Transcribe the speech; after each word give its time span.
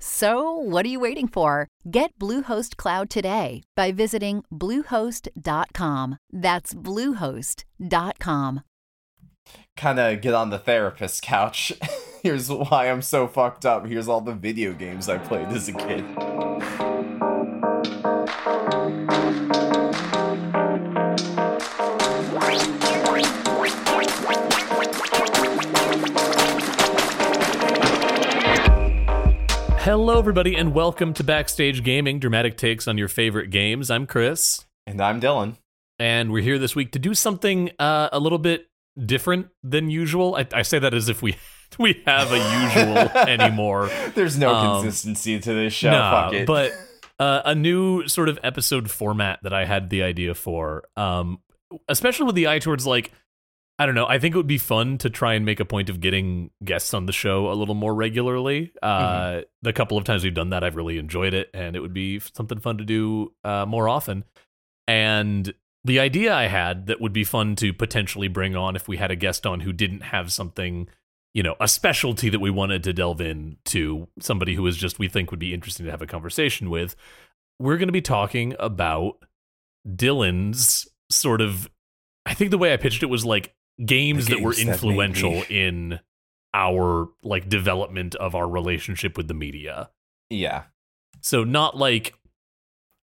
So, 0.00 0.52
what 0.52 0.86
are 0.86 0.88
you 0.88 1.00
waiting 1.00 1.26
for? 1.28 1.68
Get 1.90 2.16
Bluehost 2.18 2.76
Cloud 2.76 3.10
today 3.10 3.62
by 3.74 3.90
visiting 3.92 4.44
Bluehost.com. 4.52 6.18
That's 6.32 6.74
Bluehost.com. 6.74 8.60
Kind 9.76 9.98
of 9.98 10.20
get 10.20 10.34
on 10.34 10.50
the 10.50 10.58
therapist 10.58 11.22
couch. 11.22 11.72
Here's 12.22 12.50
why 12.50 12.90
I'm 12.90 13.02
so 13.02 13.26
fucked 13.26 13.64
up. 13.64 13.86
Here's 13.86 14.08
all 14.08 14.20
the 14.20 14.34
video 14.34 14.72
games 14.72 15.08
I 15.08 15.18
played 15.18 15.48
as 15.48 15.68
a 15.68 15.72
kid. 15.72 16.04
Hello, 29.88 30.18
everybody, 30.18 30.54
and 30.54 30.74
welcome 30.74 31.14
to 31.14 31.24
Backstage 31.24 31.82
Gaming, 31.82 32.18
dramatic 32.18 32.58
takes 32.58 32.86
on 32.86 32.98
your 32.98 33.08
favorite 33.08 33.48
games. 33.48 33.90
I'm 33.90 34.06
Chris, 34.06 34.66
And 34.86 35.00
I'm 35.00 35.18
Dylan. 35.18 35.56
and 35.98 36.30
we're 36.30 36.42
here 36.42 36.58
this 36.58 36.76
week 36.76 36.92
to 36.92 36.98
do 36.98 37.14
something 37.14 37.70
uh, 37.78 38.10
a 38.12 38.20
little 38.20 38.36
bit 38.36 38.66
different 39.02 39.46
than 39.62 39.88
usual. 39.88 40.34
I, 40.36 40.46
I 40.52 40.60
say 40.60 40.78
that 40.78 40.92
as 40.92 41.08
if 41.08 41.22
we 41.22 41.36
we 41.78 42.02
have 42.04 42.30
a 42.30 42.36
usual 42.36 42.98
anymore. 43.26 43.88
There's 44.14 44.36
no 44.36 44.54
Um, 44.54 44.82
consistency 44.82 45.40
to 45.40 45.54
this 45.54 45.72
show. 45.72 46.28
It. 46.34 46.46
but 46.46 46.72
uh, 47.18 47.40
a 47.46 47.54
new 47.54 48.06
sort 48.08 48.28
of 48.28 48.38
episode 48.42 48.90
format 48.90 49.38
that 49.42 49.54
I 49.54 49.64
had 49.64 49.88
the 49.88 50.02
idea 50.02 50.34
for, 50.34 50.84
um, 50.98 51.38
especially 51.88 52.26
with 52.26 52.34
the 52.34 52.46
eye 52.46 52.58
towards 52.58 52.86
like, 52.86 53.10
I 53.80 53.86
don't 53.86 53.94
know. 53.94 54.06
I 54.06 54.18
think 54.18 54.34
it 54.34 54.38
would 54.38 54.48
be 54.48 54.58
fun 54.58 54.98
to 54.98 55.10
try 55.10 55.34
and 55.34 55.44
make 55.44 55.60
a 55.60 55.64
point 55.64 55.88
of 55.88 56.00
getting 56.00 56.50
guests 56.64 56.92
on 56.94 57.06
the 57.06 57.12
show 57.12 57.50
a 57.50 57.54
little 57.54 57.76
more 57.76 57.94
regularly. 57.94 58.72
Uh, 58.82 58.98
Mm-hmm. 58.98 59.42
The 59.62 59.72
couple 59.72 59.96
of 59.98 60.04
times 60.04 60.24
we've 60.24 60.34
done 60.34 60.50
that, 60.50 60.64
I've 60.64 60.76
really 60.76 60.98
enjoyed 60.98 61.34
it, 61.34 61.50
and 61.54 61.76
it 61.76 61.80
would 61.80 61.94
be 61.94 62.18
something 62.18 62.58
fun 62.58 62.78
to 62.78 62.84
do 62.84 63.32
uh, 63.44 63.66
more 63.66 63.88
often. 63.88 64.24
And 64.86 65.52
the 65.84 66.00
idea 66.00 66.34
I 66.34 66.46
had 66.46 66.86
that 66.86 67.00
would 67.00 67.12
be 67.12 67.24
fun 67.24 67.54
to 67.56 67.72
potentially 67.72 68.28
bring 68.28 68.56
on 68.56 68.74
if 68.74 68.88
we 68.88 68.96
had 68.96 69.10
a 69.10 69.16
guest 69.16 69.46
on 69.46 69.60
who 69.60 69.72
didn't 69.72 70.00
have 70.00 70.32
something, 70.32 70.88
you 71.34 71.42
know, 71.42 71.56
a 71.60 71.68
specialty 71.68 72.28
that 72.30 72.40
we 72.40 72.50
wanted 72.50 72.82
to 72.84 72.92
delve 72.92 73.20
into, 73.20 74.08
somebody 74.18 74.54
who 74.54 74.66
is 74.66 74.76
just 74.76 74.98
we 74.98 75.08
think 75.08 75.30
would 75.30 75.40
be 75.40 75.54
interesting 75.54 75.86
to 75.86 75.92
have 75.92 76.02
a 76.02 76.06
conversation 76.06 76.68
with. 76.70 76.96
We're 77.60 77.76
going 77.76 77.88
to 77.88 77.92
be 77.92 78.02
talking 78.02 78.54
about 78.58 79.22
Dylan's 79.86 80.88
sort 81.10 81.40
of. 81.40 81.70
I 82.26 82.34
think 82.34 82.50
the 82.50 82.58
way 82.58 82.72
I 82.72 82.76
pitched 82.76 83.02
it 83.02 83.06
was 83.06 83.24
like 83.24 83.54
games, 83.84 84.26
that 84.26 84.40
were 84.40 84.52
games 84.52 84.64
that 84.64 84.72
influential 84.72 85.32
me. 85.32 85.44
in 85.50 86.00
our 86.54 87.08
like 87.22 87.48
development 87.48 88.14
of 88.16 88.34
our 88.34 88.48
relationship 88.48 89.16
with 89.16 89.28
the 89.28 89.34
media. 89.34 89.90
yeah. 90.30 90.64
So 91.20 91.42
not 91.42 91.76
like 91.76 92.14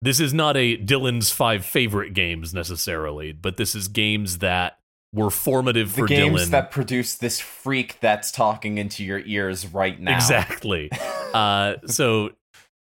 this 0.01 0.21
is 0.21 0.33
not 0.33 0.57
a 0.57 0.77
Dylan's 0.77 1.31
five 1.33 1.65
favorite 1.67 2.15
games 2.15 2.55
necessarily, 2.55 3.33
but 3.33 3.57
this 3.57 3.75
is 3.75 3.89
games 3.89 4.39
that 4.39 4.79
were 5.13 5.31
formative 5.31 5.95
The 5.95 6.03
for 6.03 6.07
games 6.07 6.43
Dylan. 6.43 6.51
that 6.51 6.71
produce 6.71 7.17
this 7.17 7.41
freak 7.41 7.99
that's 8.01 8.31
talking 8.31 8.79
into 8.79 9.03
your 9.05 9.19
ears 9.21 9.67
right 9.67 9.99
now. 9.99 10.15
Exactly. 10.15 10.91
uh, 11.35 11.75
so 11.87 12.31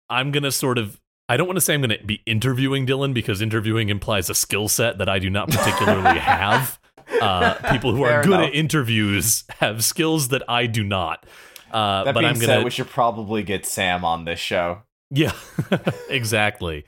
I'm 0.09 0.31
gonna 0.31 0.51
sort 0.51 0.77
of. 0.77 0.99
I 1.29 1.35
don't 1.35 1.47
want 1.47 1.57
to 1.57 1.61
say 1.61 1.73
I'm 1.73 1.81
going 1.81 1.97
to 1.99 2.05
be 2.05 2.21
interviewing 2.25 2.85
Dylan 2.85 3.13
because 3.13 3.41
interviewing 3.41 3.89
implies 3.89 4.29
a 4.29 4.35
skill 4.35 4.69
set 4.69 4.97
that 4.99 5.09
I 5.09 5.19
do 5.19 5.29
not 5.29 5.49
particularly 5.49 6.19
have. 6.19 6.79
Uh, 7.21 7.53
people 7.71 7.93
who 7.95 8.03
are 8.03 8.21
good 8.23 8.33
enough. 8.33 8.47
at 8.49 8.53
interviews 8.55 9.43
have 9.59 9.83
skills 9.83 10.27
that 10.29 10.43
I 10.49 10.65
do 10.67 10.83
not. 10.83 11.25
Uh, 11.71 12.03
That 12.05 12.13
but 12.13 12.19
being 12.21 12.29
I'm 12.31 12.35
said, 12.37 12.47
gonna 12.47 12.63
we 12.65 12.69
should 12.71 12.89
probably 12.89 13.43
get 13.43 13.65
Sam 13.65 14.03
on 14.05 14.25
this 14.25 14.39
show. 14.39 14.83
Yeah, 15.09 15.31
exactly. 16.09 16.85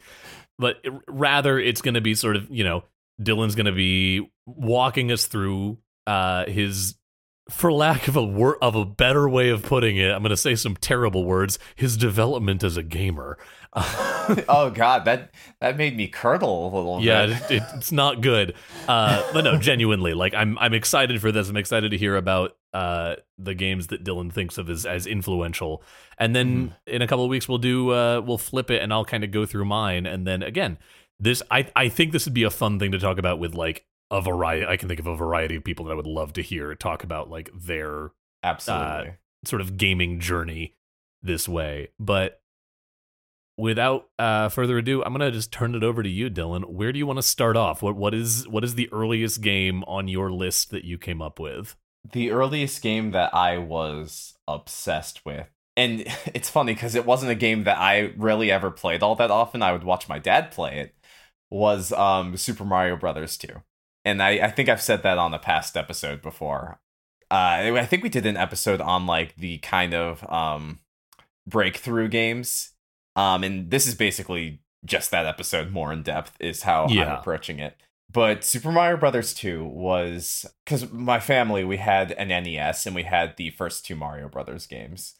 But 0.57 0.78
it- 0.84 0.94
rather, 1.07 1.57
it's 1.59 1.81
going 1.81 1.94
to 1.96 2.02
be 2.02 2.16
sort 2.16 2.35
of, 2.35 2.47
you 2.50 2.63
know, 2.63 2.84
Dylan's 3.22 3.56
going 3.56 3.66
to 3.66 3.72
be 3.72 4.30
walking 4.46 5.12
us 5.12 5.25
through 5.28 5.78
uh, 6.07 6.46
his, 6.46 6.96
for 7.49 7.71
lack 7.71 8.07
of 8.07 8.15
a 8.15 8.23
word 8.23 8.57
of 8.61 8.75
a 8.75 8.85
better 8.85 9.27
way 9.27 9.49
of 9.49 9.63
putting 9.63 9.97
it, 9.97 10.11
I'm 10.11 10.21
going 10.21 10.29
to 10.29 10.37
say 10.37 10.55
some 10.55 10.75
terrible 10.75 11.25
words. 11.25 11.59
His 11.75 11.97
development 11.97 12.63
as 12.63 12.77
a 12.77 12.83
gamer. 12.83 13.37
oh 13.75 14.71
god, 14.73 15.05
that 15.05 15.31
that 15.61 15.77
made 15.77 15.95
me 15.95 16.07
curdle 16.07 16.65
a 16.65 16.75
little 16.75 17.01
yeah, 17.01 17.27
bit. 17.27 17.35
it, 17.35 17.51
it, 17.51 17.63
it's 17.75 17.91
not 17.91 18.21
good. 18.21 18.55
Uh, 18.88 19.23
but 19.31 19.43
no, 19.43 19.57
genuinely, 19.57 20.15
like 20.15 20.33
I'm, 20.33 20.57
I'm 20.57 20.73
excited 20.73 21.21
for 21.21 21.31
this. 21.31 21.49
I'm 21.49 21.57
excited 21.57 21.91
to 21.91 21.97
hear 21.97 22.15
about 22.15 22.57
uh, 22.73 23.17
the 23.38 23.53
games 23.53 23.88
that 23.88 24.03
Dylan 24.03 24.31
thinks 24.33 24.57
of 24.57 24.69
as 24.69 24.88
as 24.88 25.05
influential. 25.05 25.83
And 26.17 26.35
then 26.35 26.75
in 26.88 27.01
a 27.01 27.07
couple 27.07 27.23
of 27.23 27.29
weeks, 27.29 27.47
we'll 27.47 27.59
do, 27.59 27.91
uh, 27.91 28.21
we'll 28.21 28.38
flip 28.38 28.71
it, 28.71 28.81
and 28.81 28.91
I'll 28.91 29.05
kind 29.05 29.23
of 29.23 29.31
go 29.31 29.45
through 29.45 29.65
mine. 29.65 30.05
And 30.05 30.25
then 30.25 30.43
again, 30.43 30.77
this, 31.19 31.41
I, 31.51 31.69
I 31.75 31.89
think 31.89 32.11
this 32.11 32.25
would 32.25 32.33
be 32.33 32.43
a 32.43 32.49
fun 32.49 32.79
thing 32.79 32.91
to 32.91 32.99
talk 32.99 33.17
about 33.17 33.39
with 33.39 33.53
like 33.53 33.85
a 34.11 34.21
variety. 34.21 34.65
I 34.65 34.77
can 34.77 34.87
think 34.87 34.99
of 34.99 35.07
a 35.07 35.15
variety 35.15 35.55
of 35.55 35.63
people 35.63 35.85
that 35.85 35.91
I 35.91 35.95
would 35.95 36.07
love 36.07 36.33
to 36.33 36.41
hear 36.41 36.73
talk 36.75 37.03
about 37.03 37.29
like 37.29 37.49
their 37.53 38.11
Absolutely. 38.43 39.15
sort 39.45 39.61
of 39.61 39.77
gaming 39.77 40.19
journey 40.19 40.75
this 41.21 41.47
way. 41.47 41.89
But 41.99 42.41
without 43.57 44.09
uh, 44.17 44.49
further 44.49 44.77
ado, 44.77 45.03
I'm 45.03 45.13
gonna 45.13 45.31
just 45.31 45.51
turn 45.51 45.75
it 45.75 45.83
over 45.83 46.03
to 46.03 46.09
you, 46.09 46.29
Dylan. 46.29 46.65
Where 46.65 46.91
do 46.91 46.99
you 46.99 47.07
want 47.07 47.17
to 47.17 47.23
start 47.23 47.57
off? 47.57 47.81
What 47.81 47.95
what 47.95 48.13
is 48.13 48.47
what 48.47 48.63
is 48.63 48.75
the 48.75 48.91
earliest 48.91 49.41
game 49.41 49.83
on 49.83 50.07
your 50.07 50.31
list 50.31 50.71
that 50.71 50.85
you 50.85 50.97
came 50.97 51.21
up 51.21 51.39
with? 51.39 51.75
the 52.11 52.31
earliest 52.31 52.81
game 52.81 53.11
that 53.11 53.33
I 53.33 53.57
was 53.57 54.35
obsessed 54.47 55.25
with. 55.25 55.47
And 55.75 56.01
it's 56.33 56.49
funny 56.49 56.73
because 56.73 56.95
it 56.95 57.05
wasn't 57.05 57.31
a 57.31 57.35
game 57.35 57.63
that 57.63 57.77
I 57.77 58.13
really 58.17 58.51
ever 58.51 58.71
played 58.71 59.03
all 59.03 59.15
that 59.15 59.31
often. 59.31 59.61
I 59.61 59.71
would 59.71 59.83
watch 59.83 60.09
my 60.09 60.19
dad 60.19 60.51
play 60.51 60.79
it. 60.79 60.95
Was 61.51 61.91
um, 61.93 62.37
Super 62.37 62.63
Mario 62.63 62.95
Brothers 62.95 63.35
2. 63.37 63.47
And 64.05 64.21
I, 64.23 64.29
I 64.31 64.51
think 64.51 64.69
I've 64.69 64.81
said 64.81 65.03
that 65.03 65.17
on 65.17 65.33
a 65.33 65.39
past 65.39 65.75
episode 65.75 66.21
before. 66.21 66.79
Uh, 67.31 67.75
I 67.75 67.85
think 67.85 68.01
we 68.01 68.09
did 68.09 68.25
an 68.25 68.37
episode 68.37 68.81
on 68.81 69.05
like 69.05 69.35
the 69.35 69.59
kind 69.59 69.93
of 69.93 70.27
um, 70.31 70.79
breakthrough 71.47 72.07
games. 72.07 72.71
Um, 73.15 73.43
and 73.43 73.69
this 73.69 73.85
is 73.85 73.95
basically 73.95 74.61
just 74.85 75.11
that 75.11 75.25
episode 75.25 75.71
more 75.71 75.91
in 75.91 76.03
depth 76.03 76.38
is 76.39 76.63
how 76.63 76.85
I'm 76.85 77.17
approaching 77.19 77.59
it. 77.59 77.75
But 78.11 78.43
Super 78.43 78.71
Mario 78.71 78.97
Brothers 78.97 79.33
2 79.35 79.63
was 79.65 80.45
because 80.65 80.91
my 80.91 81.19
family 81.19 81.63
we 81.63 81.77
had 81.77 82.11
an 82.13 82.29
NES 82.29 82.85
and 82.88 82.95
we 82.95 83.03
had 83.03 83.38
the 83.38 83.51
first 83.51 83.85
two 83.85 83.95
Mario 83.95 84.27
Brothers 84.27 84.65
games. 84.65 85.15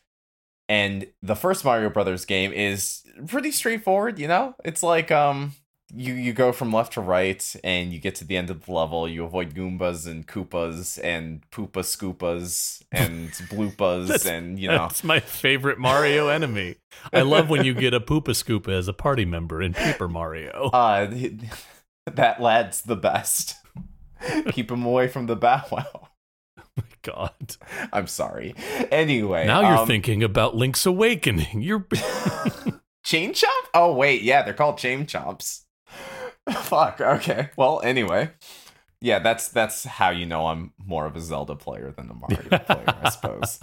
And 0.68 1.08
the 1.22 1.36
first 1.36 1.66
Mario 1.66 1.90
Brothers 1.90 2.26
game 2.26 2.52
is 2.52 3.04
pretty 3.28 3.52
straightforward, 3.52 4.18
you 4.18 4.28
know? 4.28 4.56
It's 4.64 4.82
like 4.82 5.12
um 5.12 5.54
you 5.94 6.14
you 6.14 6.34
go 6.34 6.52
from 6.52 6.72
left 6.72 6.94
to 6.94 7.02
right 7.02 7.56
and 7.64 7.92
you 7.92 8.00
get 8.00 8.16
to 8.16 8.26
the 8.26 8.38
end 8.38 8.50
of 8.50 8.66
the 8.66 8.72
level, 8.72 9.08
you 9.08 9.24
avoid 9.24 9.54
Goombas 9.54 10.08
and 10.08 10.28
Koopas 10.28 11.00
and 11.04 11.42
Poopa 11.52 11.82
Scoopas 11.82 12.84
and 12.92 13.30
Bloopas 13.50 14.26
and 14.26 14.60
you 14.60 14.68
know 14.68 14.78
That's 14.78 15.04
my 15.04 15.20
favorite 15.20 15.80
Mario 15.80 16.28
enemy. 16.28 16.76
I 17.12 17.22
love 17.22 17.50
when 17.50 17.64
you 17.64 17.74
get 17.74 17.94
a 17.94 18.00
Poopa 18.00 18.30
Scoopa 18.30 18.70
as 18.70 18.88
a 18.88 18.94
party 18.94 19.26
member 19.26 19.62
in 19.62 19.74
Paper 19.74 20.08
Mario. 20.08 20.70
uh 20.74 21.08
that 22.06 22.42
lad's 22.42 22.82
the 22.82 22.96
best. 22.96 23.56
Keep 24.50 24.72
him 24.72 24.84
away 24.84 25.08
from 25.08 25.28
the 25.28 25.36
Bow 25.36 25.64
Wow. 25.72 26.10
Oh 26.60 26.64
my 26.76 26.84
God. 27.02 27.56
I'm 27.92 28.08
sorry. 28.08 28.54
Anyway, 28.92 29.48
Now 29.48 29.62
you're 29.62 29.80
um, 29.80 29.88
thinking 29.88 30.24
about 30.24 30.56
Link's 30.56 30.86
Awakening. 30.86 31.62
You're 31.62 31.86
Chain 33.04 33.34
Chomp? 33.34 33.66
Oh 33.74 33.94
wait, 33.94 34.22
yeah, 34.22 34.44
they're 34.44 34.54
called 34.54 34.78
Chain 34.78 35.06
Chomps. 35.06 35.64
Fuck. 36.64 37.02
Okay. 37.02 37.50
Well, 37.56 37.82
anyway, 37.84 38.32
yeah, 39.02 39.20
that's 39.20 39.48
that's 39.50 39.86
how 39.86 40.10
you 40.10 40.26
know 40.26 40.48
I'm 40.48 40.74
more 40.84 41.06
of 41.06 41.16
a 41.16 41.22
Zelda 41.22 41.56
player 41.56 41.92
than 41.92 42.10
a 42.10 42.14
Mario 42.14 42.60
player, 42.66 42.86
I 43.02 43.10
suppose. 43.10 43.60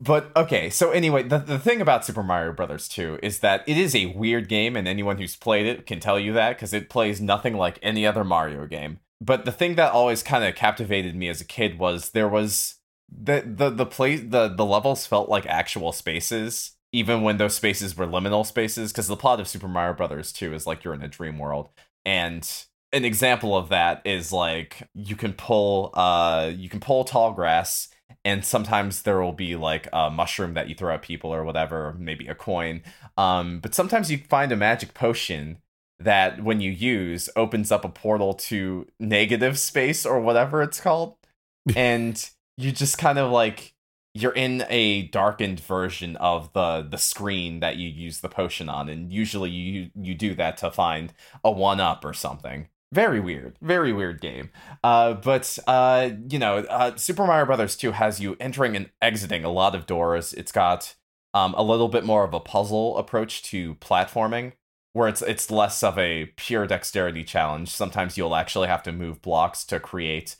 but 0.00 0.30
okay, 0.36 0.70
so 0.70 0.90
anyway, 0.90 1.22
the, 1.22 1.38
the 1.38 1.58
thing 1.58 1.80
about 1.80 2.04
Super 2.04 2.22
Mario 2.22 2.52
Brothers 2.52 2.88
2 2.88 3.20
is 3.22 3.40
that 3.40 3.64
it 3.66 3.76
is 3.76 3.94
a 3.94 4.06
weird 4.06 4.48
game, 4.48 4.76
and 4.76 4.86
anyone 4.86 5.18
who's 5.18 5.36
played 5.36 5.66
it 5.66 5.86
can 5.86 6.00
tell 6.00 6.18
you 6.18 6.32
that 6.34 6.56
because 6.56 6.72
it 6.72 6.90
plays 6.90 7.20
nothing 7.20 7.56
like 7.56 7.78
any 7.82 8.06
other 8.06 8.24
Mario 8.24 8.66
game. 8.66 9.00
But 9.20 9.44
the 9.44 9.52
thing 9.52 9.74
that 9.76 9.92
always 9.92 10.22
kind 10.22 10.44
of 10.44 10.54
captivated 10.54 11.16
me 11.16 11.28
as 11.28 11.40
a 11.40 11.44
kid 11.44 11.78
was 11.78 12.10
there 12.10 12.28
was 12.28 12.76
the 13.10 13.42
the 13.44 13.70
the 13.70 13.86
play 13.86 14.16
the 14.16 14.48
the 14.48 14.64
levels 14.66 15.06
felt 15.06 15.28
like 15.28 15.46
actual 15.46 15.92
spaces, 15.92 16.72
even 16.92 17.22
when 17.22 17.36
those 17.36 17.54
spaces 17.54 17.96
were 17.96 18.06
liminal 18.06 18.44
spaces. 18.44 18.92
Because 18.92 19.08
the 19.08 19.16
plot 19.16 19.40
of 19.40 19.48
Super 19.48 19.68
Mario 19.68 19.94
Brothers 19.94 20.32
2 20.32 20.54
is 20.54 20.66
like 20.66 20.84
you're 20.84 20.94
in 20.94 21.02
a 21.02 21.08
dream 21.08 21.38
world, 21.38 21.68
and 22.04 22.48
an 22.92 23.04
example 23.04 23.56
of 23.56 23.68
that 23.68 24.00
is 24.06 24.32
like 24.32 24.88
you 24.94 25.14
can 25.14 25.34
pull 25.34 25.90
uh 25.92 26.50
you 26.56 26.70
can 26.70 26.80
pull 26.80 27.04
tall 27.04 27.32
grass 27.32 27.88
and 28.24 28.44
sometimes 28.44 29.02
there 29.02 29.20
will 29.20 29.32
be 29.32 29.56
like 29.56 29.88
a 29.92 30.10
mushroom 30.10 30.54
that 30.54 30.68
you 30.68 30.74
throw 30.74 30.94
at 30.94 31.02
people 31.02 31.32
or 31.32 31.44
whatever, 31.44 31.94
maybe 31.98 32.26
a 32.26 32.34
coin. 32.34 32.82
Um, 33.16 33.60
but 33.60 33.74
sometimes 33.74 34.10
you 34.10 34.18
find 34.18 34.52
a 34.52 34.56
magic 34.56 34.94
potion 34.94 35.58
that 35.98 36.42
when 36.42 36.60
you 36.60 36.70
use 36.70 37.28
opens 37.36 37.72
up 37.72 37.84
a 37.84 37.88
portal 37.88 38.34
to 38.34 38.86
negative 39.00 39.58
space 39.58 40.04
or 40.04 40.20
whatever 40.20 40.62
it's 40.62 40.80
called. 40.80 41.16
and 41.76 42.30
you 42.56 42.72
just 42.72 42.98
kind 42.98 43.18
of 43.18 43.30
like 43.30 43.74
you're 44.14 44.32
in 44.32 44.64
a 44.68 45.02
darkened 45.08 45.60
version 45.60 46.16
of 46.16 46.52
the 46.52 46.86
the 46.88 46.98
screen 46.98 47.60
that 47.60 47.76
you 47.76 47.88
use 47.88 48.20
the 48.20 48.28
potion 48.28 48.68
on 48.68 48.88
and 48.88 49.12
usually 49.12 49.50
you 49.50 49.90
you 49.94 50.14
do 50.14 50.34
that 50.34 50.56
to 50.58 50.70
find 50.70 51.12
a 51.44 51.50
one 51.50 51.80
up 51.80 52.04
or 52.04 52.12
something. 52.12 52.68
Very 52.92 53.20
weird 53.20 53.56
very 53.60 53.92
weird 53.92 54.20
game. 54.20 54.50
Uh, 54.82 55.14
but 55.14 55.58
uh, 55.66 56.10
you 56.30 56.38
know 56.38 56.58
uh, 56.58 56.96
super 56.96 57.26
mario 57.26 57.46
brothers 57.46 57.76
2 57.76 57.92
has 57.92 58.20
you 58.20 58.36
entering 58.40 58.76
and 58.76 58.90
exiting 59.02 59.44
a 59.44 59.50
lot 59.52 59.74
of 59.74 59.86
doors. 59.86 60.32
It's 60.32 60.52
got 60.52 60.94
um, 61.34 61.54
a 61.54 61.62
little 61.62 61.88
bit 61.88 62.04
more 62.04 62.24
of 62.24 62.34
a 62.34 62.40
puzzle 62.40 62.96
approach 62.96 63.42
to 63.44 63.74
platforming 63.76 64.52
where 64.94 65.08
it's 65.08 65.22
it's 65.22 65.50
less 65.50 65.82
of 65.82 65.98
a 65.98 66.26
pure 66.36 66.66
dexterity 66.66 67.24
challenge. 67.24 67.68
Sometimes 67.68 68.16
you'll 68.16 68.34
actually 68.34 68.68
have 68.68 68.82
to 68.84 68.92
move 68.92 69.22
blocks 69.22 69.64
to 69.66 69.78
create 69.78 70.36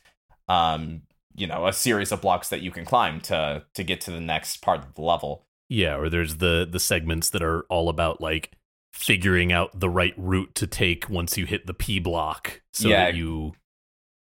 um, 0.48 1.02
you 1.38 1.46
know 1.46 1.66
a 1.66 1.72
series 1.72 2.12
of 2.12 2.20
blocks 2.20 2.48
that 2.48 2.60
you 2.60 2.70
can 2.70 2.84
climb 2.84 3.20
to 3.20 3.64
to 3.74 3.84
get 3.84 4.00
to 4.00 4.10
the 4.10 4.20
next 4.20 4.58
part 4.58 4.80
of 4.80 4.94
the 4.94 5.02
level 5.02 5.46
yeah 5.68 5.96
or 5.96 6.08
there's 6.08 6.36
the 6.36 6.66
the 6.70 6.80
segments 6.80 7.30
that 7.30 7.42
are 7.42 7.62
all 7.68 7.88
about 7.88 8.20
like 8.20 8.52
figuring 8.98 9.52
out 9.52 9.78
the 9.78 9.88
right 9.88 10.14
route 10.16 10.54
to 10.56 10.66
take 10.66 11.08
once 11.08 11.38
you 11.38 11.46
hit 11.46 11.66
the 11.66 11.74
P 11.74 11.98
block, 11.98 12.62
so 12.72 12.88
yeah. 12.88 13.06
that 13.06 13.14
you. 13.14 13.52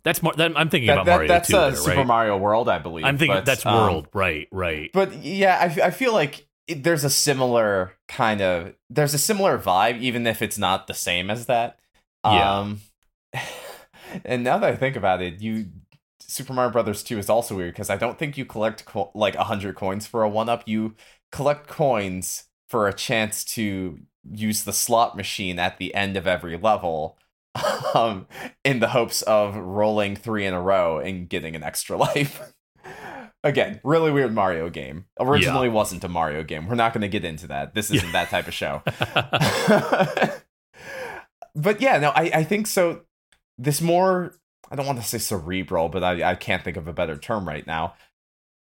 That's 0.04 0.24
more. 0.24 0.34
That, 0.34 0.58
I'm 0.58 0.70
thinking 0.70 0.88
that, 0.88 1.00
about 1.00 1.08
Mario. 1.08 1.28
That's 1.28 1.50
too, 1.50 1.58
a 1.58 1.72
there, 1.72 1.76
Super 1.76 1.98
right? 1.98 2.08
Mario 2.08 2.38
World, 2.38 2.70
I 2.70 2.80
believe. 2.80 3.06
I'm 3.06 3.18
thinking 3.18 3.38
but, 3.38 3.46
that's 3.46 3.66
um, 3.66 3.76
World, 3.76 4.08
right? 4.14 4.48
Right. 4.52 4.90
But 4.94 5.24
yeah, 5.24 5.58
I, 5.60 5.88
I 5.88 5.92
feel 5.92 6.14
like 6.14 6.48
it, 6.68 6.84
there's 6.84 7.04
a 7.04 7.10
similar 7.10 7.94
kind 8.08 8.42
of 8.42 8.74
there's 8.90 9.14
a 9.14 9.18
similar 9.18 9.58
vibe, 9.58 10.02
even 10.02 10.28
if 10.28 10.42
it's 10.42 10.58
not 10.58 10.88
the 10.88 10.94
same 10.94 11.30
as 11.30 11.46
that. 11.48 11.80
Yeah. 12.26 12.60
Um, 12.60 12.82
and 14.26 14.44
now 14.44 14.58
that 14.58 14.74
I 14.74 14.76
think 14.76 14.96
about 14.96 15.22
it, 15.22 15.42
you 15.42 15.68
Super 16.28 16.54
Mario 16.54 16.72
Brothers 16.72 17.04
2 17.04 17.20
is 17.20 17.30
also 17.30 17.56
weird 17.56 17.74
because 17.74 17.90
I 17.90 17.98
don't 17.98 18.18
think 18.18 18.38
you 18.38 18.46
collect 18.46 18.86
co- 18.86 19.12
like 19.14 19.36
100 19.36 19.76
coins 19.76 20.08
for 20.08 20.24
a 20.24 20.30
one 20.30 20.50
up. 20.50 20.64
You 20.68 20.96
collect 21.32 21.68
coins 21.68 22.46
for 22.70 22.88
a 22.88 22.94
chance 22.94 23.44
to 23.44 24.00
use 24.30 24.64
the 24.64 24.74
slot 24.74 25.18
machine 25.18 25.60
at 25.60 25.78
the 25.78 25.94
end 25.94 26.18
of 26.18 26.26
every 26.26 26.58
level 26.58 27.18
um, 27.94 28.28
in 28.64 28.80
the 28.80 28.90
hopes 28.90 29.22
of 29.24 29.56
rolling 29.56 30.16
three 30.16 30.46
in 30.46 30.54
a 30.54 30.62
row 30.62 31.00
and 31.00 31.30
getting 31.30 31.56
an 31.56 31.64
extra 31.64 31.98
life. 32.16 32.54
Again, 33.46 33.82
really 33.84 34.10
weird 34.10 34.34
Mario 34.34 34.70
game. 34.70 35.06
Originally 35.20 35.68
yeah. 35.68 35.74
wasn't 35.74 36.04
a 36.06 36.08
Mario 36.08 36.44
game. 36.44 36.68
We're 36.68 36.76
not 36.76 36.94
going 36.94 37.02
to 37.02 37.10
get 37.10 37.26
into 37.26 37.48
that. 37.48 37.74
This 37.74 37.92
isn't 37.92 38.14
that 38.14 38.30
type 38.30 38.48
of 38.48 38.54
show. 38.54 38.82
but 41.54 41.82
yeah, 41.82 41.98
no, 42.00 42.12
I, 42.12 42.32
I 42.34 42.44
think 42.46 42.68
so. 42.68 43.02
This 43.58 43.82
more, 43.82 44.34
I 44.74 44.76
don't 44.76 44.88
want 44.88 45.00
to 45.00 45.08
say 45.08 45.20
cerebral, 45.20 45.88
but 45.88 46.04
I, 46.04 46.32
I 46.32 46.36
can't 46.36 46.64
think 46.64 46.78
of 46.78 46.88
a 46.88 46.94
better 46.94 47.16
term 47.16 47.48
right 47.48 47.66
now. 47.68 47.94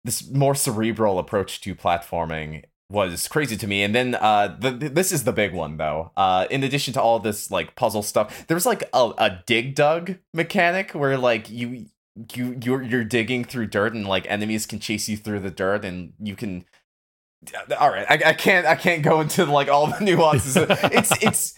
This 0.06 0.32
more 0.32 0.56
cerebral 0.56 1.20
approach 1.20 1.60
to 1.62 1.76
platforming 1.76 2.64
was 2.90 3.28
crazy 3.28 3.58
to 3.58 3.68
me. 3.68 3.84
And 3.84 3.94
then 3.94 4.16
uh, 4.16 4.56
the, 4.58 4.72
this 4.72 5.12
is 5.12 5.26
the 5.26 5.34
big 5.34 5.54
one 5.54 5.76
though. 5.76 6.14
Uh, 6.16 6.48
in 6.50 6.64
addition 6.64 6.94
to 6.94 7.02
all 7.02 7.20
this 7.20 7.52
like 7.52 7.76
puzzle 7.76 8.04
stuff, 8.04 8.48
there's 8.48 8.66
like 8.66 8.84
a, 8.94 9.12
a 9.18 9.44
dig 9.46 9.76
dug 9.76 10.16
mechanic 10.34 10.92
where 10.92 11.18
like 11.18 11.50
you 11.50 11.88
you 12.34 12.58
you're 12.64 12.82
you're 12.82 13.04
digging 13.04 13.44
through 13.44 13.68
dirt 13.68 13.94
and 13.94 14.08
like 14.08 14.26
enemies 14.30 14.66
can 14.66 14.80
chase 14.80 15.10
you 15.10 15.18
through 15.18 15.42
the 15.42 15.52
dirt 15.52 15.84
and 15.84 16.14
you 16.22 16.38
can. 16.38 16.64
All 17.78 17.90
right, 17.90 18.06
I, 18.10 18.30
I 18.30 18.34
can't 18.34 18.66
I 18.66 18.76
can't 18.76 19.04
go 19.04 19.20
into 19.20 19.44
like 19.44 19.68
all 19.68 19.88
the 19.88 20.00
nuances. 20.02 20.56
it's 20.56 21.22
it's 21.22 21.54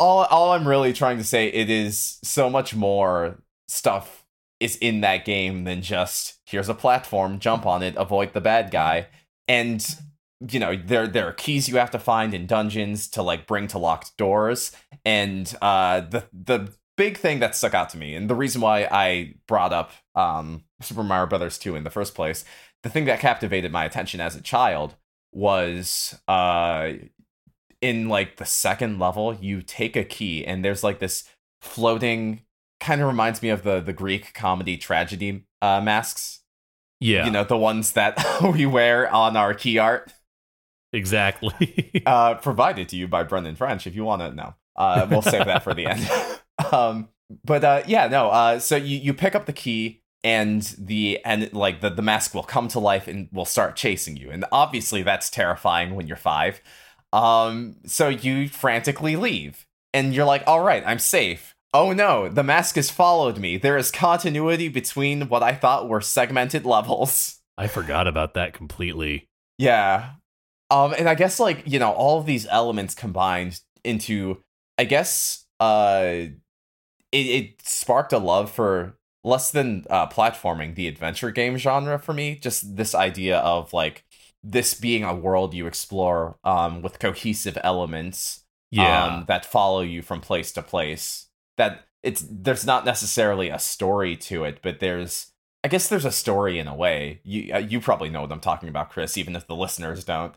all 0.00 0.24
all 0.24 0.50
I'm 0.50 0.66
really 0.66 0.92
trying 0.92 1.18
to 1.18 1.24
say. 1.24 1.46
It 1.46 1.70
is 1.70 2.18
so 2.24 2.50
much 2.50 2.74
more 2.74 3.38
stuff 3.72 4.24
is 4.60 4.76
in 4.76 5.00
that 5.00 5.24
game 5.24 5.64
than 5.64 5.82
just 5.82 6.38
here's 6.44 6.68
a 6.68 6.74
platform, 6.74 7.38
jump 7.38 7.66
on 7.66 7.82
it, 7.82 7.96
avoid 7.96 8.32
the 8.32 8.40
bad 8.40 8.70
guy, 8.70 9.08
and 9.48 9.96
you 10.50 10.60
know 10.60 10.76
there 10.76 11.06
there 11.06 11.28
are 11.28 11.32
keys 11.32 11.68
you 11.68 11.76
have 11.76 11.90
to 11.90 11.98
find 11.98 12.34
in 12.34 12.46
dungeons 12.46 13.08
to 13.08 13.22
like 13.22 13.46
bring 13.46 13.66
to 13.68 13.78
locked 13.78 14.16
doors. 14.16 14.72
And 15.04 15.52
uh 15.62 16.00
the 16.00 16.24
the 16.32 16.72
big 16.96 17.16
thing 17.16 17.40
that 17.40 17.56
stuck 17.56 17.72
out 17.72 17.88
to 17.88 17.96
me 17.96 18.14
and 18.14 18.28
the 18.28 18.34
reason 18.34 18.60
why 18.60 18.86
I 18.90 19.34
brought 19.48 19.72
up 19.72 19.92
um 20.14 20.64
Super 20.80 21.02
Mario 21.02 21.26
Brothers 21.26 21.58
2 21.58 21.74
in 21.74 21.84
the 21.84 21.90
first 21.90 22.14
place 22.14 22.44
the 22.82 22.90
thing 22.90 23.06
that 23.06 23.18
captivated 23.18 23.72
my 23.72 23.84
attention 23.86 24.20
as 24.20 24.36
a 24.36 24.42
child 24.42 24.94
was 25.32 26.20
uh 26.28 26.92
in 27.80 28.08
like 28.10 28.36
the 28.36 28.44
second 28.44 28.98
level 28.98 29.34
you 29.34 29.62
take 29.62 29.96
a 29.96 30.04
key 30.04 30.44
and 30.46 30.62
there's 30.62 30.84
like 30.84 30.98
this 30.98 31.24
floating 31.62 32.42
kind 32.82 33.00
of 33.00 33.06
reminds 33.06 33.42
me 33.42 33.48
of 33.48 33.62
the 33.62 33.80
the 33.80 33.92
Greek 33.92 34.34
comedy 34.34 34.76
tragedy 34.76 35.46
uh 35.62 35.80
masks 35.80 36.40
yeah 37.00 37.24
you 37.24 37.30
know 37.30 37.44
the 37.44 37.56
ones 37.56 37.92
that 37.92 38.22
we 38.42 38.66
wear 38.66 39.10
on 39.12 39.36
our 39.36 39.54
key 39.54 39.78
art 39.78 40.12
Exactly. 40.92 42.02
uh, 42.06 42.34
provided 42.34 42.88
to 42.90 42.96
you 42.96 43.08
by 43.08 43.22
Brendan 43.22 43.56
French, 43.56 43.86
if 43.86 43.94
you 43.94 44.04
want 44.04 44.22
to 44.22 44.32
know. 44.32 44.54
Uh, 44.76 45.06
we'll 45.10 45.22
save 45.22 45.46
that 45.46 45.62
for 45.62 45.74
the 45.74 45.86
end. 45.86 46.08
um, 46.72 47.08
but 47.44 47.64
uh, 47.64 47.82
yeah, 47.86 48.08
no. 48.08 48.28
Uh, 48.28 48.58
so 48.58 48.76
you 48.76 48.98
you 48.98 49.14
pick 49.14 49.34
up 49.34 49.46
the 49.46 49.52
key, 49.52 50.02
and 50.22 50.62
the 50.78 51.18
and 51.24 51.52
like 51.52 51.80
the 51.80 51.90
the 51.90 52.02
mask 52.02 52.34
will 52.34 52.42
come 52.42 52.68
to 52.68 52.78
life 52.78 53.08
and 53.08 53.28
will 53.32 53.44
start 53.44 53.76
chasing 53.76 54.16
you, 54.16 54.30
and 54.30 54.44
obviously 54.52 55.02
that's 55.02 55.30
terrifying 55.30 55.94
when 55.94 56.06
you're 56.06 56.16
five. 56.16 56.60
Um, 57.12 57.76
so 57.86 58.08
you 58.08 58.48
frantically 58.48 59.16
leave, 59.16 59.66
and 59.92 60.14
you're 60.14 60.24
like, 60.26 60.42
"All 60.46 60.60
right, 60.60 60.82
I'm 60.86 60.98
safe." 60.98 61.51
Oh 61.74 61.92
no, 61.92 62.28
the 62.28 62.42
mask 62.42 62.76
has 62.76 62.90
followed 62.90 63.38
me. 63.38 63.56
There 63.56 63.78
is 63.78 63.90
continuity 63.90 64.68
between 64.68 65.28
what 65.28 65.42
I 65.42 65.54
thought 65.54 65.88
were 65.88 66.00
segmented 66.00 66.66
levels. 66.66 67.40
I 67.56 67.66
forgot 67.66 68.06
about 68.06 68.34
that 68.34 68.52
completely. 68.52 69.28
Yeah, 69.58 70.12
um, 70.70 70.94
and 70.98 71.08
I 71.08 71.14
guess 71.14 71.38
like 71.38 71.62
you 71.66 71.78
know 71.78 71.92
all 71.92 72.18
of 72.18 72.26
these 72.26 72.46
elements 72.50 72.94
combined 72.94 73.60
into, 73.84 74.42
I 74.78 74.84
guess, 74.84 75.46
uh, 75.60 76.04
it, 77.12 77.26
it 77.26 77.62
sparked 77.62 78.12
a 78.12 78.18
love 78.18 78.50
for 78.50 78.96
less 79.24 79.50
than 79.50 79.84
uh, 79.90 80.08
platforming, 80.08 80.74
the 80.74 80.88
adventure 80.88 81.30
game 81.30 81.56
genre 81.56 81.98
for 81.98 82.12
me. 82.12 82.36
Just 82.36 82.76
this 82.76 82.94
idea 82.94 83.38
of 83.38 83.72
like 83.72 84.04
this 84.42 84.74
being 84.74 85.04
a 85.04 85.14
world 85.14 85.54
you 85.54 85.66
explore 85.66 86.36
um, 86.42 86.82
with 86.82 86.98
cohesive 86.98 87.58
elements, 87.62 88.44
yeah, 88.70 89.04
um, 89.04 89.24
that 89.28 89.44
follow 89.44 89.82
you 89.82 90.02
from 90.02 90.20
place 90.20 90.52
to 90.52 90.62
place. 90.62 91.21
That 91.56 91.86
it's 92.02 92.24
there's 92.28 92.66
not 92.66 92.84
necessarily 92.84 93.48
a 93.48 93.58
story 93.58 94.16
to 94.16 94.44
it, 94.44 94.60
but 94.62 94.80
there's 94.80 95.32
I 95.64 95.68
guess 95.68 95.88
there's 95.88 96.04
a 96.04 96.12
story 96.12 96.58
in 96.58 96.66
a 96.66 96.74
way. 96.74 97.20
You 97.24 97.54
uh, 97.54 97.58
you 97.58 97.80
probably 97.80 98.10
know 98.10 98.22
what 98.22 98.32
I'm 98.32 98.40
talking 98.40 98.68
about, 98.68 98.90
Chris, 98.90 99.16
even 99.16 99.36
if 99.36 99.46
the 99.46 99.56
listeners 99.56 100.04
don't. 100.04 100.34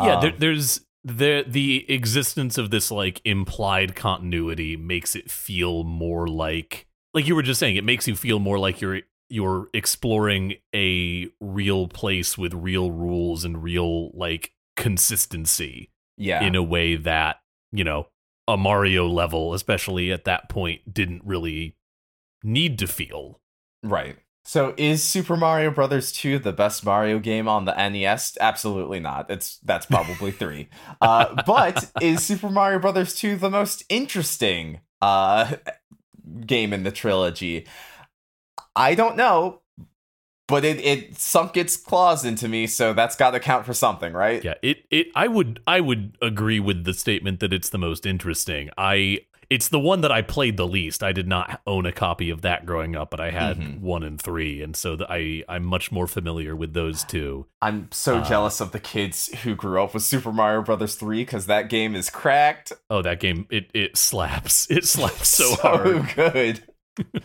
Yeah, 0.00 0.16
um, 0.16 0.22
there, 0.22 0.32
there's 0.36 0.80
the 1.04 1.44
the 1.46 1.90
existence 1.90 2.58
of 2.58 2.70
this 2.70 2.90
like 2.90 3.20
implied 3.24 3.94
continuity 3.94 4.76
makes 4.76 5.14
it 5.14 5.30
feel 5.30 5.84
more 5.84 6.26
like 6.26 6.86
like 7.14 7.26
you 7.26 7.34
were 7.34 7.42
just 7.42 7.60
saying 7.60 7.76
it 7.76 7.84
makes 7.84 8.08
you 8.08 8.16
feel 8.16 8.38
more 8.38 8.58
like 8.58 8.80
you're 8.80 9.00
you're 9.30 9.68
exploring 9.74 10.54
a 10.74 11.28
real 11.40 11.86
place 11.86 12.36
with 12.36 12.52
real 12.54 12.90
rules 12.90 13.44
and 13.44 13.62
real 13.62 14.10
like 14.10 14.52
consistency 14.76 15.90
yeah 16.16 16.42
in 16.42 16.54
a 16.54 16.62
way 16.62 16.96
that 16.96 17.36
you 17.70 17.84
know 17.84 18.08
a 18.48 18.56
mario 18.56 19.06
level 19.06 19.54
especially 19.54 20.10
at 20.10 20.24
that 20.24 20.48
point 20.48 20.92
didn't 20.92 21.22
really 21.24 21.76
need 22.42 22.78
to 22.78 22.86
feel 22.88 23.40
right 23.84 24.16
so 24.48 24.72
is 24.78 25.02
Super 25.02 25.36
Mario 25.36 25.70
Brothers 25.70 26.10
2 26.10 26.38
the 26.38 26.54
best 26.54 26.82
Mario 26.82 27.18
game 27.18 27.46
on 27.48 27.66
the 27.66 27.74
NES? 27.74 28.38
Absolutely 28.40 28.98
not. 28.98 29.30
It's 29.30 29.58
that's 29.58 29.84
probably 29.84 30.30
3. 30.32 30.70
Uh, 31.02 31.42
but 31.46 31.92
is 32.00 32.24
Super 32.24 32.48
Mario 32.48 32.78
Brothers 32.78 33.14
2 33.14 33.36
the 33.36 33.50
most 33.50 33.84
interesting 33.90 34.80
uh, 35.02 35.52
game 36.46 36.72
in 36.72 36.82
the 36.82 36.90
trilogy? 36.90 37.66
I 38.74 38.94
don't 38.94 39.16
know, 39.16 39.60
but 40.48 40.64
it, 40.64 40.80
it 40.84 41.16
sunk 41.18 41.56
its 41.56 41.76
claws 41.76 42.24
into 42.24 42.48
me, 42.48 42.66
so 42.66 42.92
that's 42.92 43.14
got 43.14 43.30
to 43.30 43.40
count 43.40 43.64
for 43.66 43.74
something, 43.74 44.12
right? 44.12 44.42
Yeah, 44.42 44.54
it 44.62 44.84
it 44.90 45.08
I 45.14 45.28
would 45.28 45.60
I 45.66 45.80
would 45.80 46.16
agree 46.20 46.58
with 46.60 46.82
the 46.84 46.94
statement 46.94 47.38
that 47.40 47.52
it's 47.52 47.68
the 47.68 47.78
most 47.78 48.04
interesting. 48.06 48.70
I 48.76 49.20
it's 49.50 49.68
the 49.68 49.78
one 49.80 50.02
that 50.02 50.12
I 50.12 50.20
played 50.20 50.58
the 50.58 50.66
least. 50.66 51.02
I 51.02 51.12
did 51.12 51.26
not 51.26 51.62
own 51.66 51.86
a 51.86 51.92
copy 51.92 52.28
of 52.28 52.42
that 52.42 52.66
growing 52.66 52.94
up, 52.94 53.08
but 53.10 53.18
I 53.18 53.30
had 53.30 53.56
Mhm. 53.56 53.80
one 53.80 54.02
and 54.02 54.20
three, 54.20 54.60
and 54.62 54.76
so 54.76 54.94
the, 54.96 55.06
I 55.10 55.42
I'm 55.48 55.64
much 55.64 55.90
more 55.90 56.06
familiar 56.06 56.54
with 56.54 56.74
those 56.74 57.02
two. 57.04 57.46
I'm 57.62 57.88
so 57.90 58.18
Uh, 58.18 58.24
jealous 58.28 58.60
of 58.60 58.72
the 58.72 58.80
kids 58.80 59.30
who 59.44 59.54
grew 59.54 59.82
up 59.82 59.94
with 59.94 60.02
Super 60.02 60.32
Mario 60.32 60.60
Brothers 60.62 60.96
3 60.96 61.22
because 61.22 61.46
that 61.46 61.70
game 61.70 61.94
is 61.96 62.10
cracked 62.10 62.72
Oh, 62.90 63.00
that 63.00 63.20
game 63.20 63.46
it 63.50 63.70
it 63.72 63.96
slaps. 63.96 64.66
It 64.70 64.84
slaps 64.84 65.28
so, 65.28 65.54
hard. 65.62 66.10
good. 66.14 66.62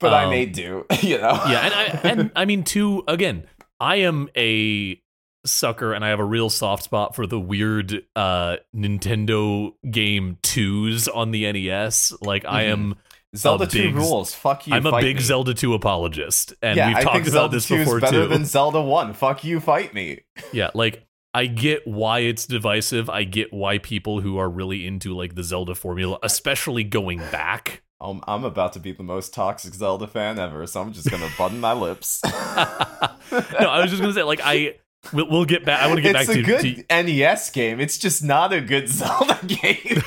but 0.00 0.12
I 0.12 0.24
Um, 0.24 0.30
may 0.30 0.46
do, 0.46 0.86
you 1.02 1.18
know? 1.18 1.40
yeah, 1.48 1.60
and 1.66 1.74
I 1.74 1.84
and 2.10 2.30
I 2.34 2.44
mean 2.46 2.64
too 2.64 3.04
again, 3.06 3.44
I 3.78 3.96
am 3.96 4.28
a 4.36 5.00
sucker 5.46 5.92
and 5.94 6.04
I 6.04 6.08
have 6.08 6.20
a 6.20 6.24
real 6.24 6.50
soft 6.50 6.82
spot 6.82 7.14
for 7.14 7.26
the 7.26 7.38
weird 7.40 8.04
uh 8.16 8.56
Nintendo 8.76 9.72
game 9.90 10.38
2s 10.42 11.08
on 11.14 11.30
the 11.30 11.50
NES. 11.52 12.12
Like 12.20 12.44
I 12.44 12.64
am 12.64 12.96
Zelda 13.36 13.64
a 13.64 13.66
2 13.66 13.78
big- 13.84 13.94
rules. 13.94 14.34
Fuck 14.34 14.66
you. 14.66 14.74
I'm 14.74 14.84
a 14.86 15.00
big 15.00 15.16
me. 15.16 15.22
Zelda 15.22 15.54
2 15.54 15.74
apologist. 15.74 16.52
And 16.62 16.76
yeah, 16.76 16.88
we've 16.88 16.96
I 16.98 17.02
talked 17.04 17.20
about 17.22 17.30
Zelda 17.30 17.56
this 17.56 17.66
2 17.68 17.78
before 17.78 18.00
better 18.00 18.22
too. 18.22 18.26
than 18.28 18.44
Zelda 18.44 18.82
1. 18.82 19.12
Fuck 19.14 19.44
you, 19.44 19.60
fight 19.60 19.94
me. 19.94 20.20
yeah, 20.52 20.70
like 20.74 21.06
I 21.32 21.46
get 21.46 21.86
why 21.86 22.20
it's 22.20 22.44
divisive. 22.44 23.08
I 23.08 23.22
get 23.24 23.52
why 23.52 23.78
people 23.78 24.20
who 24.20 24.36
are 24.38 24.50
really 24.50 24.84
into 24.86 25.14
like 25.16 25.36
the 25.36 25.44
Zelda 25.44 25.74
formula, 25.76 26.18
especially 26.24 26.82
going 26.84 27.18
back. 27.30 27.82
Um, 28.02 28.22
I'm 28.26 28.44
about 28.44 28.72
to 28.74 28.80
be 28.80 28.92
the 28.92 29.02
most 29.02 29.34
toxic 29.34 29.74
Zelda 29.74 30.06
fan 30.06 30.38
ever, 30.38 30.66
so 30.66 30.80
I'm 30.80 30.92
just 30.92 31.10
gonna 31.10 31.28
button 31.38 31.60
my 31.60 31.74
lips. 31.74 32.20
no, 32.24 32.30
I 32.32 33.80
was 33.82 33.90
just 33.90 34.00
gonna 34.00 34.14
say 34.14 34.22
like 34.22 34.40
I 34.42 34.76
we'll, 35.12 35.28
we'll 35.28 35.44
get 35.44 35.64
back. 35.66 35.82
I 35.82 35.86
want 35.86 35.98
to 35.98 36.02
get 36.02 36.16
it's 36.16 36.26
back 36.26 36.36
a 36.36 36.40
to, 36.40 36.46
good 36.46 36.86
to 36.88 37.02
NES 37.02 37.50
game. 37.50 37.78
It's 37.78 37.98
just 37.98 38.24
not 38.24 38.52
a 38.54 38.60
good 38.62 38.88
Zelda 38.90 39.38
game. 39.46 40.02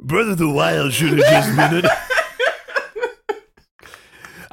Breath 0.00 0.28
of 0.28 0.38
the 0.38 0.50
Wild 0.50 0.92
should 0.92 1.18
have 1.18 1.20
just 1.20 1.56
been 1.56 1.84
it. 1.84 1.90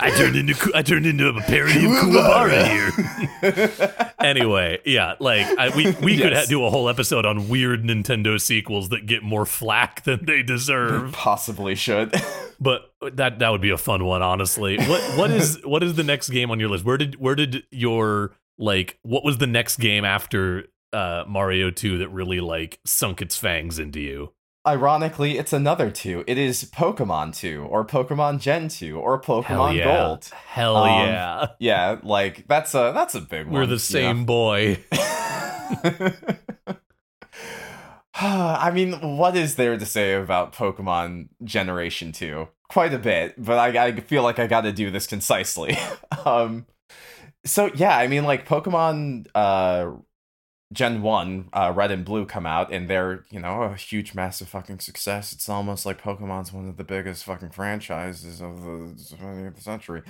I 0.01 0.10
turned 0.17 0.36
into 0.36 0.72
I 0.74 0.81
turned 0.81 1.05
into 1.05 1.27
a 1.29 1.41
parody 1.41 1.86
of 1.86 1.91
Kuwabara 1.91 2.67
here. 2.67 4.13
anyway, 4.20 4.79
yeah, 4.86 5.15
like 5.20 5.46
I, 5.58 5.70
we 5.75 5.91
we 6.01 6.17
could 6.17 6.34
ha- 6.34 6.46
do 6.48 6.65
a 6.65 6.70
whole 6.70 6.89
episode 6.89 7.25
on 7.25 7.48
weird 7.50 7.84
Nintendo 7.84 8.41
sequels 8.41 8.89
that 8.89 9.05
get 9.05 9.24
more 9.24 9.46
flack 9.46 10.03
than 10.03 10.25
they 10.25 10.41
deserve. 10.43 11.12
Possibly 11.13 11.75
should. 11.75 12.13
But 12.63 12.93
that 13.13 13.39
that 13.39 13.50
would 13.50 13.62
be 13.62 13.72
a 13.72 13.77
fun 13.77 14.05
one, 14.05 14.22
honestly. 14.22 14.77
What 14.77 15.01
what 15.17 15.31
is 15.31 15.60
what 15.65 15.81
is 15.81 15.96
the 15.96 16.03
next 16.03 16.29
game 16.29 16.51
on 16.51 16.60
your 16.60 16.70
list? 16.70 16.86
Where 16.86 16.96
did 16.96 17.15
where 17.15 17.34
did 17.34 17.63
your 17.72 18.36
like 18.60 19.00
what 19.01 19.24
was 19.25 19.39
the 19.39 19.48
next 19.48 19.77
game 19.77 20.05
after 20.05 20.67
uh 20.93 21.24
Mario 21.27 21.72
2 21.72 21.98
that 21.98 22.10
really 22.10 22.39
like 22.39 22.79
sunk 22.86 23.20
its 23.20 23.36
fangs 23.36 23.79
into 23.79 24.00
you? 24.00 24.31
Ironically, 24.65 25.39
it's 25.39 25.53
another 25.53 25.89
two. 25.89 26.24
It 26.27 26.38
is 26.38 26.65
Pokemon 26.65 27.36
2, 27.36 27.63
or 27.63 27.84
Pokemon 27.84 28.39
Gen 28.39 28.68
2, 28.68 28.98
or 29.00 29.22
Hell 29.24 29.44
Pokemon 29.44 29.77
yeah. 29.77 29.84
Gold. 29.84 30.30
Hell 30.46 30.75
Um, 30.75 31.08
yeah. 31.08 31.48
Yeah, 31.60 31.98
like 32.03 32.48
that's 32.48 32.75
a 32.75 32.91
that's 32.94 33.15
a 33.15 33.22
big 33.22 33.48
one. 33.48 33.56
We're 33.56 33.65
the 33.65 33.74
you 33.74 33.80
same 33.80 34.25
boy. 34.25 34.84
I 38.22 38.70
mean, 38.72 39.18
what 39.18 39.36
is 39.36 39.56
there 39.56 39.77
to 39.77 39.86
say 39.86 40.13
about 40.13 40.53
Pokemon 40.53 41.30
Generation 41.44 42.12
2? 42.12 42.48
Quite 42.70 42.94
a 42.94 43.00
bit, 43.00 43.34
but 43.44 43.58
I, 43.58 43.88
I 43.88 44.00
feel 44.00 44.22
like 44.22 44.38
I 44.38 44.46
got 44.48 44.62
to 44.62 44.72
do 44.72 44.91
this 44.91 45.08
concisely. 45.08 45.77
um, 46.25 46.68
so 47.46 47.72
yeah, 47.74 47.98
I 47.98 48.08
mean, 48.08 48.24
like 48.24 48.48
Pokemon 48.48 49.27
uh, 49.34 49.91
Gen 50.72 51.01
1, 51.01 51.50
uh, 51.51 51.74
Red 51.75 51.92
and 51.92 52.06
Blue 52.06 52.25
come 52.25 52.46
out, 52.46 52.72
and 52.72 52.90
they're, 52.90 53.25
you 53.30 53.40
know, 53.40 53.63
a 53.63 53.75
huge, 53.75 54.13
massive 54.13 54.48
fucking 54.48 54.80
success. 54.80 55.34
It's 55.34 55.50
almost 55.50 55.86
like 55.86 56.01
Pokemon's 56.01 56.54
one 56.54 56.70
of 56.70 56.78
the 56.78 56.84
biggest 56.84 57.25
fucking 57.25 57.50
franchises 57.50 58.42
of 58.42 58.62
the 58.63 58.96
20th 59.20 59.62
century. 59.62 60.04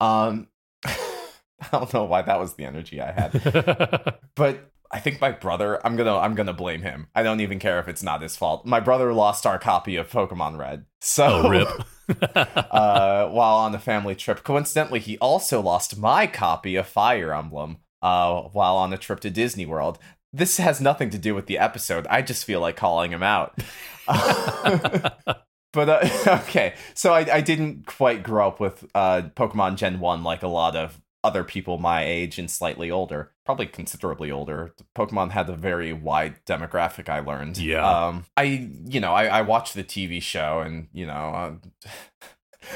Um, 0.00 0.48
I 0.84 1.68
don't 1.70 1.92
know 1.94 2.04
why 2.04 2.22
that 2.22 2.38
was 2.38 2.54
the 2.54 2.64
energy 2.64 3.00
I 3.00 3.12
had 3.12 4.18
but 4.34 4.70
I 4.90 4.98
think 4.98 5.20
my 5.20 5.30
brother 5.30 5.84
I'm 5.86 5.96
gonna 5.96 6.18
I'm 6.18 6.34
gonna 6.34 6.52
blame 6.52 6.82
him. 6.82 7.08
I 7.14 7.22
don't 7.22 7.40
even 7.40 7.58
care 7.58 7.78
if 7.78 7.88
it's 7.88 8.02
not 8.02 8.20
his 8.20 8.36
fault. 8.36 8.66
My 8.66 8.80
brother 8.80 9.12
lost 9.12 9.46
our 9.46 9.58
copy 9.58 9.96
of 9.96 10.10
Pokemon 10.10 10.58
Red. 10.58 10.84
So 11.00 11.42
oh, 11.44 11.48
rip. 11.48 11.68
uh, 12.36 13.28
while 13.28 13.56
on 13.56 13.74
a 13.74 13.78
family 13.78 14.14
trip. 14.14 14.42
Coincidentally, 14.44 15.00
he 15.00 15.16
also 15.18 15.60
lost 15.62 15.96
my 15.96 16.26
copy 16.26 16.76
of 16.76 16.86
Fire 16.86 17.32
Emblem 17.32 17.78
uh, 18.02 18.42
while 18.52 18.76
on 18.76 18.92
a 18.92 18.98
trip 18.98 19.20
to 19.20 19.30
Disney 19.30 19.66
World. 19.66 19.98
This 20.32 20.56
has 20.56 20.80
nothing 20.80 21.10
to 21.10 21.18
do 21.18 21.34
with 21.34 21.46
the 21.46 21.58
episode. 21.58 22.06
I 22.08 22.22
just 22.22 22.44
feel 22.44 22.60
like 22.60 22.76
calling 22.76 23.12
him 23.12 23.22
out. 23.22 23.58
but 24.06 25.88
uh, 25.88 26.08
okay, 26.48 26.74
so 26.94 27.12
I, 27.12 27.36
I 27.36 27.40
didn't 27.40 27.86
quite 27.86 28.22
grow 28.22 28.48
up 28.48 28.60
with 28.60 28.84
uh, 28.94 29.22
Pokemon 29.36 29.76
Gen 29.76 30.00
1 30.00 30.24
like 30.24 30.42
a 30.42 30.48
lot 30.48 30.74
of 30.74 31.00
other 31.24 31.44
people 31.44 31.78
my 31.78 32.04
age 32.04 32.38
and 32.38 32.50
slightly 32.50 32.90
older, 32.90 33.30
probably 33.44 33.66
considerably 33.66 34.30
older. 34.30 34.74
Pokemon 34.96 35.30
had 35.30 35.48
a 35.48 35.56
very 35.56 35.92
wide 35.92 36.44
demographic. 36.46 37.08
I 37.08 37.20
learned. 37.20 37.58
Yeah. 37.58 37.88
Um. 37.88 38.24
I 38.36 38.68
you 38.84 39.00
know 39.00 39.12
I 39.12 39.26
I 39.26 39.42
watched 39.42 39.74
the 39.74 39.84
TV 39.84 40.20
show 40.20 40.60
and 40.60 40.88
you 40.92 41.06
know 41.06 41.12
uh, 41.12 41.52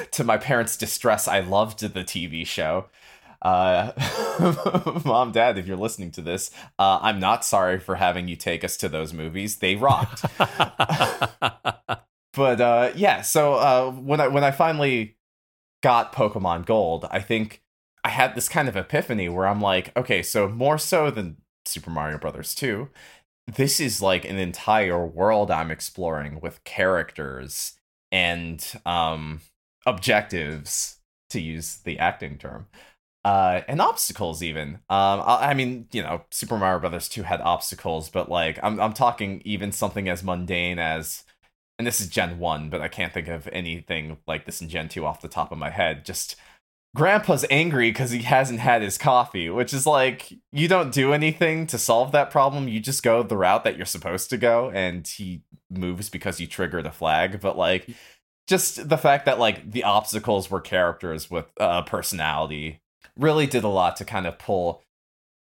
to 0.12 0.24
my 0.24 0.36
parents' 0.36 0.76
distress, 0.76 1.26
I 1.26 1.40
loved 1.40 1.80
the 1.80 2.04
TV 2.04 2.46
show. 2.46 2.86
Uh, 3.46 3.92
mom, 5.04 5.30
dad, 5.30 5.56
if 5.56 5.68
you're 5.68 5.76
listening 5.76 6.10
to 6.10 6.20
this, 6.20 6.50
uh, 6.80 6.98
I'm 7.00 7.20
not 7.20 7.44
sorry 7.44 7.78
for 7.78 7.94
having 7.94 8.26
you 8.26 8.34
take 8.34 8.64
us 8.64 8.76
to 8.78 8.88
those 8.88 9.12
movies. 9.12 9.58
They 9.58 9.76
rocked. 9.76 10.24
but 12.32 12.60
uh, 12.60 12.90
yeah, 12.96 13.22
so 13.22 13.54
uh, 13.54 13.92
when 13.92 14.20
I 14.20 14.26
when 14.26 14.42
I 14.42 14.50
finally 14.50 15.16
got 15.80 16.12
Pokemon 16.12 16.66
Gold, 16.66 17.06
I 17.12 17.20
think 17.20 17.62
I 18.02 18.08
had 18.08 18.34
this 18.34 18.48
kind 18.48 18.68
of 18.68 18.76
epiphany 18.76 19.28
where 19.28 19.46
I'm 19.46 19.60
like, 19.60 19.96
okay, 19.96 20.24
so 20.24 20.48
more 20.48 20.76
so 20.76 21.12
than 21.12 21.36
Super 21.66 21.90
Mario 21.90 22.18
Brothers 22.18 22.52
2, 22.52 22.88
this 23.46 23.78
is 23.78 24.02
like 24.02 24.24
an 24.24 24.38
entire 24.38 25.06
world 25.06 25.52
I'm 25.52 25.70
exploring 25.70 26.40
with 26.40 26.64
characters 26.64 27.74
and 28.10 28.64
um 28.84 29.40
objectives 29.86 30.96
to 31.30 31.40
use 31.40 31.76
the 31.76 32.00
acting 32.00 32.38
term. 32.38 32.66
Uh, 33.26 33.62
and 33.66 33.80
obstacles 33.80 34.40
even. 34.40 34.74
Um, 34.88 35.20
I, 35.20 35.48
I 35.50 35.54
mean, 35.54 35.88
you 35.90 36.00
know, 36.00 36.22
Super 36.30 36.56
Mario 36.56 36.78
Brothers 36.78 37.08
2 37.08 37.24
had 37.24 37.40
obstacles, 37.40 38.08
but 38.08 38.30
like 38.30 38.56
I'm 38.62 38.78
I'm 38.78 38.92
talking 38.92 39.42
even 39.44 39.72
something 39.72 40.08
as 40.08 40.22
mundane 40.22 40.78
as 40.78 41.24
and 41.76 41.84
this 41.84 42.00
is 42.00 42.06
Gen 42.06 42.38
1, 42.38 42.70
but 42.70 42.80
I 42.80 42.86
can't 42.86 43.12
think 43.12 43.26
of 43.26 43.48
anything 43.50 44.18
like 44.28 44.46
this 44.46 44.62
in 44.62 44.68
Gen 44.68 44.88
2 44.88 45.04
off 45.04 45.22
the 45.22 45.28
top 45.28 45.50
of 45.50 45.58
my 45.58 45.70
head. 45.70 46.04
Just 46.04 46.36
Grandpa's 46.94 47.44
angry 47.50 47.90
because 47.90 48.12
he 48.12 48.22
hasn't 48.22 48.60
had 48.60 48.80
his 48.80 48.96
coffee, 48.96 49.50
which 49.50 49.74
is 49.74 49.88
like, 49.88 50.32
you 50.52 50.68
don't 50.68 50.94
do 50.94 51.12
anything 51.12 51.66
to 51.66 51.78
solve 51.78 52.12
that 52.12 52.30
problem. 52.30 52.68
You 52.68 52.78
just 52.78 53.02
go 53.02 53.24
the 53.24 53.36
route 53.36 53.64
that 53.64 53.76
you're 53.76 53.86
supposed 53.86 54.30
to 54.30 54.36
go, 54.36 54.70
and 54.70 55.04
he 55.04 55.42
moves 55.68 56.10
because 56.10 56.40
you 56.40 56.46
triggered 56.46 56.86
a 56.86 56.92
flag. 56.92 57.40
But 57.40 57.58
like, 57.58 57.90
just 58.46 58.88
the 58.88 58.96
fact 58.96 59.26
that 59.26 59.40
like 59.40 59.68
the 59.68 59.82
obstacles 59.82 60.48
were 60.48 60.60
characters 60.60 61.28
with 61.28 61.46
uh, 61.58 61.82
personality 61.82 62.82
really 63.18 63.46
did 63.46 63.64
a 63.64 63.68
lot 63.68 63.96
to 63.96 64.04
kind 64.04 64.26
of 64.26 64.38
pull 64.38 64.82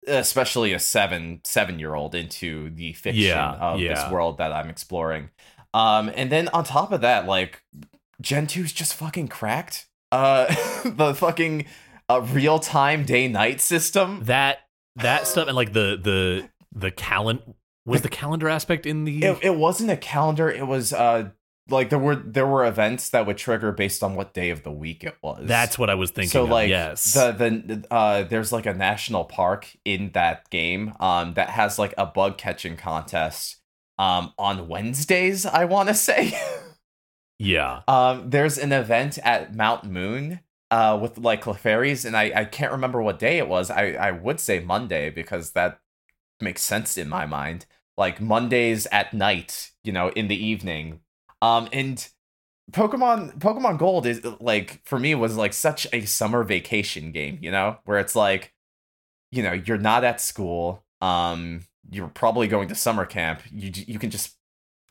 especially 0.06 0.72
a 0.72 0.78
seven 0.78 1.40
seven 1.44 1.78
year 1.78 1.94
old 1.94 2.14
into 2.14 2.68
the 2.70 2.92
fiction 2.92 3.24
Yeah, 3.24 3.52
of 3.52 3.80
yeah. 3.80 3.94
this 3.94 4.12
world 4.12 4.38
that 4.38 4.52
i'm 4.52 4.68
exploring. 4.68 5.30
Um 5.72 6.10
and 6.14 6.30
then 6.30 6.48
on 6.48 6.64
top 6.64 6.92
of 6.92 7.00
that 7.00 7.26
like 7.26 7.62
gen 8.20 8.46
2 8.46 8.60
is 8.64 8.72
just 8.72 8.94
fucking 8.94 9.28
cracked. 9.28 9.86
Uh 10.12 10.46
the 10.84 11.14
fucking 11.14 11.64
uh, 12.10 12.20
real-time 12.20 13.04
day-night 13.06 13.60
system. 13.62 14.20
That 14.24 14.58
that 14.96 15.26
stuff 15.26 15.48
and 15.48 15.56
like 15.56 15.72
the 15.72 15.98
the 16.00 16.50
the 16.74 16.90
calendar 16.90 17.42
was 17.86 18.02
the 18.02 18.08
calendar 18.10 18.48
aspect 18.48 18.84
in 18.86 19.04
the 19.04 19.22
it, 19.24 19.38
it 19.42 19.56
wasn't 19.56 19.90
a 19.90 19.96
calendar 19.96 20.50
it 20.50 20.66
was 20.66 20.92
uh 20.92 21.30
like 21.68 21.88
there 21.88 21.98
were 21.98 22.16
there 22.16 22.46
were 22.46 22.64
events 22.66 23.08
that 23.10 23.26
would 23.26 23.38
trigger 23.38 23.72
based 23.72 24.02
on 24.02 24.14
what 24.14 24.34
day 24.34 24.50
of 24.50 24.62
the 24.62 24.70
week 24.70 25.02
it 25.02 25.16
was. 25.22 25.46
That's 25.46 25.78
what 25.78 25.88
I 25.88 25.94
was 25.94 26.10
thinking. 26.10 26.30
so 26.30 26.44
of, 26.44 26.50
like 26.50 26.68
yes, 26.68 27.14
the 27.14 27.32
the 27.32 27.86
uh 27.90 28.24
there's 28.24 28.52
like 28.52 28.66
a 28.66 28.74
national 28.74 29.24
park 29.24 29.74
in 29.84 30.10
that 30.12 30.50
game 30.50 30.94
um 31.00 31.34
that 31.34 31.50
has 31.50 31.78
like 31.78 31.94
a 31.96 32.06
bug 32.06 32.36
catching 32.36 32.76
contest 32.76 33.56
um 33.98 34.32
on 34.38 34.68
Wednesdays 34.68 35.46
I 35.46 35.64
want 35.64 35.88
to 35.88 35.94
say. 36.08 36.38
Yeah, 37.38 37.82
um 37.88 38.28
there's 38.30 38.58
an 38.58 38.72
event 38.72 39.18
at 39.24 39.54
Mount 39.54 39.84
Moon 39.84 40.40
uh 40.70 40.98
with 41.00 41.16
like 41.16 41.44
Clefairies 41.44 42.04
and 42.04 42.16
I 42.16 42.32
I 42.34 42.44
can't 42.44 42.72
remember 42.72 43.00
what 43.00 43.18
day 43.18 43.38
it 43.38 43.48
was. 43.48 43.70
I 43.70 43.92
I 43.92 44.10
would 44.10 44.38
say 44.38 44.60
Monday 44.60 45.08
because 45.08 45.52
that 45.52 45.80
makes 46.40 46.62
sense 46.62 46.98
in 46.98 47.08
my 47.08 47.24
mind. 47.24 47.64
Like 47.96 48.20
Mondays 48.20 48.86
at 48.92 49.14
night 49.14 49.70
you 49.82 49.92
know 49.92 50.10
in 50.10 50.28
the 50.28 50.36
evening 50.36 51.00
um 51.44 51.68
and 51.72 52.08
Pokemon 52.72 53.38
Pokemon 53.38 53.78
Gold 53.78 54.06
is 54.06 54.24
like 54.40 54.80
for 54.84 54.98
me 54.98 55.14
was 55.14 55.36
like 55.36 55.52
such 55.52 55.86
a 55.92 56.04
summer 56.06 56.42
vacation 56.44 57.12
game, 57.12 57.38
you 57.42 57.50
know, 57.50 57.76
where 57.84 57.98
it's 57.98 58.16
like, 58.16 58.52
you 59.30 59.42
know, 59.42 59.52
you're 59.52 59.76
not 59.78 60.02
at 60.04 60.20
school, 60.20 60.82
um, 61.02 61.60
you're 61.90 62.08
probably 62.08 62.48
going 62.48 62.68
to 62.68 62.74
summer 62.74 63.04
camp. 63.04 63.42
You 63.52 63.70
you 63.86 63.98
can 63.98 64.10
just 64.10 64.36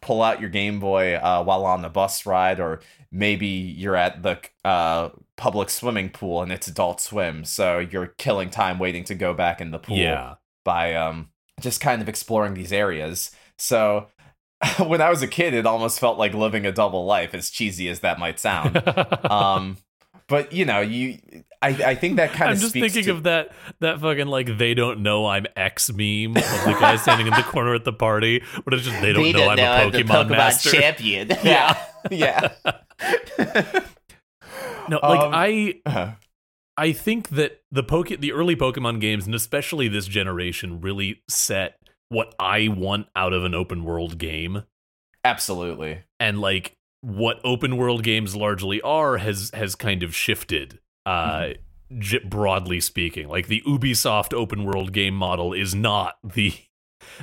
pull 0.03 0.21
out 0.21 0.39
your 0.39 0.49
Game 0.51 0.79
Boy 0.79 1.15
uh, 1.15 1.43
while 1.43 1.65
on 1.65 1.81
the 1.81 1.89
bus 1.89 2.25
ride, 2.27 2.59
or 2.59 2.81
maybe 3.11 3.47
you're 3.47 3.95
at 3.95 4.21
the 4.21 4.37
uh, 4.63 5.09
public 5.37 5.69
swimming 5.71 6.09
pool 6.09 6.43
and 6.43 6.51
it's 6.51 6.67
Adult 6.67 7.01
Swim, 7.01 7.43
so 7.45 7.79
you're 7.79 8.07
killing 8.17 8.49
time 8.51 8.77
waiting 8.77 9.03
to 9.05 9.15
go 9.15 9.33
back 9.33 9.59
in 9.61 9.71
the 9.71 9.79
pool 9.79 9.97
Yeah. 9.97 10.35
by 10.63 10.93
um 10.93 11.29
just 11.59 11.81
kind 11.81 12.01
of 12.03 12.09
exploring 12.09 12.53
these 12.53 12.71
areas. 12.73 13.31
So 13.57 14.07
when 14.79 15.01
I 15.01 15.09
was 15.09 15.21
a 15.21 15.27
kid, 15.27 15.53
it 15.53 15.65
almost 15.65 15.99
felt 15.99 16.17
like 16.17 16.33
living 16.33 16.65
a 16.65 16.71
double 16.71 17.05
life, 17.05 17.33
as 17.33 17.49
cheesy 17.49 17.89
as 17.89 18.01
that 18.01 18.19
might 18.19 18.39
sound. 18.39 18.81
um, 19.31 19.77
but 20.27 20.53
you 20.53 20.65
know, 20.65 20.81
you 20.81 21.19
I, 21.61 21.69
I 21.69 21.95
think 21.95 22.17
that 22.17 22.31
kind 22.31 22.49
I'm 22.49 22.55
of 22.55 22.59
just 22.59 22.71
speaks 22.71 22.93
thinking 22.93 23.05
to, 23.05 23.17
of 23.17 23.23
that 23.23 23.51
that 23.79 23.99
fucking 23.99 24.27
like 24.27 24.57
they 24.57 24.73
don't 24.73 25.01
know 25.01 25.25
I'm 25.27 25.45
X 25.55 25.91
meme 25.91 26.37
of 26.37 26.43
the 26.43 26.77
guy 26.79 26.95
standing 27.01 27.27
in 27.27 27.33
the 27.33 27.43
corner 27.43 27.73
at 27.75 27.83
the 27.83 27.93
party, 27.93 28.43
but 28.63 28.73
it's 28.73 28.83
just 28.83 29.01
they 29.01 29.13
don't 29.13 29.31
know 29.31 29.49
I'm 29.49 29.89
a 29.89 29.91
Pokemon, 29.91 30.29
master. 30.29 30.71
champion. 30.71 31.29
Yeah, 31.43 31.83
yeah. 32.11 32.51
No, 34.89 34.99
like 35.01 35.21
Um, 35.21 35.31
I 35.33 35.81
Uh, 35.85 36.11
I 36.77 36.91
think 36.91 37.29
that 37.29 37.61
the 37.71 37.83
poke 37.83 38.09
the 38.09 38.31
early 38.31 38.55
Pokemon 38.55 38.99
games 38.99 39.25
and 39.25 39.35
especially 39.35 39.87
this 39.87 40.07
generation 40.07 40.81
really 40.81 41.21
set 41.27 41.77
what 42.13 42.33
I 42.39 42.67
want 42.69 43.07
out 43.15 43.33
of 43.33 43.43
an 43.43 43.53
open 43.53 43.83
world 43.83 44.17
game. 44.17 44.63
Absolutely. 45.25 46.01
and 46.19 46.39
like 46.39 46.75
what 47.01 47.39
open 47.43 47.75
world 47.77 48.03
games 48.03 48.35
largely 48.35 48.81
are 48.81 49.17
has 49.17 49.51
has 49.53 49.75
kind 49.75 50.03
of 50.03 50.15
shifted 50.15 50.79
uh 51.05 51.49
j- 51.99 52.19
broadly 52.19 52.79
speaking. 52.79 53.27
Like 53.27 53.47
the 53.47 53.61
Ubisoft 53.67 54.33
open 54.33 54.63
world 54.63 54.93
game 54.93 55.15
model 55.15 55.53
is 55.53 55.73
not 55.75 56.15
the 56.23 56.53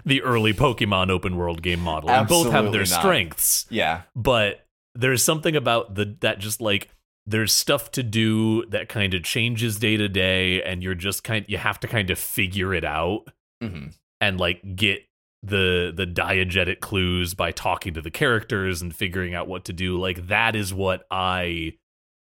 the 0.04 0.22
early 0.22 0.52
Pokemon 0.52 1.10
open 1.10 1.36
world 1.36 1.62
game 1.62 1.80
model. 1.80 2.10
And 2.10 2.28
both 2.28 2.50
have 2.52 2.72
their 2.72 2.80
not. 2.80 2.88
strengths. 3.00 3.66
Yeah. 3.70 4.02
but 4.14 4.66
there's 4.94 5.22
something 5.22 5.54
about 5.54 5.94
the 5.94 6.16
that 6.20 6.40
just 6.40 6.60
like 6.60 6.88
there's 7.26 7.52
stuff 7.52 7.90
to 7.92 8.02
do 8.02 8.64
that 8.66 8.88
kind 8.88 9.14
of 9.14 9.22
changes 9.22 9.78
day 9.78 9.96
to 9.96 10.08
day 10.08 10.62
and 10.62 10.82
you're 10.82 10.94
just 10.94 11.22
kind 11.22 11.44
you 11.48 11.58
have 11.58 11.78
to 11.80 11.88
kind 11.88 12.10
of 12.10 12.18
figure 12.18 12.74
it 12.74 12.84
out. 12.84 13.28
Hmm 13.62 13.88
and 14.20 14.38
like 14.38 14.76
get 14.76 15.02
the 15.42 15.92
the 15.94 16.06
diegetic 16.06 16.80
clues 16.80 17.34
by 17.34 17.50
talking 17.50 17.94
to 17.94 18.02
the 18.02 18.10
characters 18.10 18.82
and 18.82 18.94
figuring 18.94 19.34
out 19.34 19.48
what 19.48 19.64
to 19.64 19.72
do 19.72 19.98
like 19.98 20.26
that 20.28 20.54
is 20.54 20.74
what 20.74 21.06
i 21.10 21.72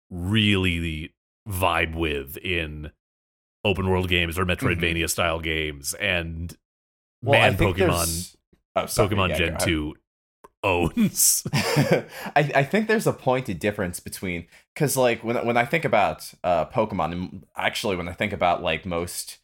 really 0.09 1.13
vibe 1.47 1.95
with 1.95 2.35
in 2.37 2.91
open 3.63 3.89
world 3.89 4.09
games 4.09 4.37
or 4.37 4.45
metroidvania 4.45 5.09
style 5.09 5.39
games. 5.39 5.93
And 5.95 6.55
Mm-hmm. 7.25 7.29
Well, 7.29 7.41
man 7.41 7.57
pokemon 7.57 8.35
Oh, 8.75 8.83
pokemon 8.83 9.29
Yeah, 9.29 9.35
gen 9.37 9.57
2 9.57 9.95
owns. 10.63 11.43
I, 11.53 12.05
I 12.35 12.63
think 12.63 12.87
there's 12.87 13.07
a 13.07 13.13
pointed 13.13 13.57
difference 13.57 13.99
between 13.99 14.45
because 14.73 14.95
like 14.95 15.23
when 15.23 15.43
when 15.45 15.57
I 15.57 15.65
think 15.65 15.83
about 15.83 16.31
uh 16.43 16.65
Pokemon 16.65 17.11
and 17.11 17.45
actually 17.55 17.95
when 17.95 18.07
I 18.07 18.13
think 18.13 18.33
about 18.33 18.61
like 18.61 18.85
most 18.85 19.39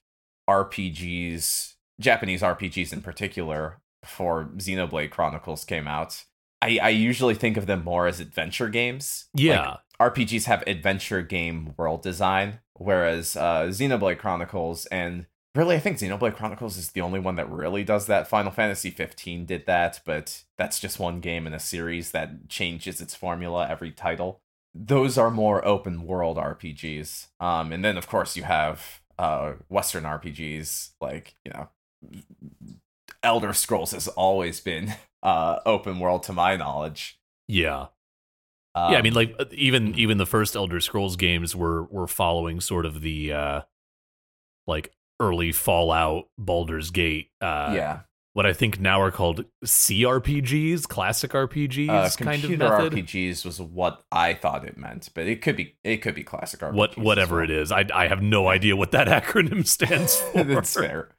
RPGs 0.48 1.73
Japanese 2.00 2.42
RPGs 2.42 2.94
in 2.94 3.02
particular 3.02 3.80
before 4.02 4.46
Xenoblade 4.58 5.12
Chronicles 5.12 5.64
came 5.64 5.88
out 5.88 6.24
I, 6.62 6.80
I 6.82 6.90
usually 6.90 7.36
think 7.36 7.58
of 7.58 7.66
them 7.66 7.84
more 7.84 8.08
as 8.08 8.20
adventure 8.20 8.70
games 8.70 9.26
yeah 9.34 9.78
Like, 10.00 10.16
RPGs 10.16 10.46
have 10.46 10.64
adventure 10.68 11.22
game 11.22 11.74
world 11.78 12.02
design 12.02 12.60
whereas 12.74 13.36
uh 13.36 13.68
Xenoblade 13.70 14.20
Chronicles 14.20 14.86
and 14.88 15.26
Really, 15.56 15.76
I 15.76 15.80
think 15.80 15.98
Xenoblade 15.98 16.36
Chronicles 16.36 16.78
is 16.78 16.92
the 16.92 17.02
only 17.02 17.20
one 17.20 17.36
that 17.36 17.50
really 17.50 17.84
does 17.84 18.08
that. 18.08 18.28
Final 18.28 18.52
Fantasy 18.52 18.90
15 18.90 19.46
did 19.46 19.68
that, 19.68 20.02
but 20.04 20.44
that's 20.58 20.80
just 20.80 21.00
one 21.00 21.20
game 21.20 21.46
in 21.46 21.54
a 21.54 21.60
series 21.60 22.10
that 22.10 22.50
changes 22.50 23.00
its 23.00 23.14
formula 23.14 23.68
every 23.70 23.92
title. 23.92 24.42
Those 24.74 25.16
are 25.16 25.30
more 25.30 25.64
open 25.64 26.08
world 26.08 26.38
RPGs. 26.38 27.28
Um, 27.40 27.72
and 27.72 27.86
then 27.86 27.98
of 27.98 28.08
course 28.08 28.36
you 28.36 28.44
have 28.44 29.02
uh 29.20 29.54
Western 29.70 30.06
RPGs 30.06 30.94
like, 31.00 31.36
you 31.46 31.52
know, 31.54 31.70
Elder 33.22 33.54
Scrolls 33.54 33.92
has 33.92 34.08
always 34.10 34.60
been 34.60 34.94
uh 35.22 35.60
open 35.66 36.00
world 36.00 36.24
to 36.24 36.34
my 36.34 36.56
knowledge. 36.56 37.20
yeah 37.48 37.88
Um, 38.76 38.92
yeah, 38.92 38.98
I 38.98 39.02
mean, 39.02 39.14
like 39.14 39.36
uh, 39.40 39.46
even 39.52 39.96
even 39.96 40.18
the 40.18 40.26
first 40.26 40.56
Elder 40.56 40.80
Scrolls 40.80 41.16
games 41.16 41.56
were 41.56 41.84
were 41.84 42.08
following 42.08 42.60
sort 42.60 42.86
of 42.86 43.02
the 43.02 43.32
uh 43.34 43.62
like 44.68 44.94
early 45.20 45.52
Fallout, 45.52 46.26
Baldur's 46.38 46.90
Gate, 46.92 47.30
uh, 47.40 47.72
yeah, 47.74 48.00
what 48.34 48.48
I 48.48 48.54
think 48.54 48.80
now 48.80 49.00
are 49.00 49.12
called 49.12 49.46
CRPGs, 49.64 50.88
classic 50.88 51.32
RPGs, 51.32 51.90
uh, 51.90 52.10
kind 52.24 52.44
of 52.44 52.50
computer 52.50 52.70
method. 52.70 52.94
RPGs 52.94 53.46
was 53.46 53.62
what 53.62 54.04
I 54.12 54.34
thought 54.34 54.66
it 54.66 54.76
meant, 54.76 55.10
but 55.14 55.28
it 55.28 55.42
could 55.42 55.56
be 55.56 55.78
it 55.84 55.98
could 55.98 56.16
be 56.16 56.24
classic 56.24 56.60
RPGs. 56.62 56.74
What 56.74 56.98
whatever 56.98 57.36
well. 57.36 57.44
it 57.46 57.52
is, 57.52 57.72
I 57.72 57.86
I 57.94 58.08
have 58.08 58.22
no 58.24 58.48
idea 58.48 58.76
what 58.76 58.92
that 58.92 59.08
acronym 59.24 59.66
stands 59.68 60.16
for. 60.20 60.44
That's 60.44 60.74
fair. 60.74 61.10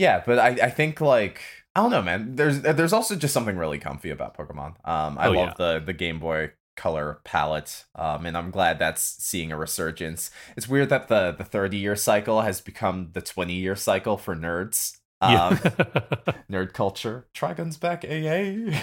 Yeah, 0.00 0.22
but 0.24 0.38
I, 0.38 0.48
I 0.66 0.70
think 0.70 1.00
like 1.00 1.42
I 1.76 1.80
don't 1.82 1.90
know, 1.90 2.02
man. 2.02 2.34
There's 2.36 2.62
there's 2.62 2.92
also 2.92 3.14
just 3.16 3.34
something 3.34 3.56
really 3.56 3.78
comfy 3.78 4.10
about 4.10 4.36
Pokemon. 4.36 4.76
Um, 4.88 5.18
I 5.18 5.26
Oh, 5.26 5.32
love 5.32 5.56
the 5.58 5.78
the 5.84 5.92
Game 5.92 6.18
Boy 6.18 6.52
Color 6.76 7.20
palette. 7.24 7.84
Um, 7.94 8.24
and 8.26 8.36
I'm 8.36 8.50
glad 8.50 8.78
that's 8.78 9.02
seeing 9.02 9.52
a 9.52 9.58
resurgence. 9.58 10.30
It's 10.56 10.66
weird 10.68 10.88
that 10.88 11.08
the 11.08 11.32
the 11.36 11.44
30 11.44 11.76
year 11.76 11.96
cycle 11.96 12.40
has 12.40 12.60
become 12.60 13.10
the 13.12 13.20
20 13.20 13.52
year 13.54 13.76
cycle 13.76 14.16
for 14.16 14.34
nerds. 14.34 14.96
Um, 15.20 15.56
nerd 16.50 16.72
culture. 16.72 17.28
Trigun's 17.34 17.76
back, 17.76 18.04
AA. 18.04 18.80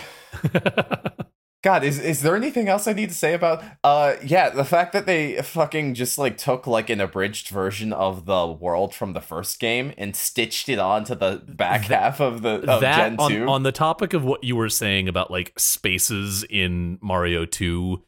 God, 1.67 1.84
is 1.84 1.99
is 1.99 2.21
there 2.21 2.38
anything 2.38 2.69
else 2.69 2.88
I 2.88 2.93
need 2.93 3.10
to 3.10 3.15
say 3.15 3.34
about 3.34 3.62
uh 3.84 4.15
yeah, 4.23 4.49
the 4.49 4.63
fact 4.63 4.93
that 4.93 5.06
they 5.06 5.41
fucking 5.41 5.95
just 5.95 6.17
like 6.17 6.38
took 6.38 6.65
like 6.65 6.89
an 6.89 7.01
abridged 7.01 7.49
version 7.49 7.91
of 7.91 8.25
the 8.25 8.47
world 8.47 8.95
from 8.95 9.12
the 9.12 9.19
first 9.19 9.60
game 9.60 9.93
and 9.97 10.15
stitched 10.15 10.69
it 10.69 10.80
onto 10.80 11.13
the 11.13 11.43
back 11.45 11.82
half 11.82 12.21
of 12.21 12.41
the 12.41 12.62
of 12.69 12.80
that 12.80 12.95
Gen 12.95 13.15
on, 13.19 13.32
2. 13.32 13.47
on 13.49 13.63
the 13.63 13.73
topic 13.73 14.13
of 14.13 14.23
what 14.23 14.45
you 14.45 14.56
were 14.56 14.69
saying 14.69 15.10
about 15.10 15.30
like 15.30 15.51
spaces 15.58 16.45
in 16.49 16.99
Mario 17.01 17.43
2 17.45 18.01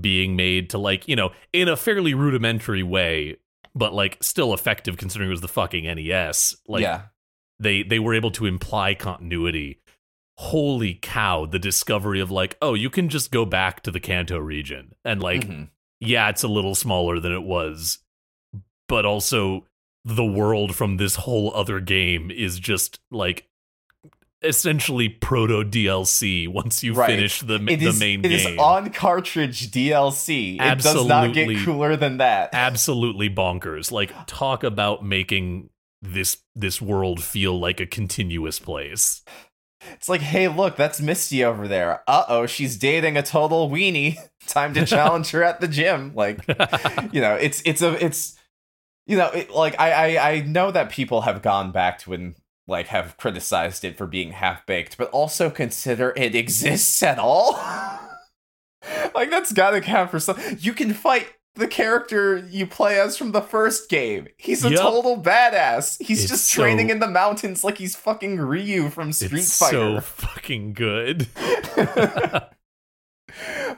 being 0.00 0.34
made 0.34 0.70
to 0.70 0.78
like, 0.78 1.06
you 1.06 1.14
know, 1.14 1.30
in 1.52 1.68
a 1.68 1.76
fairly 1.76 2.14
rudimentary 2.14 2.82
way, 2.82 3.36
but 3.74 3.92
like 3.92 4.16
still 4.22 4.54
effective 4.54 4.96
considering 4.96 5.28
it 5.28 5.32
was 5.32 5.42
the 5.42 5.48
fucking 5.48 5.84
NES. 5.84 6.56
Like 6.66 6.80
yeah. 6.80 7.02
they 7.60 7.82
they 7.82 7.98
were 7.98 8.14
able 8.14 8.30
to 8.30 8.46
imply 8.46 8.94
continuity. 8.94 9.80
Holy 10.36 10.98
cow, 11.00 11.46
the 11.46 11.58
discovery 11.58 12.20
of 12.20 12.30
like, 12.30 12.56
oh, 12.60 12.74
you 12.74 12.90
can 12.90 13.08
just 13.08 13.30
go 13.30 13.44
back 13.44 13.82
to 13.82 13.90
the 13.90 14.00
Kanto 14.00 14.38
region 14.38 14.94
and 15.04 15.22
like 15.22 15.46
Mhm. 15.46 15.68
yeah, 16.00 16.28
it's 16.28 16.42
a 16.42 16.48
little 16.48 16.74
smaller 16.74 17.20
than 17.20 17.32
it 17.32 17.42
was, 17.44 17.98
but 18.88 19.04
also 19.06 19.66
the 20.04 20.24
world 20.24 20.74
from 20.74 20.96
this 20.96 21.16
whole 21.16 21.54
other 21.54 21.80
game 21.80 22.30
is 22.30 22.58
just 22.58 22.98
like 23.10 23.48
essentially 24.42 25.08
proto 25.08 25.64
DLC 25.64 26.46
once 26.46 26.82
you 26.82 26.92
Right. 26.92 27.06
finish 27.08 27.40
the, 27.40 27.54
It 27.54 27.78
the 27.78 27.86
is, 27.86 27.98
main 28.00 28.20
it 28.20 28.22
game. 28.28 28.32
It 28.32 28.34
is 28.52 28.58
on 28.58 28.90
cartridge 28.90 29.70
DLC. 29.70 30.56
It 30.60 30.82
does 30.82 31.06
not 31.06 31.32
get 31.32 31.44
Absolutely. 31.48 31.64
cooler 31.64 31.96
than 31.96 32.18
that. 32.18 32.50
Absolutely 32.52 33.30
bonkers. 33.30 33.90
Like 33.90 34.12
talk 34.26 34.62
about 34.64 35.04
making 35.04 35.70
this 36.02 36.38
this 36.54 36.82
world 36.82 37.22
feel 37.22 37.58
like 37.58 37.80
a 37.80 37.86
continuous 37.86 38.58
place. 38.58 39.22
It's 39.92 40.08
like, 40.08 40.20
hey, 40.20 40.48
look, 40.48 40.76
that's 40.76 41.00
Misty 41.00 41.44
over 41.44 41.68
there. 41.68 42.02
Uh 42.06 42.24
oh, 42.28 42.46
she's 42.46 42.76
dating 42.76 43.16
a 43.16 43.22
total 43.22 43.70
weenie. 43.70 44.16
Time 44.46 44.74
to 44.74 44.84
challenge 44.84 45.30
her 45.30 45.42
at 45.42 45.60
the 45.60 45.68
gym. 45.68 46.12
Like, 46.14 46.46
you 47.12 47.20
know, 47.20 47.34
it's 47.34 47.62
it's 47.64 47.82
a 47.82 48.04
it's 48.04 48.38
you 49.06 49.16
know, 49.16 49.28
it, 49.28 49.50
like 49.50 49.78
I, 49.78 50.16
I 50.16 50.30
I 50.30 50.40
know 50.40 50.70
that 50.70 50.90
people 50.90 51.22
have 51.22 51.42
gone 51.42 51.70
back 51.70 51.98
to 52.00 52.12
and 52.14 52.34
like 52.66 52.86
have 52.88 53.16
criticized 53.16 53.84
it 53.84 53.96
for 53.96 54.06
being 54.06 54.32
half 54.32 54.64
baked, 54.66 54.96
but 54.96 55.10
also 55.10 55.50
consider 55.50 56.12
it 56.16 56.34
exists 56.34 57.02
at 57.02 57.18
all. 57.18 57.52
like 59.14 59.30
that's 59.30 59.52
gotta 59.52 59.80
count 59.80 60.10
for 60.10 60.20
some. 60.20 60.38
You 60.58 60.72
can 60.72 60.94
fight 60.94 61.28
the 61.56 61.68
character 61.68 62.38
you 62.50 62.66
play 62.66 62.98
as 62.98 63.16
from 63.16 63.30
the 63.32 63.40
first 63.40 63.88
game. 63.88 64.26
He's 64.36 64.64
a 64.64 64.70
Yup. 64.70 64.80
total 64.80 65.22
badass. 65.22 66.00
He's 66.02 66.22
It's 66.22 66.30
just 66.30 66.46
so- 66.46 66.62
training 66.62 66.90
in 66.90 66.98
the 66.98 67.06
mountains 67.08 67.62
like 67.64 67.78
he's 67.78 67.94
fucking 67.96 68.38
Ryu 68.40 68.90
from 68.90 69.12
Street 69.12 69.32
it's 69.40 69.58
Fighter. 69.58 69.96
so 69.96 70.00
fucking 70.00 70.72
good. 70.72 71.28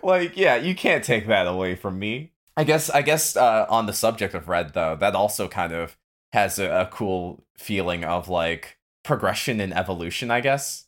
like 0.02 0.36
yeah 0.36 0.56
you 0.56 0.74
can't 0.74 1.04
take 1.04 1.26
that 1.26 1.46
away 1.46 1.74
from 1.74 1.98
me 1.98 2.32
i 2.56 2.64
guess 2.64 2.90
i 2.90 3.00
guess 3.00 3.36
uh, 3.36 3.64
on 3.70 3.86
the 3.86 3.92
subject 3.92 4.34
of 4.34 4.48
red 4.48 4.74
though 4.74 4.94
that 4.96 5.14
also 5.14 5.48
kind 5.48 5.72
of 5.72 5.96
has 6.34 6.58
a, 6.58 6.82
a 6.82 6.86
cool 6.92 7.42
feeling 7.56 8.04
of 8.04 8.28
like 8.28 8.76
progression 9.02 9.60
and 9.60 9.72
evolution 9.72 10.30
i 10.30 10.40
guess 10.40 10.84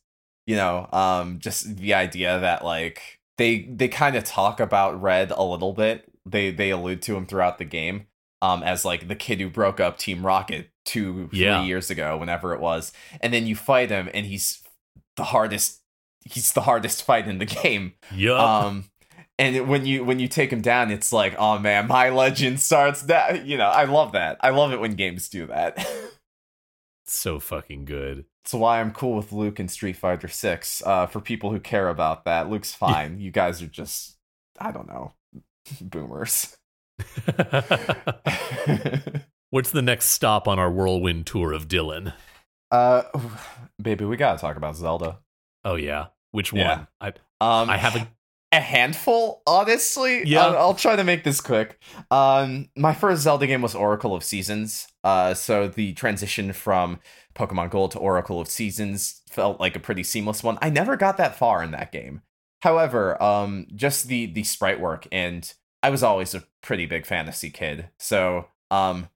you 0.46 0.54
know 0.56 0.86
um 0.92 1.38
just 1.38 1.76
the 1.78 1.94
idea 1.94 2.38
that 2.40 2.62
like 2.64 3.20
they 3.38 3.60
they 3.70 3.88
kind 3.88 4.16
of 4.16 4.24
talk 4.24 4.58
about 4.58 5.00
Red 5.00 5.30
a 5.30 5.44
little 5.44 5.72
bit. 5.72 6.07
They 6.30 6.50
they 6.50 6.70
allude 6.70 7.02
to 7.02 7.16
him 7.16 7.26
throughout 7.26 7.58
the 7.58 7.64
game 7.64 8.06
um 8.40 8.62
as 8.62 8.84
like 8.84 9.08
the 9.08 9.16
kid 9.16 9.40
who 9.40 9.48
broke 9.50 9.80
up 9.80 9.98
Team 9.98 10.24
Rocket 10.24 10.70
two 10.84 11.28
three 11.28 11.40
Yeah. 11.40 11.62
years 11.64 11.90
ago, 11.90 12.16
whenever 12.16 12.54
it 12.54 12.60
was, 12.60 12.92
and 13.20 13.32
then 13.32 13.46
you 13.46 13.56
fight 13.56 13.90
him, 13.90 14.08
and 14.14 14.26
he's 14.26 14.62
the 15.16 15.24
hardest. 15.24 15.80
He's 16.24 16.52
the 16.52 16.62
hardest 16.62 17.02
fight 17.04 17.26
in 17.26 17.38
the 17.38 17.44
game. 17.62 17.94
Yup. 18.14 18.38
Um, 18.40 18.84
and 19.38 19.68
when 19.68 19.86
you 19.86 20.04
when 20.04 20.18
you 20.18 20.28
take 20.28 20.52
him 20.52 20.60
down, 20.60 20.90
it's 20.90 21.12
like, 21.12 21.34
oh 21.38 21.58
man, 21.58 21.86
my 21.88 22.10
legend 22.10 22.60
starts. 22.60 23.02
That 23.02 23.46
you 23.46 23.56
know, 23.56 23.68
I 23.68 23.84
love 23.84 24.12
that. 24.12 24.36
I 24.40 24.50
love 24.50 24.72
it 24.72 24.80
when 24.80 24.92
games 24.94 25.28
do 25.28 25.46
that. 25.46 25.78
so 27.06 27.38
fucking 27.40 27.84
good. 27.84 28.24
That's 28.44 28.54
why 28.54 28.80
I'm 28.80 28.92
cool 28.92 29.16
with 29.16 29.32
Luke 29.32 29.60
in 29.60 29.68
Street 29.68 29.96
Fighter 29.96 30.28
Six. 30.28 30.82
Uh, 30.84 31.06
for 31.06 31.20
people 31.20 31.50
who 31.50 31.60
care 31.60 31.88
about 31.88 32.24
that, 32.24 32.48
Luke's 32.50 32.74
fine. 32.74 33.20
you 33.20 33.30
guys 33.30 33.62
are 33.62 33.66
just, 33.66 34.16
I 34.58 34.70
don't 34.70 34.88
know, 34.88 35.12
boomers. 35.80 36.56
What's 39.50 39.70
the 39.70 39.82
next 39.82 40.06
stop 40.06 40.46
on 40.46 40.58
our 40.58 40.70
whirlwind 40.70 41.26
tour 41.26 41.52
of 41.52 41.68
Dylan? 41.68 42.12
uh, 42.70 43.02
baby, 43.82 44.04
we 44.04 44.16
gotta 44.16 44.38
talk 44.38 44.56
about 44.56 44.76
Zelda. 44.76 45.18
Oh 45.64 45.76
yeah, 45.76 46.06
which 46.32 46.52
Yeah. 46.52 46.78
one? 46.78 46.86
I 47.00 47.08
Um, 47.62 47.70
I 47.70 47.76
haven't. 47.78 48.08
a 48.52 48.60
handful, 48.60 49.42
honestly. 49.46 50.26
Yeah. 50.26 50.46
I'll, 50.46 50.56
I'll 50.56 50.74
try 50.74 50.96
to 50.96 51.04
make 51.04 51.22
this 51.24 51.40
quick. 51.40 51.78
Um, 52.10 52.68
my 52.76 52.94
first 52.94 53.22
Zelda 53.22 53.46
game 53.46 53.60
was 53.62 53.74
Oracle 53.74 54.14
of 54.14 54.24
Seasons. 54.24 54.88
Uh, 55.04 55.34
so 55.34 55.68
the 55.68 55.92
transition 55.92 56.52
from 56.54 56.98
Pokemon 57.34 57.70
Gold 57.70 57.90
to 57.92 57.98
Oracle 57.98 58.40
of 58.40 58.48
Seasons 58.48 59.20
felt 59.30 59.60
like 59.60 59.76
a 59.76 59.80
pretty 59.80 60.02
seamless 60.02 60.42
one. 60.42 60.58
I 60.62 60.70
never 60.70 60.96
got 60.96 61.18
that 61.18 61.36
far 61.36 61.62
in 61.62 61.70
that 61.72 61.92
game. 61.92 62.22
However, 62.62 63.20
um, 63.22 63.66
just 63.74 64.08
the 64.08 64.26
the 64.26 64.44
sprite 64.44 64.80
work, 64.80 65.06
and 65.12 65.52
I 65.82 65.90
was 65.90 66.02
always 66.02 66.34
a 66.34 66.44
pretty 66.62 66.86
big 66.86 67.06
fantasy 67.06 67.50
kid. 67.50 67.88
So, 67.98 68.48
um, 68.70 69.08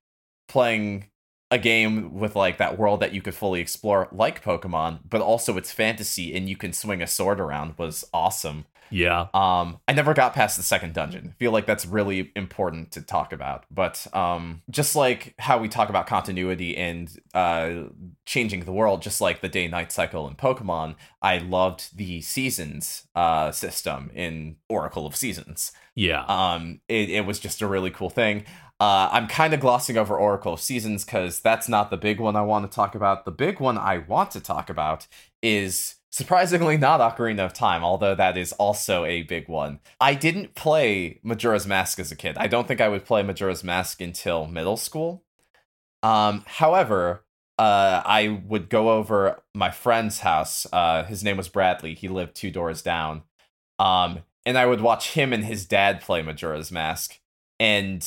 playing 0.48 1.06
a 1.50 1.58
game 1.58 2.14
with 2.14 2.34
like 2.34 2.56
that 2.58 2.78
world 2.78 3.00
that 3.00 3.12
you 3.12 3.20
could 3.20 3.34
fully 3.34 3.60
explore, 3.60 4.08
like 4.10 4.42
Pokemon, 4.42 5.00
but 5.08 5.20
also 5.20 5.56
it's 5.58 5.70
fantasy 5.70 6.34
and 6.34 6.48
you 6.48 6.56
can 6.56 6.72
swing 6.72 7.02
a 7.02 7.06
sword 7.06 7.40
around 7.40 7.76
was 7.76 8.04
awesome. 8.14 8.64
Yeah, 8.90 9.28
Um, 9.32 9.80
I 9.88 9.92
never 9.92 10.14
got 10.14 10.34
past 10.34 10.56
the 10.56 10.62
second 10.62 10.94
dungeon. 10.94 11.28
I 11.34 11.38
feel 11.38 11.50
like 11.50 11.66
that's 11.66 11.86
really 11.86 12.30
important 12.36 12.92
to 12.92 13.02
talk 13.02 13.32
about. 13.32 13.64
But 13.70 14.06
um, 14.12 14.62
just 14.70 14.94
like 14.94 15.34
how 15.38 15.58
we 15.58 15.68
talk 15.68 15.88
about 15.88 16.06
continuity 16.06 16.76
and 16.76 17.10
uh, 17.34 17.84
changing 18.26 18.64
the 18.64 18.72
world, 18.72 19.02
just 19.02 19.20
like 19.20 19.40
the 19.40 19.48
day 19.48 19.68
night 19.68 19.92
cycle 19.92 20.28
in 20.28 20.34
Pokemon, 20.34 20.96
I 21.22 21.38
loved 21.38 21.96
the 21.96 22.20
seasons 22.20 23.06
uh, 23.14 23.50
system 23.52 24.10
in 24.14 24.56
Oracle 24.68 25.06
of 25.06 25.16
Seasons. 25.16 25.72
yeah. 25.94 26.24
Um, 26.26 26.80
it, 26.88 27.10
it 27.10 27.26
was 27.26 27.38
just 27.38 27.62
a 27.62 27.66
really 27.66 27.90
cool 27.90 28.10
thing. 28.10 28.44
Uh, 28.80 29.08
I'm 29.12 29.28
kind 29.28 29.54
of 29.54 29.60
glossing 29.60 29.96
over 29.96 30.16
Oracle 30.16 30.54
of 30.54 30.60
Seasons 30.60 31.04
because 31.04 31.38
that's 31.38 31.68
not 31.68 31.90
the 31.90 31.96
big 31.96 32.18
one 32.18 32.34
I 32.34 32.42
want 32.42 32.68
to 32.68 32.74
talk 32.74 32.96
about. 32.96 33.24
The 33.24 33.30
big 33.30 33.60
one 33.60 33.78
I 33.78 33.98
want 33.98 34.32
to 34.32 34.40
talk 34.40 34.68
about 34.68 35.06
is 35.40 35.96
surprisingly 36.12 36.76
not 36.76 37.00
Ocarina 37.00 37.40
of 37.40 37.54
Time, 37.54 37.82
although 37.82 38.14
that 38.14 38.36
is 38.36 38.52
also 38.52 39.04
a 39.04 39.22
big 39.22 39.48
one. 39.48 39.80
I 40.00 40.14
didn't 40.14 40.54
play 40.54 41.18
Majora's 41.22 41.66
Mask 41.66 41.98
as 41.98 42.12
a 42.12 42.16
kid. 42.16 42.36
I 42.38 42.46
don't 42.46 42.68
think 42.68 42.80
I 42.80 42.88
would 42.88 43.04
play 43.04 43.22
Majora's 43.22 43.64
Mask 43.64 44.00
until 44.00 44.46
middle 44.46 44.76
school. 44.76 45.24
Um, 46.02 46.44
however, 46.46 47.24
uh, 47.58 48.02
I 48.04 48.42
would 48.46 48.68
go 48.68 48.90
over 48.90 49.42
my 49.54 49.70
friend's 49.70 50.20
house. 50.20 50.66
Uh, 50.72 51.04
his 51.04 51.24
name 51.24 51.38
was 51.38 51.48
Bradley. 51.48 51.94
He 51.94 52.08
lived 52.08 52.36
two 52.36 52.50
doors 52.50 52.82
down. 52.82 53.22
Um, 53.78 54.20
and 54.44 54.58
I 54.58 54.66
would 54.66 54.80
watch 54.80 55.12
him 55.12 55.32
and 55.32 55.44
his 55.44 55.64
dad 55.64 56.02
play 56.02 56.20
Majora's 56.22 56.70
Mask. 56.70 57.18
And 57.58 58.06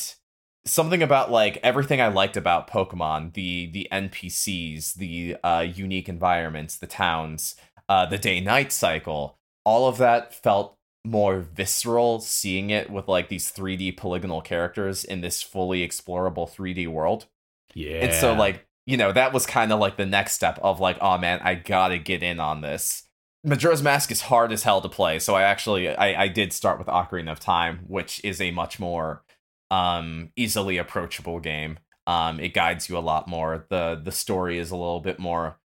something 0.64 1.02
about 1.02 1.30
like 1.30 1.58
everything 1.62 2.00
I 2.00 2.08
liked 2.08 2.36
about 2.36 2.68
Pokemon, 2.68 3.32
the 3.34 3.70
the 3.72 3.88
NPCs, 3.90 4.94
the 4.94 5.36
uh, 5.42 5.66
unique 5.74 6.08
environments, 6.08 6.76
the 6.76 6.86
towns, 6.86 7.56
uh, 7.88 8.06
the 8.06 8.18
day 8.18 8.40
night 8.40 8.72
cycle, 8.72 9.38
all 9.64 9.88
of 9.88 9.98
that 9.98 10.34
felt 10.34 10.76
more 11.04 11.38
visceral 11.38 12.20
seeing 12.20 12.70
it 12.70 12.90
with 12.90 13.08
like 13.08 13.28
these 13.28 13.50
3D 13.52 13.96
polygonal 13.96 14.42
characters 14.42 15.04
in 15.04 15.20
this 15.20 15.42
fully 15.42 15.86
explorable 15.86 16.50
3D 16.50 16.88
world. 16.88 17.26
yeah. 17.74 18.04
And 18.04 18.12
so 18.12 18.34
like, 18.34 18.66
you 18.86 18.96
know, 18.96 19.12
that 19.12 19.32
was 19.32 19.46
kind 19.46 19.72
of 19.72 19.78
like 19.78 19.96
the 19.96 20.06
next 20.06 20.32
step 20.32 20.58
of 20.62 20.80
like, 20.80 20.98
oh 21.00 21.16
man, 21.18 21.40
I 21.42 21.54
gotta 21.54 21.98
get 21.98 22.22
in 22.22 22.40
on 22.40 22.60
this. 22.60 23.04
Majora's 23.44 23.82
Mask 23.82 24.10
is 24.10 24.22
hard 24.22 24.50
as 24.50 24.64
hell 24.64 24.80
to 24.80 24.88
play, 24.88 25.20
so 25.20 25.36
I 25.36 25.42
actually 25.42 25.88
I, 25.88 26.24
I 26.24 26.28
did 26.28 26.52
start 26.52 26.78
with 26.78 26.88
Ocarina 26.88 27.30
of 27.30 27.38
Time, 27.38 27.84
which 27.86 28.20
is 28.24 28.40
a 28.40 28.50
much 28.50 28.80
more 28.80 29.22
um 29.70 30.30
easily 30.36 30.76
approachable 30.78 31.38
game. 31.40 31.78
Um 32.06 32.40
it 32.40 32.54
guides 32.54 32.88
you 32.88 32.98
a 32.98 33.00
lot 33.00 33.28
more. 33.28 33.66
The 33.70 34.00
the 34.02 34.12
story 34.12 34.58
is 34.58 34.70
a 34.72 34.76
little 34.76 35.00
bit 35.00 35.18
more 35.20 35.58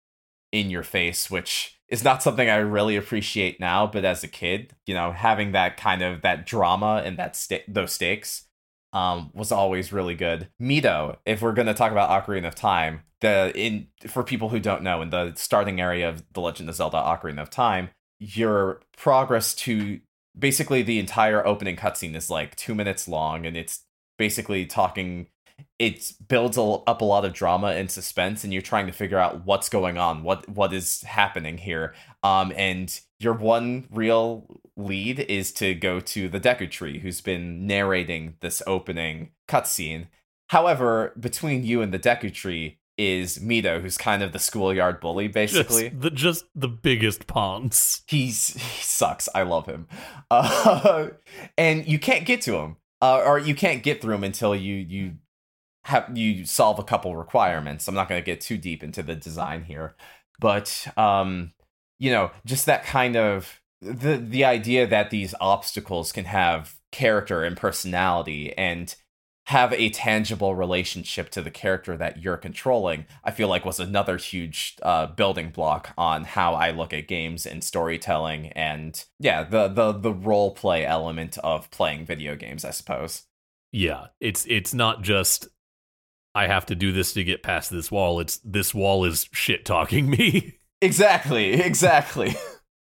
in 0.50 0.70
your 0.70 0.82
face, 0.82 1.30
which 1.30 1.77
is 1.88 2.04
not 2.04 2.22
something 2.22 2.48
I 2.48 2.56
really 2.56 2.96
appreciate 2.96 3.60
now, 3.60 3.86
but 3.86 4.04
as 4.04 4.22
a 4.22 4.28
kid, 4.28 4.74
you 4.86 4.94
know, 4.94 5.12
having 5.12 5.52
that 5.52 5.76
kind 5.76 6.02
of 6.02 6.22
that 6.22 6.46
drama 6.46 7.02
and 7.04 7.16
that 7.18 7.34
sta- 7.34 7.64
those 7.66 7.92
stakes 7.92 8.44
um, 8.92 9.30
was 9.34 9.52
always 9.52 9.92
really 9.92 10.14
good. 10.14 10.48
Mido, 10.60 11.16
if 11.26 11.42
we're 11.42 11.52
gonna 11.52 11.74
talk 11.74 11.92
about 11.92 12.10
Ocarina 12.10 12.48
of 12.48 12.54
Time, 12.54 13.02
the 13.20 13.52
in 13.54 13.88
for 14.06 14.22
people 14.22 14.50
who 14.50 14.60
don't 14.60 14.82
know, 14.82 15.02
in 15.02 15.10
the 15.10 15.32
starting 15.36 15.80
area 15.80 16.08
of 16.08 16.22
The 16.32 16.40
Legend 16.40 16.68
of 16.68 16.74
Zelda: 16.74 16.98
Ocarina 16.98 17.42
of 17.42 17.50
Time, 17.50 17.90
your 18.18 18.80
progress 18.96 19.54
to 19.54 20.00
basically 20.38 20.82
the 20.82 20.98
entire 20.98 21.44
opening 21.46 21.76
cutscene 21.76 22.14
is 22.14 22.30
like 22.30 22.54
two 22.56 22.74
minutes 22.74 23.08
long, 23.08 23.46
and 23.46 23.56
it's 23.56 23.84
basically 24.18 24.66
talking. 24.66 25.28
It 25.78 26.12
builds 26.26 26.56
a, 26.56 26.62
up 26.62 27.00
a 27.00 27.04
lot 27.04 27.24
of 27.24 27.32
drama 27.32 27.68
and 27.68 27.90
suspense, 27.90 28.42
and 28.42 28.52
you're 28.52 28.62
trying 28.62 28.86
to 28.86 28.92
figure 28.92 29.18
out 29.18 29.46
what's 29.46 29.68
going 29.68 29.96
on, 29.96 30.22
what 30.22 30.48
what 30.48 30.72
is 30.72 31.02
happening 31.02 31.58
here. 31.58 31.94
Um, 32.22 32.52
and 32.56 33.00
your 33.20 33.34
one 33.34 33.86
real 33.90 34.60
lead 34.76 35.20
is 35.20 35.52
to 35.52 35.74
go 35.74 36.00
to 36.00 36.28
the 36.28 36.40
Deku 36.40 36.70
Tree, 36.70 36.98
who's 36.98 37.20
been 37.20 37.66
narrating 37.66 38.34
this 38.40 38.62
opening 38.66 39.30
cutscene. 39.48 40.06
However, 40.48 41.12
between 41.18 41.64
you 41.64 41.82
and 41.82 41.92
the 41.92 41.98
Deku 41.98 42.32
Tree 42.32 42.78
is 42.98 43.38
Mido, 43.38 43.80
who's 43.80 43.96
kind 43.96 44.22
of 44.22 44.32
the 44.32 44.38
schoolyard 44.38 45.00
bully, 45.00 45.28
basically. 45.28 45.90
just 45.90 46.00
the 46.00 46.10
just 46.10 46.44
the 46.54 46.68
biggest 46.68 47.26
pawns. 47.26 48.02
He's 48.08 48.54
he 48.54 48.82
sucks. 48.82 49.28
I 49.34 49.42
love 49.42 49.66
him, 49.66 49.86
uh, 50.30 51.08
and 51.58 51.86
you 51.86 51.98
can't 51.98 52.26
get 52.26 52.42
to 52.42 52.56
him, 52.56 52.76
uh, 53.00 53.22
or 53.24 53.38
you 53.38 53.54
can't 53.54 53.82
get 53.82 54.02
through 54.02 54.16
him 54.16 54.24
until 54.24 54.54
you 54.54 54.74
you 54.74 55.12
have 55.88 56.16
you 56.16 56.44
solve 56.44 56.78
a 56.78 56.84
couple 56.84 57.16
requirements. 57.16 57.88
I'm 57.88 57.94
not 57.94 58.10
going 58.10 58.20
to 58.20 58.24
get 58.24 58.42
too 58.42 58.58
deep 58.58 58.82
into 58.82 59.02
the 59.02 59.14
design 59.14 59.64
here, 59.64 59.96
but 60.38 60.86
um, 60.98 61.52
you 61.98 62.10
know, 62.10 62.30
just 62.44 62.66
that 62.66 62.84
kind 62.84 63.16
of 63.16 63.60
the 63.80 64.18
the 64.18 64.44
idea 64.44 64.86
that 64.86 65.08
these 65.10 65.34
obstacles 65.40 66.12
can 66.12 66.26
have 66.26 66.76
character 66.92 67.42
and 67.42 67.56
personality 67.56 68.56
and 68.58 68.94
have 69.46 69.72
a 69.72 69.88
tangible 69.88 70.54
relationship 70.54 71.30
to 71.30 71.40
the 71.40 71.50
character 71.50 71.96
that 71.96 72.22
you're 72.22 72.36
controlling, 72.36 73.06
I 73.24 73.30
feel 73.30 73.48
like 73.48 73.64
was 73.64 73.80
another 73.80 74.18
huge 74.18 74.76
uh, 74.82 75.06
building 75.06 75.48
block 75.48 75.94
on 75.96 76.24
how 76.24 76.52
I 76.52 76.70
look 76.70 76.92
at 76.92 77.08
games 77.08 77.46
and 77.46 77.64
storytelling, 77.64 78.48
and 78.48 79.02
yeah, 79.18 79.42
the 79.42 79.68
the 79.68 79.92
the 79.92 80.12
role 80.12 80.54
play 80.54 80.84
element 80.84 81.38
of 81.38 81.70
playing 81.70 82.04
video 82.04 82.36
games, 82.36 82.62
I 82.62 82.72
suppose. 82.72 83.22
Yeah, 83.72 84.08
it's 84.20 84.44
it's 84.50 84.74
not 84.74 85.00
just 85.00 85.48
I 86.34 86.46
have 86.46 86.66
to 86.66 86.74
do 86.74 86.92
this 86.92 87.12
to 87.14 87.24
get 87.24 87.42
past 87.42 87.70
this 87.70 87.90
wall. 87.90 88.20
It's 88.20 88.38
this 88.38 88.74
wall 88.74 89.04
is 89.04 89.28
shit 89.32 89.64
talking 89.64 90.10
me. 90.10 90.54
Exactly, 90.80 91.54
exactly. 91.54 92.36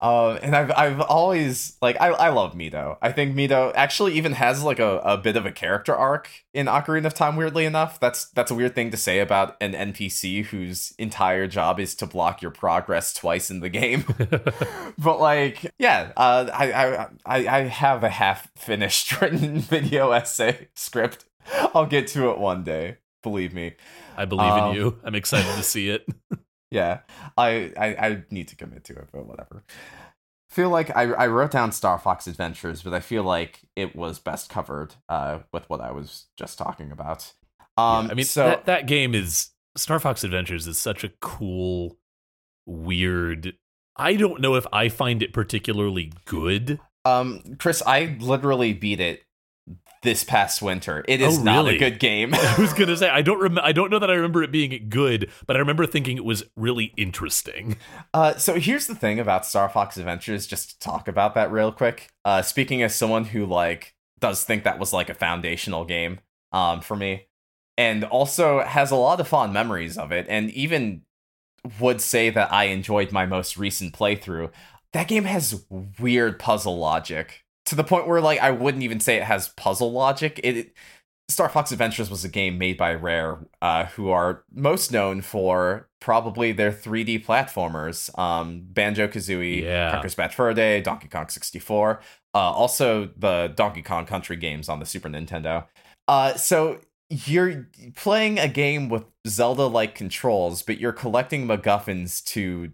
Um, 0.02 0.40
and 0.42 0.56
I've 0.56 0.72
I've 0.72 1.02
always 1.02 1.76
like 1.82 2.00
I 2.00 2.08
I 2.08 2.30
love 2.30 2.54
Mido. 2.54 2.98
I 3.02 3.12
think 3.12 3.36
Mido 3.36 3.74
actually 3.76 4.14
even 4.14 4.32
has 4.32 4.64
like 4.64 4.80
a, 4.80 5.00
a 5.00 5.18
bit 5.18 5.36
of 5.36 5.46
a 5.46 5.52
character 5.52 5.94
arc 5.94 6.30
in 6.54 6.68
Ocarina 6.68 7.08
of 7.08 7.14
Time. 7.14 7.36
Weirdly 7.36 7.66
enough, 7.66 8.00
that's 8.00 8.30
that's 8.30 8.50
a 8.50 8.56
weird 8.56 8.76
thing 8.76 8.92
to 8.92 8.98
say 8.98 9.20
about 9.20 9.58
an 9.60 9.74
NPC 9.74 10.46
whose 10.46 10.94
entire 10.98 11.48
job 11.48 11.82
is 11.82 11.96
to 11.96 12.06
block 12.06 12.42
your 12.42 12.52
progress 12.52 13.14
twice 13.14 13.52
in 13.52 13.60
the 13.60 13.70
game. 13.70 14.06
but 14.98 15.20
like, 15.20 15.70
yeah, 15.78 16.14
uh, 16.16 16.50
I 16.54 16.72
I 16.72 17.08
I 17.26 17.48
I 17.48 17.62
have 17.64 18.02
a 18.02 18.10
half 18.10 18.50
finished 18.56 19.20
written 19.20 19.60
video 19.60 20.12
essay 20.12 20.70
script. 20.76 21.26
I'll 21.74 21.86
get 21.86 22.08
to 22.10 22.30
it 22.30 22.38
one 22.38 22.64
day. 22.64 23.00
Believe 23.24 23.54
me. 23.54 23.74
I 24.18 24.26
believe 24.26 24.52
Um, 24.52 24.70
in 24.70 24.76
you. 24.76 25.00
I'm 25.04 25.16
excited 25.16 25.56
to 25.56 25.64
see 25.64 25.90
it. 25.90 26.06
Yeah, 26.72 27.00
I, 27.36 27.74
I 27.76 27.88
I 28.08 28.24
need 28.30 28.48
to 28.50 28.56
commit 28.56 28.84
to 28.84 28.94
it, 28.94 29.08
but 29.12 29.26
whatever. 29.26 29.64
Feel 30.52 30.70
like 30.70 30.96
I 30.96 31.06
I 31.14 31.26
wrote 31.26 31.50
down 31.50 31.72
Star 31.72 31.98
Fox 31.98 32.28
Adventures, 32.28 32.84
but 32.84 32.94
I 32.94 33.00
feel 33.00 33.24
like 33.24 33.62
it 33.76 33.96
was 33.96 34.20
best 34.20 34.50
covered 34.52 34.94
uh 35.10 35.40
with 35.52 35.68
what 35.68 35.82
I 35.82 35.92
was 35.92 36.28
just 36.38 36.60
talking 36.60 36.92
about. 36.92 37.34
Um, 37.76 38.06
Yeah, 38.06 38.12
I 38.12 38.14
mean 38.14 38.26
so 38.26 38.44
that 38.44 38.66
that 38.66 38.86
game 38.86 39.16
is 39.16 39.50
Star 39.78 40.00
Fox 40.00 40.24
Adventures 40.24 40.68
is 40.68 40.78
such 40.78 41.04
a 41.04 41.10
cool, 41.22 41.98
weird. 42.68 43.56
I 43.96 44.16
don't 44.16 44.40
know 44.40 44.54
if 44.54 44.68
I 44.72 44.90
find 44.90 45.24
it 45.24 45.34
particularly 45.34 46.14
good. 46.26 46.80
Um, 47.04 47.56
Chris, 47.58 47.82
I 47.86 48.16
literally 48.20 48.74
beat 48.74 49.00
it 49.00 49.24
this 50.02 50.24
past 50.24 50.62
winter. 50.62 51.04
It 51.08 51.22
is 51.22 51.40
Oh, 51.40 51.44
not 51.44 51.68
a 51.68 51.78
good 51.78 52.00
game. 52.00 52.34
I 52.34 52.56
was 52.58 52.74
gonna 52.74 52.96
say 52.98 53.10
I 53.10 53.22
don't 53.22 53.42
rem- 53.42 53.60
I 53.60 53.72
don't 53.72 53.90
know 53.92 54.00
that 54.00 54.10
I 54.10 54.14
remember 54.14 54.44
it 54.44 54.52
being 54.52 54.88
good, 54.90 55.30
but 55.46 55.56
I 55.56 55.60
remember 55.60 55.86
thinking 55.86 56.16
it 56.18 56.26
was 56.26 56.44
really 56.56 56.94
interesting. 56.98 57.78
Uh, 58.12 58.36
so 58.36 58.56
here's 58.60 58.88
the 58.88 58.96
thing 58.96 59.20
about 59.20 59.46
Star 59.46 59.70
Fox 59.70 59.96
Adventures, 59.96 60.48
just 60.48 60.72
to 60.72 60.80
talk 60.80 61.08
about 61.08 61.36
that 61.36 61.52
real 61.52 61.72
quick. 61.72 62.10
Uh, 62.26 62.42
speaking 62.42 62.82
as 62.82 62.96
someone 62.96 63.24
who 63.24 63.46
like 63.46 63.94
does 64.20 64.44
think 64.44 64.64
that 64.64 64.80
was 64.80 64.92
like 64.94 65.10
a 65.10 65.14
foundational 65.14 65.86
game, 65.86 66.20
um, 66.52 66.82
for 66.82 66.96
me, 66.96 67.28
and 67.78 68.04
also 68.04 68.62
has 68.64 68.90
a 68.90 68.96
lot 68.96 69.20
of 69.20 69.28
fond 69.28 69.54
memories 69.54 69.96
of 69.96 70.12
it, 70.12 70.26
and 70.28 70.50
even 70.52 71.04
would 71.80 72.02
say 72.02 72.32
that 72.32 72.52
I 72.52 72.66
enjoyed 72.66 73.12
my 73.12 73.28
most 73.28 73.58
recent 73.58 73.94
playthrough. 73.94 74.50
That 74.94 75.08
game 75.08 75.26
has 75.26 75.64
weird 76.00 76.40
puzzle 76.40 76.80
logic 76.80 77.44
to 77.70 77.76
the 77.76 77.84
point 77.84 78.08
where 78.08 78.20
like 78.20 78.40
I 78.40 78.52
wouldn't 78.52 78.84
even 78.84 79.00
say 79.00 79.16
it 79.18 79.24
has 79.24 79.50
puzzle 79.50 79.92
logic. 79.92 80.40
It, 80.44 80.58
it 80.58 80.74
Star 81.30 81.48
Fox 81.48 81.72
Adventures 81.72 82.10
was 82.10 82.26
a 82.26 82.30
game 82.30 82.58
made 82.58 82.76
by 82.76 82.92
Rare, 82.96 83.38
uh, 83.62 83.86
who 83.86 84.10
are 84.10 84.44
most 84.52 84.92
known 84.92 85.22
for 85.22 85.88
probably 86.02 86.52
their 86.52 86.72
3D 86.72 87.24
platformers, 87.24 88.18
um, 88.18 88.62
Banjo 88.64 89.08
Kazooie, 89.08 89.62
Yeah. 89.62 90.02
Bad 90.18 90.34
Fur 90.34 90.56
Day, 90.56 90.82
Donkey 90.82 91.08
Kong 91.08 91.30
64, 91.30 92.02
uh, 92.34 92.38
also 92.38 93.12
the 93.16 93.54
Donkey 93.56 93.84
Kong 93.84 94.08
Country 94.08 94.38
games 94.38 94.70
on 94.70 94.80
the 94.80 94.88
Super 94.88 95.08
Nintendo. 95.08 95.66
Uh, 96.08 96.34
so 96.34 96.80
you're 97.12 97.70
playing 97.96 98.40
a 98.40 98.48
game 98.48 98.90
with 98.90 99.06
Zelda-like 99.28 99.94
controls, 99.94 100.64
but 100.64 100.80
you're 100.80 100.92
collecting 100.94 101.46
MacGuffins 101.46 102.24
to. 102.26 102.72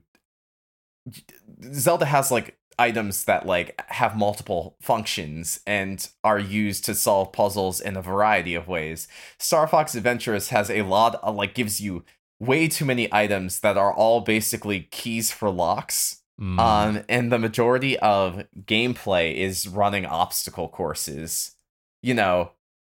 Zelda 1.74 2.06
has 2.06 2.32
like 2.32 2.58
items 2.78 3.24
that 3.26 3.46
like 3.46 3.80
have 3.88 4.16
multiple 4.16 4.76
functions 4.82 5.60
and 5.66 6.10
are 6.24 6.40
used 6.40 6.86
to 6.86 6.96
solve 6.96 7.32
puzzles 7.32 7.80
in 7.80 7.96
a 7.96 8.02
variety 8.02 8.56
of 8.56 8.68
ways. 8.68 9.08
Star 9.40 9.68
Fox 9.68 9.96
Adventures 9.96 10.50
has 10.50 10.70
a 10.70 10.82
lot 10.84 11.16
of, 11.16 11.36
like 11.36 11.54
gives 11.54 11.80
you 11.80 12.04
way 12.40 12.68
too 12.68 12.86
many 12.86 13.12
items 13.14 13.62
that 13.62 13.78
are 13.78 13.94
all 13.94 14.22
basically 14.22 14.82
keys 14.92 15.32
for 15.32 15.50
locks. 15.50 16.22
Mm. 16.40 16.60
Um 16.60 17.04
and 17.08 17.32
the 17.32 17.40
majority 17.40 17.98
of 18.00 18.44
gameplay 18.66 19.36
is 19.36 19.68
running 19.68 20.06
obstacle 20.06 20.68
courses. 20.68 21.56
You 22.02 22.14
know, 22.14 22.52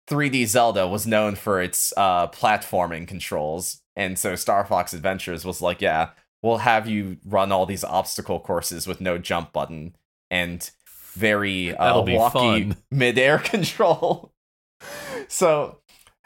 3D 0.09 0.45
Zelda 0.47 0.87
was 0.87 1.07
known 1.07 1.35
for 1.35 1.61
its 1.61 1.93
uh 1.95 2.27
platforming 2.27 3.07
controls. 3.07 3.81
And 3.95 4.19
so 4.19 4.35
Star 4.35 4.65
Fox 4.65 4.93
Adventures 4.93 5.45
was 5.45 5.61
like, 5.61 5.81
yeah, 5.81 6.09
we'll 6.41 6.57
have 6.57 6.87
you 6.87 7.17
run 7.25 7.51
all 7.51 7.65
these 7.65 7.83
obstacle 7.83 8.39
courses 8.39 8.87
with 8.87 9.01
no 9.01 9.17
jump 9.17 9.51
button 9.53 9.95
and 10.31 10.71
very 11.13 11.75
uh, 11.75 12.01
walky 12.03 12.75
midair 12.91 13.37
control. 13.37 14.31
so 15.27 15.79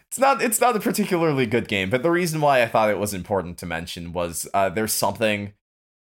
it's 0.10 0.20
not 0.20 0.42
it's 0.42 0.62
not 0.62 0.76
a 0.76 0.80
particularly 0.80 1.46
good 1.46 1.68
game, 1.68 1.90
but 1.90 2.04
the 2.04 2.12
reason 2.12 2.42
why 2.42 2.62
I 2.62 2.68
thought 2.68 2.90
it 2.90 3.00
was 3.00 3.14
important 3.14 3.58
to 3.60 3.66
mention 3.66 4.14
was 4.14 4.48
uh, 4.54 4.70
there's 4.70 4.94
something 4.94 5.54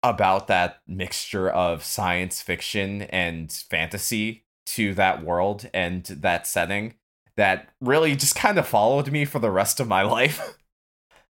about 0.02 0.46
that 0.46 0.80
mixture 0.86 1.50
of 1.50 1.84
science 1.84 2.40
fiction 2.40 3.02
and 3.02 3.52
fantasy 3.52 4.44
to 4.66 4.94
that 4.94 5.24
world 5.24 5.68
and 5.74 6.04
that 6.04 6.46
setting 6.46 6.94
that 7.36 7.68
really 7.80 8.14
just 8.14 8.34
kind 8.34 8.58
of 8.58 8.66
followed 8.66 9.10
me 9.10 9.24
for 9.24 9.38
the 9.38 9.50
rest 9.50 9.80
of 9.80 9.88
my 9.88 10.02
life. 10.16 10.56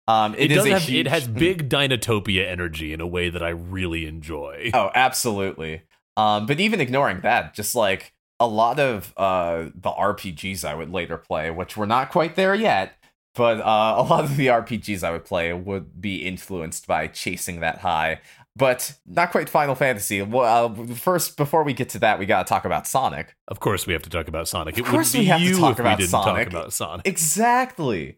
Um, 0.10 0.34
it, 0.36 0.40
it 0.46 0.52
is 0.52 0.58
does 0.58 0.66
a 0.66 0.70
have 0.72 0.82
huge- 0.82 1.06
it 1.06 1.10
has 1.10 1.28
big 1.46 1.70
Dinotopia 1.70 2.48
energy 2.48 2.94
in 2.94 3.02
a 3.02 3.08
way 3.08 3.30
that 3.30 3.44
I 3.44 3.50
really 3.50 4.06
enjoy. 4.08 4.72
Oh, 4.74 4.90
absolutely. 4.96 5.84
Um, 6.18 6.46
but 6.46 6.60
even 6.60 6.82
ignoring 6.82 7.22
that, 7.22 7.54
just 7.54 7.76
like 7.76 8.14
a 8.40 8.48
lot 8.48 8.80
of 8.80 9.14
uh 9.18 9.66
the 9.76 9.92
RPGs 9.92 10.64
I 10.66 10.74
would 10.74 10.92
later 10.92 11.18
play, 11.18 11.52
which 11.52 11.78
we're 11.78 11.86
not 11.86 12.10
quite 12.10 12.36
there 12.36 12.56
yet, 12.56 12.94
but 13.36 13.60
uh, 13.60 13.96
a 13.98 14.04
lot 14.04 14.24
of 14.24 14.36
the 14.38 14.48
RPGs 14.48 15.04
I 15.04 15.12
would 15.12 15.26
play 15.26 15.54
would 15.54 16.02
be 16.02 16.26
influenced 16.26 16.88
by 16.88 17.08
chasing 17.08 17.60
that 17.60 17.80
high. 17.80 18.20
But 18.56 18.96
not 19.06 19.32
quite 19.32 19.48
Final 19.48 19.76
Fantasy. 19.76 20.22
Well, 20.22 20.76
uh, 20.82 20.94
first, 20.96 21.38
before 21.38 21.64
we 21.64 21.72
get 21.74 21.88
to 21.90 22.00
that, 22.00 22.20
we 22.20 22.26
gotta 22.26 22.48
talk 22.50 22.66
about 22.66 22.88
Sonic. 22.88 23.36
Of 23.48 23.60
course, 23.62 23.88
we 23.88 23.94
have 23.94 24.02
to 24.04 24.10
talk 24.10 24.28
about 24.28 24.48
Sonic. 24.50 24.78
It 24.78 24.82
Of 24.82 24.88
course 24.88 25.14
would 25.14 25.20
we 25.20 25.26
have 25.28 25.40
to 25.40 25.56
talk 25.56 25.80
about 25.80 26.02
Sonic. 26.02 26.46
talk 26.50 26.54
about 26.54 26.74
Sonic. 26.74 27.08
Exactly. 27.08 28.18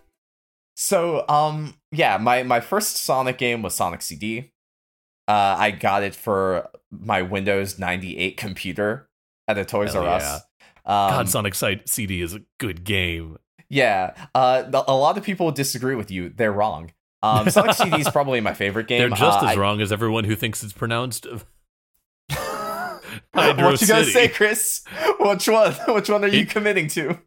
So, 0.81 1.23
um, 1.29 1.75
yeah, 1.91 2.17
my 2.17 2.41
my 2.41 2.59
first 2.59 2.97
Sonic 2.97 3.37
game 3.37 3.61
was 3.61 3.75
Sonic 3.75 4.01
CD. 4.01 4.51
Uh, 5.27 5.55
I 5.59 5.69
got 5.69 6.01
it 6.01 6.15
for 6.15 6.69
my 6.89 7.21
Windows 7.21 7.77
98 7.77 8.35
computer 8.35 9.07
at 9.47 9.59
a 9.59 9.63
Toys 9.63 9.93
Hell 9.93 10.07
R 10.07 10.15
Us. 10.15 10.41
Um, 10.83 11.11
God, 11.11 11.29
Sonic 11.29 11.53
Side 11.53 11.87
CD 11.87 12.23
is 12.23 12.33
a 12.33 12.41
good 12.59 12.83
game. 12.83 13.37
yeah, 13.69 14.15
uh, 14.33 14.63
a 14.87 14.95
lot 14.95 15.19
of 15.19 15.23
people 15.23 15.51
disagree 15.51 15.93
with 15.93 16.09
you. 16.09 16.29
They're 16.29 16.51
wrong. 16.51 16.93
Um, 17.21 17.47
Sonic 17.51 17.75
CD 17.75 18.01
is 18.01 18.09
probably 18.11 18.41
my 18.41 18.55
favorite 18.55 18.87
game. 18.87 19.01
They're 19.01 19.09
just 19.09 19.43
Uh, 19.43 19.49
as 19.49 19.55
I- 19.55 19.61
wrong 19.61 19.81
as 19.81 19.91
everyone 19.91 20.23
who 20.23 20.35
thinks 20.35 20.63
it's 20.63 20.73
pronounced. 20.73 21.27
what 23.33 23.81
you 23.81 23.87
gonna 23.87 24.03
say, 24.05 24.29
Chris? 24.29 24.81
Which 25.19 25.47
one? 25.47 25.73
Which 25.89 26.09
one 26.09 26.23
are 26.23 26.27
you 26.27 26.47
committing 26.47 26.87
to? 26.87 27.19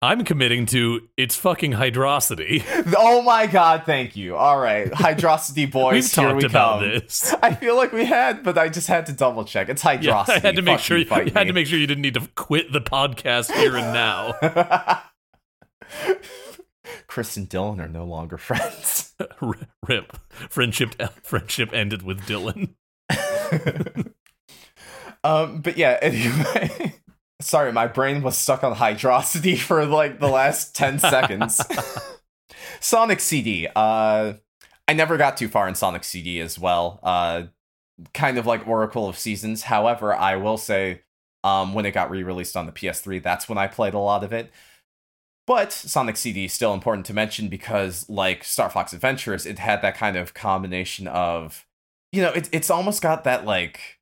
I'm 0.00 0.24
committing 0.24 0.66
to 0.66 1.08
it's 1.16 1.34
fucking 1.34 1.72
Hydrosity. 1.72 2.62
Oh 2.96 3.20
my 3.22 3.46
god, 3.46 3.82
thank 3.84 4.14
you. 4.16 4.36
All 4.36 4.58
right, 4.58 4.90
Hydrosity 4.90 5.70
boys, 5.72 5.92
We've 5.92 6.12
here 6.14 6.24
talked 6.30 6.42
we 6.42 6.46
about 6.48 6.80
come. 6.80 6.88
this. 6.90 7.34
I 7.42 7.54
feel 7.54 7.76
like 7.76 7.92
we 7.92 8.04
had, 8.04 8.42
but 8.44 8.56
I 8.56 8.68
just 8.68 8.86
had 8.86 9.06
to 9.06 9.12
double 9.12 9.44
check. 9.44 9.68
It's 9.68 9.82
Hydrosity. 9.82 10.02
Yeah, 10.28 10.34
I 10.34 10.38
had 10.38 10.56
to 10.56 10.62
make 10.62 10.78
Fuck 10.78 10.84
sure 10.86 10.98
you, 10.98 11.04
you, 11.04 11.10
had 11.10 11.34
me. 11.34 11.44
to 11.46 11.52
make 11.52 11.66
sure 11.66 11.78
you 11.78 11.86
didn't 11.86 12.02
need 12.02 12.14
to 12.14 12.28
quit 12.36 12.72
the 12.72 12.80
podcast 12.80 13.52
here 13.52 13.76
and 13.76 13.92
now. 13.92 15.02
Chris 17.08 17.36
and 17.36 17.48
Dylan 17.48 17.80
are 17.80 17.88
no 17.88 18.04
longer 18.04 18.38
friends. 18.38 19.14
Rip. 19.86 20.16
Friendship 20.30 20.94
friendship 21.22 21.72
ended 21.72 22.02
with 22.02 22.20
Dylan. 22.20 22.74
um, 25.24 25.60
but 25.60 25.76
yeah, 25.76 25.98
anyway. 26.00 26.94
Sorry, 27.40 27.72
my 27.72 27.86
brain 27.86 28.22
was 28.22 28.36
stuck 28.36 28.64
on 28.64 28.74
hydrosity 28.74 29.58
for 29.58 29.84
like 29.86 30.18
the 30.20 30.28
last 30.28 30.74
10 30.74 30.98
seconds. 30.98 31.60
Sonic 32.80 33.20
CD. 33.20 33.68
Uh 33.74 34.34
I 34.86 34.94
never 34.94 35.16
got 35.18 35.36
too 35.36 35.48
far 35.48 35.68
in 35.68 35.74
Sonic 35.74 36.04
CD 36.04 36.40
as 36.40 36.58
well. 36.58 37.00
Uh 37.02 37.44
kind 38.14 38.38
of 38.38 38.46
like 38.46 38.66
Oracle 38.66 39.08
of 39.08 39.18
Seasons. 39.18 39.62
However, 39.64 40.14
I 40.14 40.36
will 40.36 40.56
say 40.56 41.02
um 41.44 41.74
when 41.74 41.86
it 41.86 41.92
got 41.92 42.10
re-released 42.10 42.56
on 42.56 42.66
the 42.66 42.72
PS3, 42.72 43.22
that's 43.22 43.48
when 43.48 43.58
I 43.58 43.66
played 43.66 43.94
a 43.94 43.98
lot 43.98 44.24
of 44.24 44.32
it. 44.32 44.50
But 45.46 45.72
Sonic 45.72 46.18
CD 46.18 46.44
is 46.44 46.52
still 46.52 46.74
important 46.74 47.06
to 47.06 47.14
mention 47.14 47.48
because, 47.48 48.06
like 48.06 48.44
Star 48.44 48.68
Fox 48.68 48.92
Adventures, 48.92 49.46
it 49.46 49.58
had 49.58 49.80
that 49.80 49.96
kind 49.96 50.14
of 50.14 50.34
combination 50.34 51.08
of, 51.08 51.66
you 52.12 52.20
know, 52.20 52.32
it, 52.32 52.50
it's 52.52 52.68
almost 52.68 53.00
got 53.00 53.24
that 53.24 53.46
like 53.46 53.97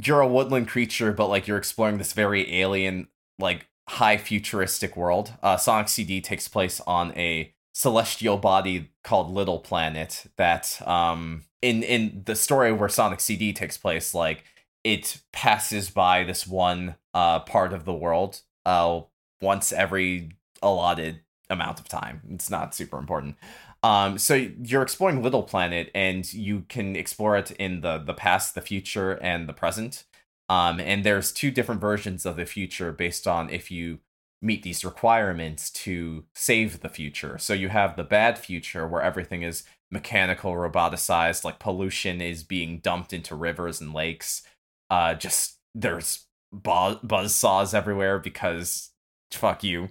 you're 0.00 0.20
a 0.20 0.28
woodland 0.28 0.68
creature, 0.68 1.12
but 1.12 1.28
like 1.28 1.46
you're 1.46 1.58
exploring 1.58 1.98
this 1.98 2.12
very 2.12 2.60
alien, 2.60 3.08
like 3.38 3.68
high 3.88 4.16
futuristic 4.16 4.96
world. 4.96 5.32
Uh, 5.42 5.56
Sonic 5.56 5.88
CD 5.88 6.20
takes 6.20 6.48
place 6.48 6.80
on 6.86 7.16
a 7.16 7.52
celestial 7.72 8.36
body 8.36 8.90
called 9.04 9.30
Little 9.30 9.58
Planet. 9.60 10.26
That 10.36 10.80
um, 10.86 11.44
in 11.62 11.82
in 11.82 12.22
the 12.26 12.34
story 12.34 12.72
where 12.72 12.88
Sonic 12.88 13.20
CD 13.20 13.52
takes 13.52 13.78
place, 13.78 14.14
like 14.14 14.44
it 14.84 15.20
passes 15.32 15.90
by 15.90 16.24
this 16.24 16.46
one 16.46 16.96
uh 17.14 17.40
part 17.40 17.72
of 17.72 17.84
the 17.84 17.92
world 17.92 18.42
uh 18.64 19.00
once 19.40 19.72
every 19.72 20.30
allotted 20.62 21.20
amount 21.50 21.80
of 21.80 21.88
time. 21.88 22.22
It's 22.30 22.50
not 22.50 22.74
super 22.74 22.98
important. 22.98 23.36
Um, 23.82 24.18
so 24.18 24.34
you're 24.34 24.82
exploring 24.82 25.22
Little 25.22 25.42
Planet, 25.42 25.90
and 25.94 26.30
you 26.32 26.64
can 26.68 26.96
explore 26.96 27.36
it 27.36 27.50
in 27.52 27.80
the 27.80 27.98
the 27.98 28.14
past, 28.14 28.54
the 28.54 28.60
future, 28.60 29.12
and 29.12 29.48
the 29.48 29.52
present. 29.52 30.04
Um, 30.48 30.80
and 30.80 31.04
there's 31.04 31.32
two 31.32 31.50
different 31.50 31.80
versions 31.80 32.24
of 32.24 32.36
the 32.36 32.46
future 32.46 32.90
based 32.90 33.26
on 33.26 33.50
if 33.50 33.70
you 33.70 34.00
meet 34.40 34.62
these 34.62 34.84
requirements 34.84 35.70
to 35.70 36.24
save 36.34 36.80
the 36.80 36.88
future. 36.88 37.38
So 37.38 37.52
you 37.52 37.68
have 37.68 37.96
the 37.96 38.04
bad 38.04 38.38
future 38.38 38.86
where 38.86 39.02
everything 39.02 39.42
is 39.42 39.64
mechanical, 39.90 40.52
roboticized, 40.52 41.44
like 41.44 41.58
pollution 41.58 42.20
is 42.20 42.42
being 42.44 42.78
dumped 42.78 43.12
into 43.12 43.34
rivers 43.34 43.80
and 43.80 43.92
lakes. 43.92 44.42
Uh, 44.90 45.14
just 45.14 45.58
there's 45.74 46.26
bu- 46.52 47.00
buzz 47.02 47.34
saws 47.34 47.74
everywhere 47.74 48.18
because 48.18 48.90
fuck 49.32 49.62
you. 49.64 49.88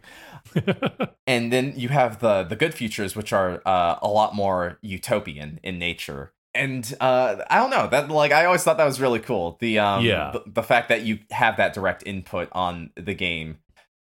and 1.27 1.51
then 1.51 1.73
you 1.75 1.89
have 1.89 2.19
the 2.19 2.43
the 2.43 2.55
good 2.55 2.73
futures, 2.73 3.15
which 3.15 3.33
are 3.33 3.61
uh, 3.65 3.97
a 4.01 4.07
lot 4.07 4.35
more 4.35 4.79
utopian 4.81 5.59
in 5.63 5.77
nature. 5.79 6.33
And 6.53 6.95
uh, 6.99 7.37
I 7.49 7.57
don't 7.57 7.69
know 7.69 7.87
that 7.87 8.09
like 8.09 8.31
I 8.31 8.45
always 8.45 8.63
thought 8.63 8.77
that 8.77 8.85
was 8.85 8.99
really 9.01 9.19
cool. 9.19 9.57
The 9.59 9.79
um 9.79 10.03
Yeah. 10.05 10.31
the, 10.31 10.43
the 10.47 10.63
fact 10.63 10.89
that 10.89 11.03
you 11.03 11.19
have 11.31 11.57
that 11.57 11.73
direct 11.73 12.03
input 12.05 12.49
on 12.51 12.91
the 12.95 13.13
game. 13.13 13.59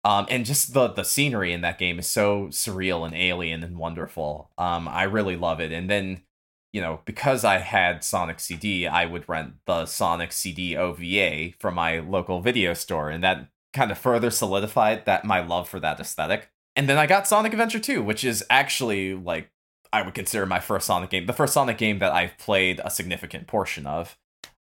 Um, 0.03 0.27
and 0.31 0.47
just 0.47 0.73
the 0.73 0.89
the 0.89 1.05
scenery 1.05 1.53
in 1.53 1.61
that 1.61 1.79
game 1.79 1.99
is 1.99 2.07
so 2.07 2.47
surreal 2.47 3.05
and 3.05 3.15
alien 3.15 3.63
and 3.63 3.77
wonderful. 3.77 4.51
Um, 4.57 4.89
I 4.89 5.03
really 5.03 5.37
love 5.37 5.61
it. 5.61 5.73
And 5.73 5.91
then, 5.91 6.23
you 6.73 6.81
know, 6.81 7.01
because 7.05 7.45
I 7.45 7.59
had 7.59 8.03
Sonic 8.03 8.41
CD, 8.41 8.87
I 8.87 9.05
would 9.05 9.29
rent 9.29 9.55
the 9.67 9.85
Sonic 9.85 10.33
CD 10.33 10.75
OVA 10.77 11.53
from 11.59 11.75
my 11.75 11.99
local 11.99 12.41
video 12.41 12.73
store, 12.73 13.11
and 13.11 13.23
that 13.23 13.49
kind 13.73 13.91
of 13.91 13.99
further 13.99 14.31
solidified 14.31 15.05
that 15.07 15.25
my 15.25 15.41
love 15.41 15.69
for 15.69 15.81
that 15.81 16.01
aesthetic. 16.01 16.51
And 16.77 16.89
then 16.89 16.99
I 16.99 17.07
got 17.07 17.27
Sonic 17.27 17.53
Adventure 17.53 17.81
2, 17.81 18.03
which 18.03 18.25
is 18.25 18.45
actually 18.51 19.15
like 19.15 19.51
I 19.93 20.03
would 20.03 20.15
consider 20.15 20.47
my 20.47 20.61
first 20.61 20.87
Sonic 20.87 21.11
game, 21.11 21.27
the 21.27 21.33
first 21.33 21.55
Sonic 21.55 21.79
game 21.79 21.99
that 21.99 22.13
I've 22.13 22.39
played 22.39 22.81
a 22.85 22.91
significant 22.91 23.47
portion 23.47 23.87
of. 23.87 24.17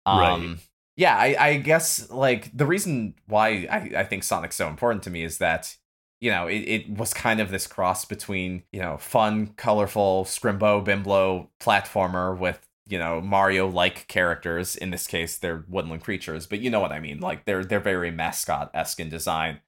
Um, 0.05 0.19
Right. 0.19 0.59
Yeah, 0.97 1.15
I, 1.15 1.35
I 1.39 1.57
guess 1.57 2.09
like 2.09 2.55
the 2.57 2.65
reason 2.65 3.13
why 3.27 3.67
I, 3.69 3.99
I 3.99 4.03
think 4.03 4.23
Sonic's 4.23 4.55
so 4.55 4.67
important 4.67 5.03
to 5.03 5.11
me 5.11 5.23
is 5.23 5.37
that 5.37 5.77
you 6.19 6.31
know 6.31 6.47
it, 6.47 6.57
it 6.57 6.89
was 6.89 7.13
kind 7.13 7.39
of 7.39 7.51
this 7.51 7.67
cross 7.67 8.03
between 8.03 8.63
you 8.71 8.81
know 8.81 8.97
fun, 8.97 9.47
colorful 9.57 10.25
Scrimbo 10.25 10.83
Bimblo 10.83 11.49
platformer 11.59 12.35
with 12.35 12.66
you 12.87 12.99
know 12.99 13.21
Mario 13.21 13.67
like 13.67 14.07
characters. 14.07 14.75
In 14.75 14.91
this 14.91 15.07
case, 15.07 15.37
they're 15.37 15.65
woodland 15.67 16.03
creatures, 16.03 16.47
but 16.47 16.59
you 16.59 16.69
know 16.69 16.79
what 16.79 16.91
I 16.91 16.99
mean. 16.99 17.19
Like 17.19 17.45
they're 17.45 17.63
they're 17.63 17.79
very 17.79 18.11
mascot 18.11 18.71
esque 18.73 18.99
in 18.99 19.09
design 19.09 19.61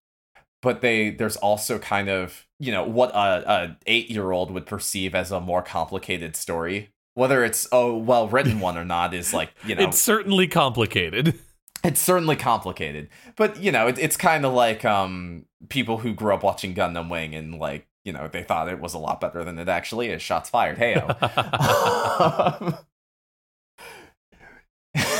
but 0.62 0.82
they 0.82 1.10
there's 1.12 1.38
also 1.38 1.80
kind 1.80 2.10
of 2.10 2.46
you 2.60 2.72
know 2.72 2.84
what 2.84 3.12
a, 3.12 3.52
a 3.52 3.78
eight 3.88 4.10
year 4.10 4.32
old 4.32 4.52
would 4.52 4.66
perceive 4.66 5.16
as 5.16 5.32
a 5.32 5.40
more 5.40 5.62
complicated 5.62 6.36
story 6.36 6.92
whether 7.14 7.44
it's 7.44 7.68
a 7.72 7.94
well 7.94 8.28
written 8.28 8.60
one 8.60 8.78
or 8.78 8.86
not 8.86 9.14
is 9.14 9.34
like 9.34 9.52
you 9.66 9.76
know 9.76 9.84
it's 9.88 10.00
certainly 10.00 10.48
complicated. 10.48 11.40
it's 11.84 12.02
certainly 12.02 12.36
complicated 12.36 13.10
but 13.36 13.62
you 13.62 13.72
know 13.72 13.88
it, 13.88 13.98
it's 13.98 14.18
kind 14.18 14.46
of 14.46 14.54
like 14.54 14.84
um 14.84 15.46
people 15.70 16.00
who 16.00 16.14
grew 16.14 16.34
up 16.34 16.44
watching 16.44 16.76
gundam 16.76 17.10
wing 17.10 17.34
and 17.34 17.58
like 17.58 17.88
you 18.04 18.12
know 18.12 18.28
they 18.28 18.44
thought 18.44 18.68
it 18.68 18.80
was 18.82 18.94
a 18.94 18.98
lot 18.98 19.22
better 19.22 19.44
than 19.44 19.58
it 19.58 19.70
actually 19.70 20.10
is 20.10 20.22
shots 20.22 20.50
fired 20.50 20.78
hey 20.78 20.96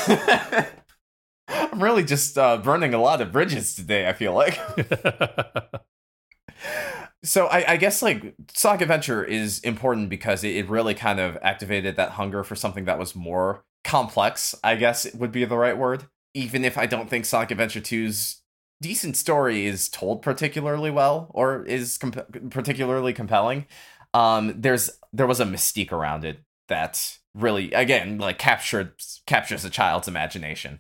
i'm 1.48 1.82
really 1.82 2.04
just 2.04 2.38
uh, 2.38 2.58
burning 2.58 2.94
a 2.94 3.02
lot 3.02 3.22
of 3.22 3.32
bridges 3.32 3.76
today 3.76 4.08
i 4.08 4.14
feel 4.14 4.34
like 4.34 4.60
so 7.24 7.48
I, 7.48 7.74
I 7.74 7.78
guess 7.78 8.02
like 8.02 8.34
Sonic 8.54 8.82
Adventure 8.82 9.24
is 9.24 9.60
important 9.60 10.10
because 10.10 10.44
it, 10.44 10.56
it 10.56 10.70
really 10.70 10.94
kind 10.94 11.20
of 11.20 11.38
activated 11.42 11.96
that 11.98 12.12
hunger 12.12 12.44
for 12.44 12.56
something 12.56 12.86
that 12.86 13.00
was 13.00 13.16
more 13.16 13.64
complex. 13.84 14.56
I 14.64 14.76
guess 14.76 15.06
it 15.06 15.16
would 15.16 15.32
be 15.32 15.46
the 15.46 15.58
right 15.58 15.78
word. 15.78 16.08
Even 16.34 16.64
if 16.64 16.78
I 16.78 16.86
don't 16.86 17.10
think 17.10 17.26
Sonic 17.26 17.52
Adventure 17.52 17.82
2's 17.82 18.42
decent 18.82 19.18
story 19.18 19.66
is 19.66 19.90
told 19.90 20.22
particularly 20.22 20.92
well 20.92 21.30
or 21.32 21.66
is 21.66 21.98
comp- 21.98 22.50
particularly 22.52 23.14
compelling, 23.14 23.66
um, 24.14 24.54
there's 24.56 24.90
there 25.12 25.28
was 25.28 25.40
a 25.40 25.46
mystique 25.46 25.92
around 25.92 26.24
it 26.24 26.40
that 26.68 27.18
really 27.40 27.72
again 27.74 28.18
like 28.18 28.38
captured 28.38 28.94
captures 29.28 29.66
a 29.66 29.70
child's 29.70 30.08
imagination. 30.08 30.80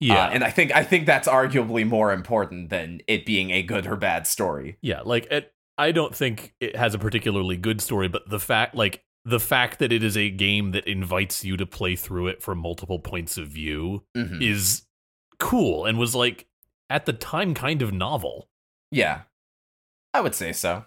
yeah. 0.00 0.26
Uh, 0.26 0.30
and 0.30 0.44
I 0.44 0.50
think 0.50 0.74
I 0.74 0.84
think 0.84 1.06
that's 1.06 1.28
arguably 1.28 1.86
more 1.86 2.12
important 2.12 2.70
than 2.70 3.00
it 3.06 3.24
being 3.24 3.50
a 3.50 3.62
good 3.62 3.86
or 3.86 3.96
bad 3.96 4.26
story. 4.26 4.78
Yeah, 4.82 5.00
like 5.04 5.26
it, 5.30 5.52
I 5.78 5.92
don't 5.92 6.14
think 6.14 6.54
it 6.60 6.76
has 6.76 6.94
a 6.94 6.98
particularly 6.98 7.56
good 7.56 7.80
story, 7.80 8.08
but 8.08 8.28
the 8.28 8.40
fact, 8.40 8.74
like 8.74 9.02
the 9.24 9.40
fact 9.40 9.78
that 9.78 9.92
it 9.92 10.02
is 10.02 10.16
a 10.16 10.28
game 10.30 10.72
that 10.72 10.86
invites 10.86 11.44
you 11.44 11.56
to 11.56 11.64
play 11.66 11.94
through 11.96 12.26
it 12.26 12.42
from 12.42 12.58
multiple 12.58 12.98
points 12.98 13.38
of 13.38 13.48
view 13.48 14.04
Mhm. 14.16 14.42
is 14.42 14.82
cool 15.38 15.86
and 15.86 15.98
was 15.98 16.14
like 16.14 16.46
at 16.90 17.06
the 17.06 17.12
time 17.12 17.54
kind 17.54 17.80
of 17.82 17.92
novel. 17.92 18.48
Yeah, 18.90 19.22
I 20.12 20.20
would 20.20 20.34
say 20.34 20.52
so. 20.52 20.84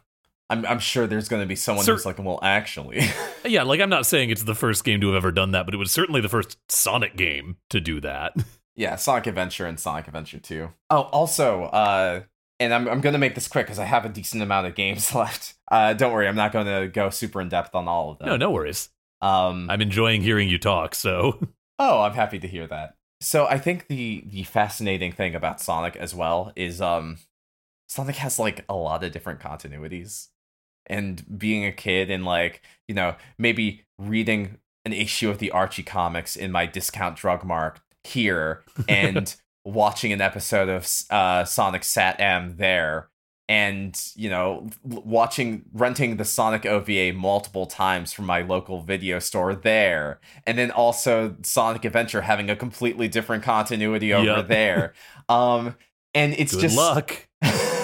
I'm 0.49 0.65
I'm 0.65 0.79
sure 0.79 1.07
there's 1.07 1.27
going 1.27 1.41
to 1.41 1.47
be 1.47 1.55
someone 1.55 1.85
Cer- 1.85 1.93
who's 1.93 2.05
like, 2.05 2.19
well, 2.19 2.39
actually, 2.41 3.01
Yeah, 3.45 3.63
like 3.63 3.79
I'm 3.79 3.89
not 3.89 4.05
saying 4.05 4.29
it's 4.29 4.43
the 4.43 4.55
first 4.55 4.83
game 4.83 5.01
to 5.01 5.07
have 5.07 5.15
ever 5.15 5.31
done 5.31 5.51
that, 5.51 5.65
but 5.65 5.73
it 5.73 5.77
was 5.77 5.91
certainly 5.91 6.21
the 6.21 6.29
first 6.29 6.57
Sonic 6.69 7.15
game 7.15 7.57
to 7.69 7.79
do 7.79 7.99
that. 8.01 8.35
yeah, 8.75 8.95
Sonic 8.95 9.27
Adventure 9.27 9.65
and 9.65 9.79
Sonic 9.79 10.07
Adventure 10.07 10.39
2. 10.39 10.69
Oh, 10.89 11.01
also, 11.01 11.63
uh, 11.63 12.21
and 12.59 12.73
I'm 12.73 12.87
I'm 12.87 13.01
going 13.01 13.13
to 13.13 13.19
make 13.19 13.35
this 13.35 13.47
quick 13.47 13.65
because 13.65 13.79
I 13.79 13.85
have 13.85 14.05
a 14.05 14.09
decent 14.09 14.43
amount 14.43 14.67
of 14.67 14.75
games 14.75 15.13
left. 15.15 15.55
Uh, 15.71 15.93
don't 15.93 16.13
worry, 16.13 16.27
I'm 16.27 16.35
not 16.35 16.51
going 16.51 16.67
to 16.67 16.87
go 16.87 17.09
super 17.09 17.41
in 17.41 17.49
depth 17.49 17.73
on 17.75 17.87
all 17.87 18.11
of 18.11 18.19
them. 18.19 18.27
no, 18.27 18.37
no 18.37 18.51
worries. 18.51 18.89
Um, 19.21 19.69
I'm 19.69 19.81
enjoying 19.81 20.21
hearing 20.21 20.47
you 20.49 20.59
talk, 20.59 20.93
so 20.93 21.39
Oh, 21.79 22.01
I'm 22.01 22.13
happy 22.13 22.39
to 22.39 22.47
hear 22.47 22.67
that. 22.67 22.95
So 23.21 23.45
I 23.47 23.57
think 23.57 23.87
the 23.87 24.23
the 24.27 24.43
fascinating 24.43 25.11
thing 25.11 25.35
about 25.35 25.59
Sonic 25.61 25.95
as 25.95 26.13
well 26.13 26.51
is 26.55 26.81
um 26.81 27.17
Sonic 27.87 28.17
has 28.17 28.39
like 28.39 28.65
a 28.69 28.75
lot 28.75 29.03
of 29.03 29.11
different 29.11 29.39
continuities. 29.39 30.27
And 30.87 31.23
being 31.39 31.65
a 31.65 31.71
kid 31.71 32.09
and 32.11 32.25
like, 32.25 32.61
you 32.87 32.95
know, 32.95 33.15
maybe 33.37 33.85
reading 33.97 34.57
an 34.85 34.93
issue 34.93 35.29
of 35.29 35.39
the 35.39 35.51
Archie 35.51 35.83
comics 35.83 36.35
in 36.35 36.51
my 36.51 36.65
discount 36.65 37.15
drug 37.17 37.43
mart 37.43 37.79
here 38.03 38.63
and 38.87 39.35
watching 39.63 40.13
an 40.13 40.21
episode 40.21 40.69
of 40.69 40.87
uh 41.09 41.43
Sonic 41.43 41.81
SatAM 41.81 42.57
there 42.57 43.09
and 43.49 43.99
you 44.15 44.29
know 44.29 44.67
watching 44.83 45.63
renting 45.73 46.17
the 46.17 46.25
Sonic 46.25 46.65
OVA 46.65 47.13
multiple 47.13 47.65
times 47.65 48.13
from 48.13 48.25
my 48.25 48.41
local 48.41 48.81
video 48.81 49.17
store 49.19 49.55
there 49.55 50.19
and 50.45 50.57
then 50.57 50.69
also 50.71 51.35
Sonic 51.43 51.83
Adventure 51.85 52.21
having 52.21 52.49
a 52.49 52.55
completely 52.55 53.07
different 53.07 53.43
continuity 53.43 54.13
over 54.13 54.25
Yep. 54.25 54.47
there 54.47 54.93
um 55.29 55.75
and 56.13 56.33
it's 56.37 56.53
good 56.53 56.61
just 56.61 56.77
luck. 56.77 57.27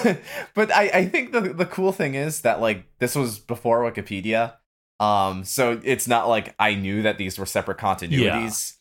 but 0.54 0.72
I, 0.72 0.88
I 0.88 1.06
think 1.06 1.32
the 1.32 1.40
the 1.40 1.66
cool 1.66 1.92
thing 1.92 2.14
is 2.14 2.42
that 2.42 2.60
like 2.60 2.86
this 2.98 3.14
was 3.14 3.38
before 3.38 3.80
Wikipedia. 3.80 4.54
Um 5.00 5.44
so 5.44 5.80
it's 5.84 6.08
not 6.08 6.28
like 6.28 6.54
I 6.58 6.74
knew 6.74 7.02
that 7.02 7.18
these 7.18 7.38
were 7.38 7.46
separate 7.46 7.78
continuities. 7.78 8.74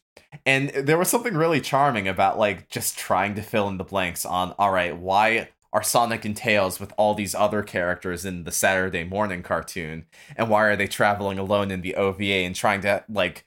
And 0.46 0.70
there 0.70 0.98
was 0.98 1.10
something 1.10 1.34
really 1.36 1.62
charming 1.62 2.08
about 2.08 2.38
like 2.38 2.70
just 2.70 2.98
trying 2.98 3.36
to 3.36 3.42
fill 3.42 3.68
in 3.68 3.78
the 3.78 3.84
blanks 3.84 4.26
on 4.26 4.54
all 4.58 4.72
right, 4.72 4.98
why 4.98 5.50
are 5.74 5.84
Sonic 5.84 6.26
and 6.26 6.36
Tails 6.36 6.80
with 6.80 6.94
all 6.98 7.14
these 7.14 7.34
other 7.34 7.64
characters 7.64 8.26
in 8.26 8.44
the 8.44 8.52
Saturday 8.52 9.04
morning 9.04 9.42
cartoon 9.42 10.06
and 10.36 10.50
why 10.50 10.64
are 10.66 10.76
they 10.76 10.88
traveling 10.88 11.40
alone 11.40 11.72
in 11.72 11.82
the 11.82 11.96
OVA 11.96 12.24
and 12.24 12.56
trying 12.56 12.82
to 12.82 13.04
like 13.10 13.46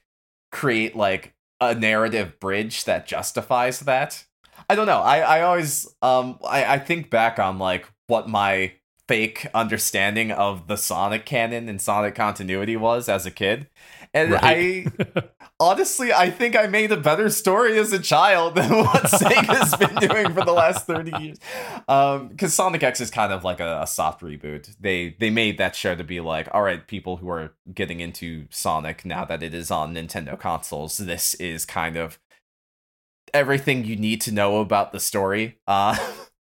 create 0.51 0.95
like 0.95 1.33
a 1.61 1.75
narrative 1.75 2.39
bridge 2.39 2.83
that 2.85 3.07
justifies 3.07 3.81
that? 3.81 4.25
I 4.69 4.75
don't 4.75 4.87
know. 4.87 4.99
I, 5.01 5.19
I 5.19 5.41
always 5.41 5.87
um 6.01 6.39
I, 6.47 6.65
I 6.75 6.79
think 6.79 7.09
back 7.09 7.39
on 7.39 7.59
like 7.59 7.87
what 8.07 8.27
my 8.29 8.73
fake 9.07 9.45
understanding 9.53 10.31
of 10.31 10.67
the 10.67 10.75
Sonic 10.75 11.25
canon 11.27 11.69
and 11.69 11.79
Sonic 11.79 12.15
continuity 12.15 12.75
was 12.75 13.07
as 13.07 13.25
a 13.25 13.31
kid. 13.31 13.67
And 14.15 14.31
Right. 14.31 14.87
I 15.13 15.23
honestly 15.59 16.11
I 16.11 16.31
think 16.31 16.55
I 16.55 16.65
made 16.67 16.91
a 16.91 16.97
better 16.97 17.29
story 17.29 17.77
as 17.77 17.93
a 17.93 17.99
child 17.99 18.55
than 18.55 18.69
what 18.75 19.03
Sega's 19.03 19.75
been 19.75 20.09
doing 20.09 20.33
for 20.33 20.43
the 20.43 20.53
last 20.53 20.87
30 20.87 21.11
years. 21.21 21.37
Um 21.87 22.29
because 22.29 22.53
Sonic 22.55 22.81
X 22.81 22.99
is 22.99 23.11
kind 23.11 23.31
of 23.31 23.43
like 23.43 23.59
a, 23.59 23.81
a 23.83 23.87
soft 23.87 24.21
reboot. 24.21 24.75
They 24.79 25.15
they 25.19 25.29
made 25.29 25.59
that 25.59 25.75
show 25.75 25.93
to 25.95 26.03
be 26.03 26.19
like, 26.19 26.47
all 26.51 26.63
right, 26.63 26.85
people 26.87 27.17
who 27.17 27.29
are 27.29 27.53
getting 27.71 27.99
into 27.99 28.47
Sonic 28.49 29.05
now 29.05 29.23
that 29.25 29.43
it 29.43 29.53
is 29.53 29.69
on 29.69 29.93
Nintendo 29.93 30.39
consoles, 30.39 30.97
this 30.97 31.35
is 31.35 31.65
kind 31.65 31.95
of 31.97 32.17
everything 33.35 33.85
you 33.85 33.95
need 33.95 34.21
to 34.21 34.31
know 34.31 34.61
about 34.61 34.91
the 34.91 34.99
story. 34.99 35.59
Uh, 35.67 35.97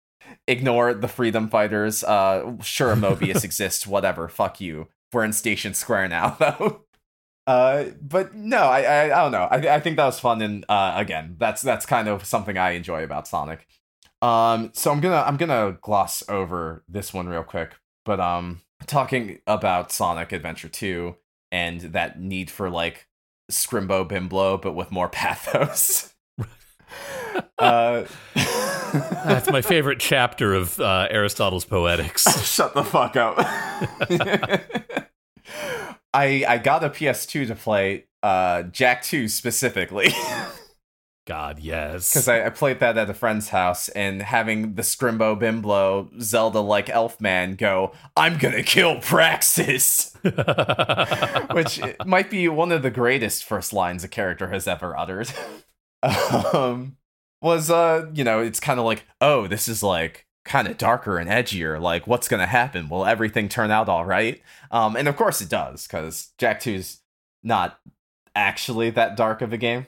ignore 0.47 0.95
the 0.95 1.09
freedom 1.09 1.49
fighters. 1.49 2.05
Uh, 2.05 2.57
sure, 2.63 2.95
Mobius 2.97 3.43
exists. 3.45 3.87
Whatever. 3.87 4.29
Fuck 4.29 4.61
you. 4.61 4.89
We're 5.13 5.25
in 5.25 5.33
Station 5.33 5.75
Square 5.75 6.09
now, 6.09 6.31
though. 6.39 6.85
Uh, 7.47 7.87
but 8.01 8.35
no, 8.35 8.59
I, 8.59 8.83
I, 8.83 9.05
I 9.07 9.23
don't 9.23 9.33
know. 9.33 9.49
I, 9.51 9.77
I 9.77 9.81
think 9.81 9.97
that 9.97 10.07
was 10.07 10.21
fun, 10.21 10.41
and 10.43 10.65
uh, 10.69 10.93
again, 10.97 11.35
that's 11.39 11.61
that's 11.61 11.85
kind 11.85 12.07
of 12.09 12.25
something 12.25 12.57
I 12.57 12.71
enjoy 12.73 13.03
about 13.03 13.27
Sonic. 13.27 13.67
Um, 14.23 14.71
so 14.75 14.93
I'm 14.93 15.01
gonna 15.01 15.25
I'm 15.27 15.37
gonna 15.37 15.77
gloss 15.81 16.23
over 16.29 16.85
this 16.89 17.13
one 17.13 17.29
real 17.29 17.43
quick, 17.43 17.75
but 18.05 18.21
um, 18.21 18.61
talking 18.87 19.41
about 19.47 19.91
Sonic 19.91 20.31
Adventure 20.33 20.69
2 20.69 21.17
and 21.51 21.81
that 21.81 22.21
need 22.21 22.51
for 22.51 22.71
like 22.71 23.09
Scrimbo 23.51 24.09
Bimblo, 24.09 24.61
but 24.61 24.75
with 24.75 24.93
more 24.93 25.09
pathos. 25.09 26.12
Uh, 27.59 28.05
That's 29.25 29.51
my 29.51 29.63
favorite 29.63 30.01
chapter 30.01 30.55
of 30.55 30.79
uh, 30.81 31.09
Aristotle's 31.11 31.65
Poetics. 31.65 32.25
Shut 32.45 32.75
the 32.75 32.85
fuck 32.85 33.17
up. 33.17 33.37
I 36.15 36.45
I 36.47 36.59
got 36.59 36.85
a 36.85 36.91
PS2 36.91 37.47
to 37.49 37.55
play 37.55 38.07
uh 38.23 38.65
Jak 38.65 39.03
2 39.03 39.29
specifically. 39.29 40.09
God, 41.25 41.61
yes. 41.61 42.11
because 42.11 42.27
I, 42.27 42.47
I 42.47 42.51
played 42.51 42.81
that 42.81 42.99
at 42.99 43.09
a 43.09 43.15
friend's 43.15 43.51
house 43.51 43.89
and 43.91 44.21
having 44.21 44.75
the 44.75 44.83
Scrimbo 44.83 45.41
Bimblo 45.41 46.21
Zelda 46.21 46.59
like 46.59 46.91
elf 46.91 47.21
man 47.21 47.55
go, 47.55 47.93
I'm 48.17 48.39
gonna 48.39 48.65
kill 48.65 49.01
Praxis, 49.01 50.13
which 51.53 51.81
might 52.05 52.29
be 52.29 52.49
one 52.49 52.73
of 52.73 52.83
the 52.83 52.91
greatest 52.91 53.45
first 53.45 53.73
lines 53.73 54.03
a 54.03 54.09
character 54.09 54.49
has 54.49 54.67
ever 54.67 54.99
uttered. 54.99 55.33
um, 56.53 56.97
was 57.41 57.71
uh, 57.71 58.07
you 58.15 58.25
know, 58.25 58.41
it's 58.41 58.61
kind 58.61 58.79
of 58.79 58.87
like, 58.87 59.05
oh, 59.21 59.47
this 59.47 59.69
is 59.69 59.83
like 59.83 60.27
kind 60.45 60.67
of 60.69 60.77
darker 60.79 61.19
and 61.19 61.29
edgier. 61.31 61.81
Like, 61.81 62.07
what's 62.07 62.29
gonna 62.29 62.47
happen? 62.47 62.89
Will 62.89 63.07
everything 63.07 63.49
turn 63.49 63.71
out 63.71 63.89
all 63.89 64.05
right? 64.05 64.41
Um, 64.71 64.97
and 64.97 65.09
of 65.09 65.17
course 65.17 65.41
it 65.41 65.49
does, 65.49 65.87
because 65.87 66.31
Jak 66.39 66.61
2's 66.61 67.01
not 67.43 67.79
actually 68.35 68.91
that 68.91 69.17
dark 69.17 69.43
of 69.43 69.53
a 69.53 69.57
game. 69.59 69.87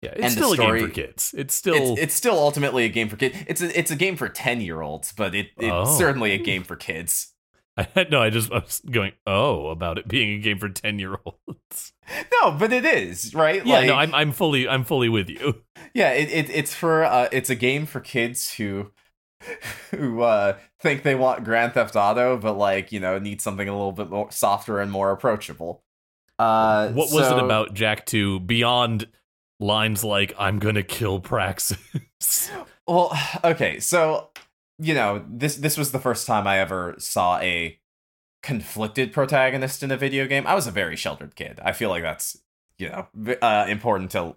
yeah, 0.00 0.12
it's 0.16 0.34
the 0.34 0.42
still 0.42 0.52
a 0.52 0.56
game 0.56 0.86
for 0.88 0.92
kids. 0.92 1.34
It's 1.36 1.54
still 1.54 1.92
it's, 1.92 2.00
it's 2.00 2.14
still 2.14 2.38
ultimately 2.38 2.84
a 2.84 2.88
game 2.88 3.08
for 3.08 3.16
kids. 3.16 3.36
It's 3.46 3.60
a, 3.62 3.78
it's 3.78 3.90
a 3.90 3.96
game 3.96 4.16
for 4.16 4.28
10 4.28 4.60
year 4.60 4.80
olds, 4.80 5.12
but 5.12 5.34
it, 5.34 5.48
it's 5.58 5.70
Oh. 5.70 5.98
certainly 5.98 6.32
a 6.32 6.38
game 6.38 6.62
for 6.64 6.76
kids. 6.76 7.31
I 7.76 7.82
had 7.94 8.10
no, 8.10 8.20
I 8.20 8.30
just 8.30 8.52
I 8.52 8.58
was 8.58 8.80
going, 8.90 9.12
oh, 9.26 9.68
about 9.68 9.98
it 9.98 10.08
being 10.08 10.38
a 10.38 10.38
game 10.38 10.58
for 10.58 10.68
ten 10.68 10.98
year 10.98 11.16
olds. 11.24 11.92
No, 12.42 12.50
but 12.50 12.72
it 12.72 12.84
is, 12.84 13.32
right? 13.32 13.64
Yeah, 13.64 13.76
like, 13.76 13.86
no, 13.86 13.94
I'm 13.94 14.14
I'm 14.14 14.32
fully 14.32 14.68
I'm 14.68 14.84
fully 14.84 15.08
with 15.08 15.30
you. 15.30 15.62
yeah, 15.94 16.10
it, 16.10 16.30
it, 16.30 16.50
it's 16.50 16.74
for 16.74 17.04
uh, 17.04 17.28
it's 17.30 17.48
a 17.48 17.54
game 17.54 17.86
for 17.86 18.00
kids 18.00 18.52
who 18.54 18.90
who 19.90 20.22
uh, 20.22 20.56
think 20.80 21.04
they 21.04 21.14
want 21.14 21.44
Grand 21.44 21.72
Theft 21.74 21.94
Auto, 21.96 22.36
but 22.36 22.54
like, 22.54 22.92
you 22.92 23.00
know, 23.00 23.18
need 23.18 23.40
something 23.40 23.68
a 23.68 23.72
little 23.72 23.92
bit 23.92 24.10
more 24.10 24.30
softer 24.30 24.80
and 24.80 24.90
more 24.90 25.10
approachable. 25.12 25.84
Uh, 26.38 26.88
What 26.88 27.12
was 27.12 27.30
it 27.30 27.38
about 27.38 27.72
Jak 27.72 28.04
2 28.04 28.40
beyond 28.40 29.06
lines 29.60 30.02
like 30.02 30.34
I'm 30.38 30.58
gonna 30.58 30.82
kill 30.82 31.20
Praxis? 31.20 32.50
Well, 32.86 33.16
okay, 33.44 33.78
so 33.80 34.30
you 34.82 34.94
know 34.94 35.24
this 35.28 35.56
this 35.56 35.76
was 35.78 35.92
the 35.92 35.98
first 35.98 36.26
time 36.26 36.46
I 36.46 36.58
ever 36.58 36.94
saw 36.98 37.38
a 37.38 37.78
conflicted 38.42 39.12
protagonist 39.12 39.82
in 39.82 39.90
a 39.90 39.96
video 39.96 40.26
game. 40.26 40.46
I 40.46 40.54
was 40.54 40.66
a 40.66 40.70
very 40.72 40.96
sheltered 40.96 41.36
kid. 41.36 41.60
I 41.64 41.72
feel 41.72 41.88
like 41.90 42.02
that's 42.02 42.36
you 42.78 42.88
know 42.88 43.06
uh, 43.40 43.66
important 43.68 44.10
to 44.12 44.34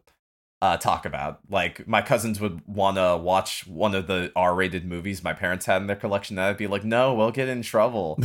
uh, 0.62 0.78
talk 0.78 1.06
about. 1.06 1.40
Like 1.50 1.88
my 1.88 2.02
cousins 2.02 2.40
would 2.40 2.62
want 2.68 2.98
to 2.98 3.18
watch 3.18 3.66
one 3.68 3.96
of 3.96 4.08
the 4.08 4.32
R-rated 4.36 4.86
movies 4.86 5.24
my 5.24 5.34
parents 5.34 5.66
had 5.66 5.82
in 5.82 5.88
their 5.88 5.96
collection, 5.96 6.38
and 6.38 6.46
I'd 6.48 6.58
be 6.58 6.68
like, 6.68 6.84
"No, 6.84 7.14
we'll 7.14 7.32
get 7.32 7.50
in 7.50 7.62
trouble." 7.62 8.20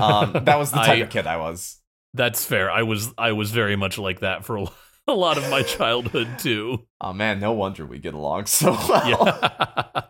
Um, 0.00 0.32
that 0.44 0.56
was 0.58 0.70
the 0.70 0.76
type 0.78 0.88
I- 0.90 1.02
of 1.02 1.10
kid 1.10 1.26
I 1.26 1.36
was. 1.38 1.80
That's 2.16 2.44
fair. 2.44 2.70
I 2.70 2.84
was 2.84 3.12
I 3.18 3.32
was 3.32 3.50
very 3.50 3.74
much 3.74 3.98
like 3.98 4.20
that 4.20 4.44
for 4.44 4.56
a, 4.58 4.66
a 5.08 5.14
lot 5.14 5.36
of 5.36 5.50
my 5.50 5.62
childhood 5.62 6.28
too. 6.38 6.86
Oh 7.00 7.12
man, 7.12 7.40
no 7.40 7.52
wonder 7.52 7.84
we 7.84 7.98
get 7.98 8.14
along 8.14 8.46
so 8.46 8.70
well. 8.88 9.08
Yeah. 9.08 10.02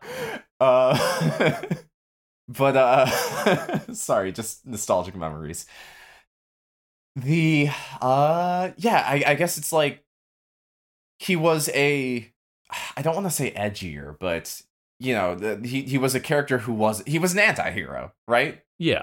Uh, 0.64 1.62
but 2.48 2.76
uh, 2.76 3.92
sorry, 3.92 4.32
just 4.32 4.66
nostalgic 4.66 5.14
memories. 5.14 5.66
The 7.16 7.68
uh, 8.00 8.70
yeah, 8.76 9.04
I, 9.06 9.22
I 9.26 9.34
guess 9.34 9.58
it's 9.58 9.72
like 9.72 10.04
he 11.18 11.36
was 11.36 11.68
a. 11.74 12.30
I 12.96 13.02
don't 13.02 13.14
want 13.14 13.26
to 13.26 13.30
say 13.30 13.52
edgier, 13.52 14.16
but 14.18 14.62
you 14.98 15.14
know, 15.14 15.34
the, 15.34 15.66
he 15.66 15.82
he 15.82 15.98
was 15.98 16.14
a 16.14 16.20
character 16.20 16.58
who 16.58 16.72
was 16.72 17.02
he 17.06 17.18
was 17.18 17.32
an 17.34 17.38
anti-hero, 17.40 18.12
right? 18.26 18.62
yeah. 18.78 19.02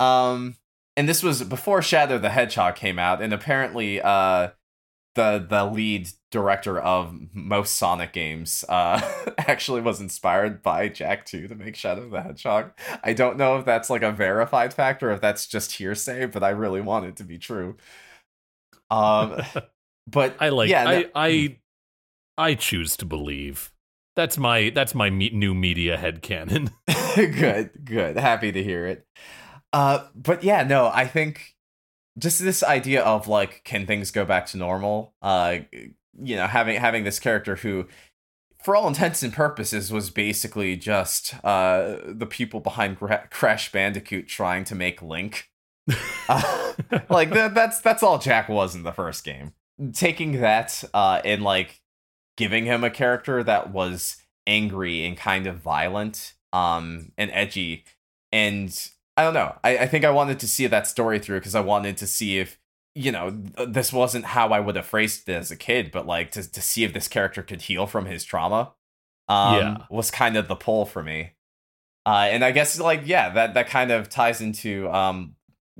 Um, 0.00 0.56
and 0.96 1.08
this 1.08 1.22
was 1.22 1.42
before 1.44 1.82
Shadow 1.82 2.18
the 2.18 2.30
Hedgehog 2.30 2.76
came 2.76 2.98
out, 2.98 3.20
and 3.20 3.32
apparently, 3.32 4.00
uh, 4.00 4.50
the 5.14 5.44
the 5.48 5.64
lead 5.64 6.08
director 6.30 6.78
of 6.78 7.14
most 7.32 7.74
Sonic 7.74 8.12
games, 8.12 8.64
uh, 8.68 9.00
actually 9.38 9.80
was 9.80 10.00
inspired 10.00 10.62
by 10.62 10.88
Jak 10.88 11.24
2 11.24 11.48
to 11.48 11.54
make 11.54 11.76
Shadow 11.76 12.08
the 12.08 12.22
Hedgehog. 12.22 12.72
I 13.02 13.12
don't 13.12 13.36
know 13.36 13.58
if 13.58 13.64
that's 13.64 13.90
like 13.90 14.02
a 14.02 14.12
verified 14.12 14.74
fact 14.74 15.02
or 15.02 15.10
if 15.12 15.20
that's 15.20 15.46
just 15.46 15.72
hearsay, 15.72 16.26
but 16.26 16.42
I 16.42 16.50
really 16.50 16.80
want 16.80 17.06
it 17.06 17.16
to 17.16 17.24
be 17.24 17.38
true. 17.38 17.76
Um, 18.90 19.40
but 20.06 20.36
I 20.40 20.48
like 20.50 20.70
yeah, 20.70 20.88
I 20.88 21.10
I 21.14 21.56
I 22.36 22.54
choose 22.54 22.96
to 22.98 23.04
believe. 23.04 23.72
That's 24.16 24.38
my 24.38 24.70
that's 24.74 24.94
my 24.94 25.10
me- 25.10 25.30
new 25.30 25.54
media 25.54 25.96
head 25.96 26.22
headcanon. 26.22 26.70
good, 27.14 27.70
good. 27.84 28.16
Happy 28.16 28.52
to 28.52 28.62
hear 28.62 28.86
it. 28.86 29.06
Uh, 29.72 30.06
but 30.14 30.44
yeah, 30.44 30.62
no, 30.62 30.90
I 30.92 31.06
think 31.06 31.53
just 32.18 32.40
this 32.42 32.62
idea 32.62 33.02
of 33.02 33.28
like, 33.28 33.62
can 33.64 33.86
things 33.86 34.10
go 34.10 34.24
back 34.24 34.46
to 34.46 34.56
normal? 34.56 35.14
Uh, 35.20 35.58
you 35.72 36.36
know, 36.36 36.46
having 36.46 36.78
having 36.78 37.04
this 37.04 37.18
character 37.18 37.56
who, 37.56 37.86
for 38.62 38.76
all 38.76 38.86
intents 38.86 39.22
and 39.22 39.32
purposes, 39.32 39.92
was 39.92 40.10
basically 40.10 40.76
just 40.76 41.34
uh 41.44 41.96
the 42.06 42.26
people 42.26 42.60
behind 42.60 42.98
Gra- 42.98 43.28
Crash 43.30 43.72
Bandicoot 43.72 44.28
trying 44.28 44.64
to 44.64 44.74
make 44.74 45.02
Link. 45.02 45.50
Uh, 46.28 46.72
like 47.10 47.30
that, 47.30 47.54
that's 47.54 47.80
that's 47.80 48.02
all 48.02 48.18
Jak 48.18 48.48
was 48.48 48.74
in 48.74 48.84
the 48.84 48.92
first 48.92 49.24
game. 49.24 49.52
Taking 49.92 50.40
that 50.40 50.84
uh 50.94 51.20
and 51.24 51.42
like 51.42 51.80
giving 52.36 52.64
him 52.64 52.84
a 52.84 52.90
character 52.90 53.42
that 53.42 53.72
was 53.72 54.16
angry 54.46 55.04
and 55.04 55.16
kind 55.16 55.46
of 55.46 55.56
violent 55.58 56.34
um 56.52 57.12
and 57.16 57.30
edgy 57.32 57.84
and 58.30 58.90
i 59.16 59.22
don't 59.22 59.34
know 59.34 59.54
i, 59.64 59.78
I 59.78 59.86
think 59.86 60.04
i 60.04 60.10
wanted 60.10 60.38
to 60.40 60.48
see 60.48 60.66
that 60.66 60.86
story 60.86 61.18
through 61.18 61.38
because 61.40 61.54
i 61.54 61.60
wanted 61.60 61.96
to 61.98 62.06
see 62.06 62.38
if 62.38 62.58
you 62.94 63.10
know 63.12 63.30
th- 63.56 63.68
this 63.70 63.92
wasn't 63.92 64.24
how 64.24 64.48
i 64.48 64.60
would 64.60 64.76
have 64.76 64.86
phrased 64.86 65.28
it 65.28 65.32
as 65.34 65.50
a 65.50 65.56
kid 65.56 65.90
but 65.92 66.06
like 66.06 66.30
to, 66.32 66.50
to 66.50 66.60
see 66.62 66.84
if 66.84 66.92
this 66.92 67.08
character 67.08 67.42
could 67.42 67.62
heal 67.62 67.86
from 67.86 68.06
his 68.06 68.24
trauma 68.24 68.72
um 69.28 69.54
Yeah. 69.58 69.76
was 69.90 70.10
kind 70.10 70.36
of 70.36 70.48
the 70.48 70.56
pull 70.56 70.84
for 70.86 71.02
me 71.02 71.32
uh 72.06 72.28
and 72.30 72.44
i 72.44 72.50
guess 72.50 72.78
like 72.78 73.02
yeah 73.04 73.30
that 73.30 73.54
that 73.54 73.68
kind 73.68 73.90
of 73.90 74.08
ties 74.08 74.40
into 74.40 74.88
um 74.90 75.34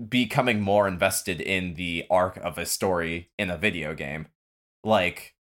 becoming 0.09 0.61
more 0.61 0.89
invested 0.89 1.41
in 1.41 1.75
the 1.75 2.05
arc 2.11 2.37
of 2.39 2.59
a 2.59 2.67
story 2.67 3.31
in 3.39 3.49
a 3.51 3.57
video 3.57 3.95
game 3.95 4.27
like 4.83 5.35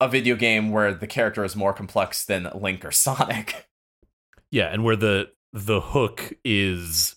a 0.00 0.08
video 0.08 0.36
game 0.36 0.70
where 0.70 0.92
the 0.94 1.06
character 1.06 1.42
is 1.42 1.56
more 1.56 1.72
complex 1.72 2.24
than 2.26 2.48
Link 2.54 2.84
or 2.84 2.90
Sonic. 2.92 3.66
yeah, 4.50 4.66
and 4.66 4.84
where 4.84 4.94
the 4.94 5.30
the 5.54 5.80
hook 5.80 6.34
is 6.44 7.16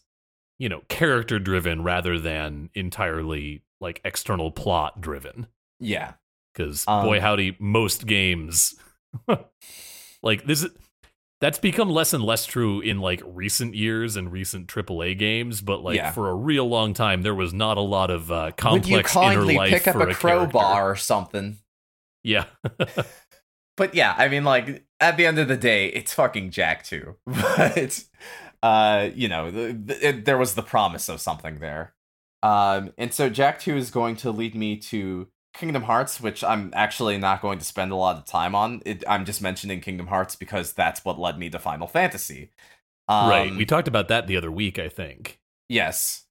you 0.60 0.70
know, 0.70 0.82
character 0.89 1.39
driven 1.39 1.84
rather 1.84 2.20
than 2.20 2.70
entirely 2.76 3.64
like 3.82 4.01
external 4.03 4.51
plot 4.51 5.01
driven. 5.01 5.47
Yeah. 5.80 6.14
Because 6.53 6.86
Um, 6.88 7.05
boy 7.05 7.20
howdy, 7.22 7.55
most 7.60 8.05
games 8.05 8.76
like 10.24 10.45
this 10.45 10.64
is 10.64 10.72
that's 11.41 11.57
become 11.60 11.89
less 11.89 12.12
and 12.14 12.22
less 12.24 12.45
true 12.45 12.82
in 12.82 12.99
like 12.99 13.22
recent 13.26 13.74
years 13.74 14.18
and 14.18 14.30
recent 14.32 14.68
AAA 14.68 15.18
games, 15.18 15.62
but 15.62 15.82
like 15.82 15.95
Yeah. 15.95 16.12
for 16.12 16.30
a 16.30 16.36
real 16.36 16.68
long 16.68 16.93
time, 16.93 17.22
there 17.22 17.34
was 17.36 17.53
not 17.53 17.78
a 17.78 17.82
lot 17.82 18.12
of 18.12 18.30
uh, 18.30 18.51
Would 18.70 18.88
you 18.89 19.01
complex 19.01 19.16
inner 19.16 19.26
kindly 19.36 19.55
life 19.55 19.70
pick 19.72 19.88
up 19.88 19.93
for 19.93 20.07
a 20.07 20.12
a 20.12 20.14
crowbar 20.14 20.91
or 20.91 20.95
something? 20.97 21.57
Yeah, 22.24 22.45
But 23.78 23.95
yeah, 23.95 24.14
I 24.18 24.28
mean, 24.28 24.43
like 24.43 24.84
at 24.99 25.16
the 25.16 25.26
end 25.26 25.39
of 25.39 25.47
the 25.47 25.55
day, 25.55 25.88
it's 25.88 26.14
fucking 26.14 26.51
Jak 26.51 26.84
too. 26.84 27.16
But 27.26 28.03
uh, 28.62 29.10
you 29.14 29.28
know, 29.28 29.51
the, 29.51 29.74
the, 29.74 30.07
it, 30.07 30.26
there 30.26 30.38
was 30.38 30.55
the 30.55 30.64
promise 30.64 31.10
of 31.10 31.22
something 31.22 31.60
there. 31.60 31.93
Um, 32.43 32.93
and 32.97 33.14
so 33.14 33.30
Jak 33.30 33.60
two 33.60 33.76
is 33.76 33.91
going 33.91 34.16
to 34.18 34.32
lead 34.32 34.55
me 34.55 34.78
to 34.78 35.28
Kingdom 35.53 35.84
Hearts, 35.84 36.22
which 36.22 36.43
I'm 36.43 36.72
actually 36.74 37.18
not 37.18 37.41
going 37.41 37.60
to 37.60 37.66
spend 37.66 37.91
a 37.91 37.95
lot 37.95 38.18
of 38.18 38.26
time 38.26 38.55
on. 38.55 38.82
It, 38.86 39.03
I'm 39.07 39.26
just 39.26 39.41
mentioning 39.41 39.82
Kingdom 39.82 40.07
Hearts 40.07 40.36
because 40.36 40.74
that's 40.74 41.03
what 41.03 41.20
led 41.20 41.38
me 41.38 41.49
to 41.49 41.60
Final 41.60 41.88
Fantasy. 41.88 42.51
Um, 43.07 43.30
right. 43.30 43.55
We 43.55 43.66
talked 43.66 43.88
about 43.88 44.07
that 44.10 44.28
the 44.28 44.38
other 44.38 44.51
week, 44.51 44.80
I 44.80 44.88
think. 44.88 45.39
Yes. 45.68 46.26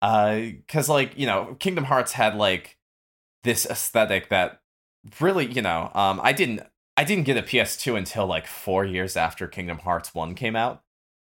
Uh 0.00 0.42
cuz 0.68 0.88
like, 0.88 1.18
you 1.18 1.26
know, 1.26 1.56
Kingdom 1.58 1.84
Hearts 1.84 2.12
had 2.12 2.36
like 2.36 2.76
this 3.42 3.66
aesthetic 3.66 4.28
that 4.28 4.60
really, 5.20 5.46
you 5.46 5.62
know, 5.62 5.90
um 5.94 6.20
I 6.22 6.32
didn't 6.32 6.60
I 6.96 7.04
didn't 7.04 7.24
get 7.24 7.36
a 7.36 7.42
PS2 7.42 7.96
until 7.96 8.26
like 8.26 8.46
4 8.46 8.84
years 8.84 9.16
after 9.16 9.48
Kingdom 9.48 9.78
Hearts 9.78 10.14
1 10.14 10.34
came 10.34 10.54
out. 10.54 10.82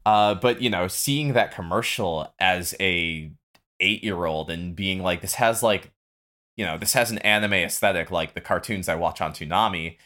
Uh 0.05 0.35
but, 0.35 0.61
you 0.61 0.69
know, 0.69 0.87
seeing 0.87 1.33
that 1.33 1.53
commercial 1.53 2.33
as 2.39 2.75
a 2.79 3.31
8-year-old 3.81 4.49
and 4.49 4.75
being 4.75 5.01
like 5.01 5.21
this 5.21 5.35
has 5.35 5.61
like 5.63 5.91
you 6.57 6.65
know, 6.65 6.77
this 6.77 6.93
has 6.93 7.11
an 7.11 7.17
anime 7.19 7.53
aesthetic 7.53 8.11
like 8.11 8.33
the 8.33 8.41
cartoons 8.41 8.87
I 8.87 8.95
watch 8.95 9.21
on 9.21 9.33
Toonami. 9.33 9.97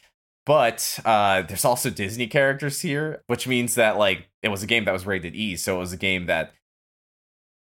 But 0.45 0.99
uh, 1.05 1.43
there's 1.43 1.65
also 1.65 1.89
Disney 1.91 2.25
characters 2.27 2.81
here, 2.81 3.23
which 3.27 3.47
means 3.47 3.75
that 3.75 3.97
like 3.97 4.29
it 4.41 4.49
was 4.49 4.63
a 4.63 4.67
game 4.67 4.85
that 4.85 4.91
was 4.91 5.05
rated 5.05 5.35
E, 5.35 5.55
so 5.55 5.75
it 5.75 5.79
was 5.79 5.93
a 5.93 5.97
game 5.97 6.25
that 6.25 6.53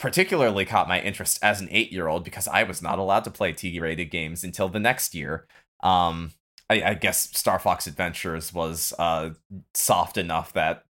particularly 0.01 0.65
caught 0.65 0.89
my 0.89 1.01
interest 1.01 1.39
as 1.41 1.61
an 1.61 1.69
eight 1.71 1.93
year 1.93 2.09
old 2.09 2.25
because 2.25 2.49
I 2.49 2.65
was 2.65 2.83
not 2.83 2.99
allowed 2.99 3.25
to 3.25 3.31
play 3.31 3.53
T 3.53 3.79
rated 3.79 4.11
games 4.11 4.43
until 4.43 4.69
the 4.69 4.81
next 4.81 5.15
year. 5.15 5.47
Um, 5.85 6.33
I, 6.69 6.83
I 6.83 6.95
guess 6.95 7.37
Star 7.37 7.59
Fox 7.61 7.87
Adventures 7.87 8.53
was 8.53 8.93
uh, 8.99 9.31
soft 9.75 10.17
enough 10.17 10.53
that 10.55 10.85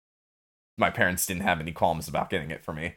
my 0.78 0.90
parents 0.90 1.26
didn't 1.26 1.44
have 1.44 1.60
any 1.60 1.72
qualms 1.72 2.08
about 2.08 2.30
getting 2.30 2.52
it 2.52 2.64
for 2.64 2.74
me. 2.74 2.96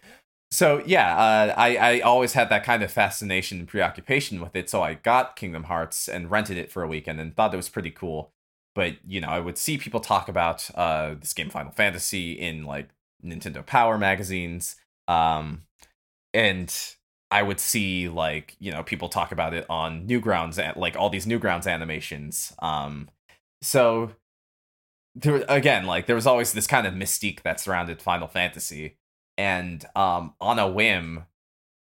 So 0.50 0.82
yeah, 0.86 1.16
uh, 1.16 1.54
I 1.56 1.76
I 1.76 2.00
always 2.00 2.32
had 2.34 2.48
that 2.50 2.64
kind 2.64 2.82
of 2.82 2.90
fascination 2.90 3.58
and 3.60 3.68
preoccupation 3.68 4.40
with 4.40 4.54
it. 4.56 4.70
So 4.70 4.82
I 4.82 4.94
got 4.94 5.36
Kingdom 5.36 5.64
Hearts 5.64 6.08
and 6.08 6.30
rented 6.30 6.56
it 6.56 6.70
for 6.70 6.82
a 6.82 6.88
weekend 6.88 7.20
and 7.20 7.34
thought 7.34 7.52
it 7.52 7.56
was 7.56 7.68
pretty 7.68 7.90
cool. 7.90 8.32
but 8.74 8.96
you 9.06 9.20
know, 9.20 9.28
I 9.28 9.40
would 9.40 9.58
see 9.58 9.78
people 9.78 10.00
talk 10.00 10.28
about 10.28 10.70
uh, 10.76 11.14
this 11.18 11.32
game 11.32 11.50
Final 11.50 11.72
Fantasy 11.72 12.32
in 12.34 12.64
like 12.64 12.90
Nintendo 13.24 13.64
Power 13.64 13.98
magazines, 13.98 14.76
um, 15.08 15.62
and 16.34 16.72
I 17.30 17.42
would 17.42 17.58
see 17.60 18.08
like 18.08 18.56
you 18.60 18.70
know 18.72 18.82
people 18.82 19.08
talk 19.08 19.32
about 19.32 19.54
it 19.54 19.66
on 19.70 20.06
Newgrounds 20.06 20.58
and 20.62 20.76
like 20.76 20.96
all 20.96 21.10
these 21.10 21.26
Newgrounds 21.26 21.66
animations. 21.70 22.52
Um, 22.60 23.08
so 23.62 24.12
there 25.16 25.44
again, 25.48 25.86
like 25.86 26.06
there 26.06 26.14
was 26.14 26.26
always 26.26 26.52
this 26.52 26.66
kind 26.66 26.86
of 26.86 26.94
mystique 26.94 27.42
that 27.42 27.58
surrounded 27.58 28.02
Final 28.02 28.28
Fantasy, 28.28 28.98
and 29.36 29.84
um, 29.96 30.34
on 30.40 30.58
a 30.58 30.68
whim, 30.68 31.24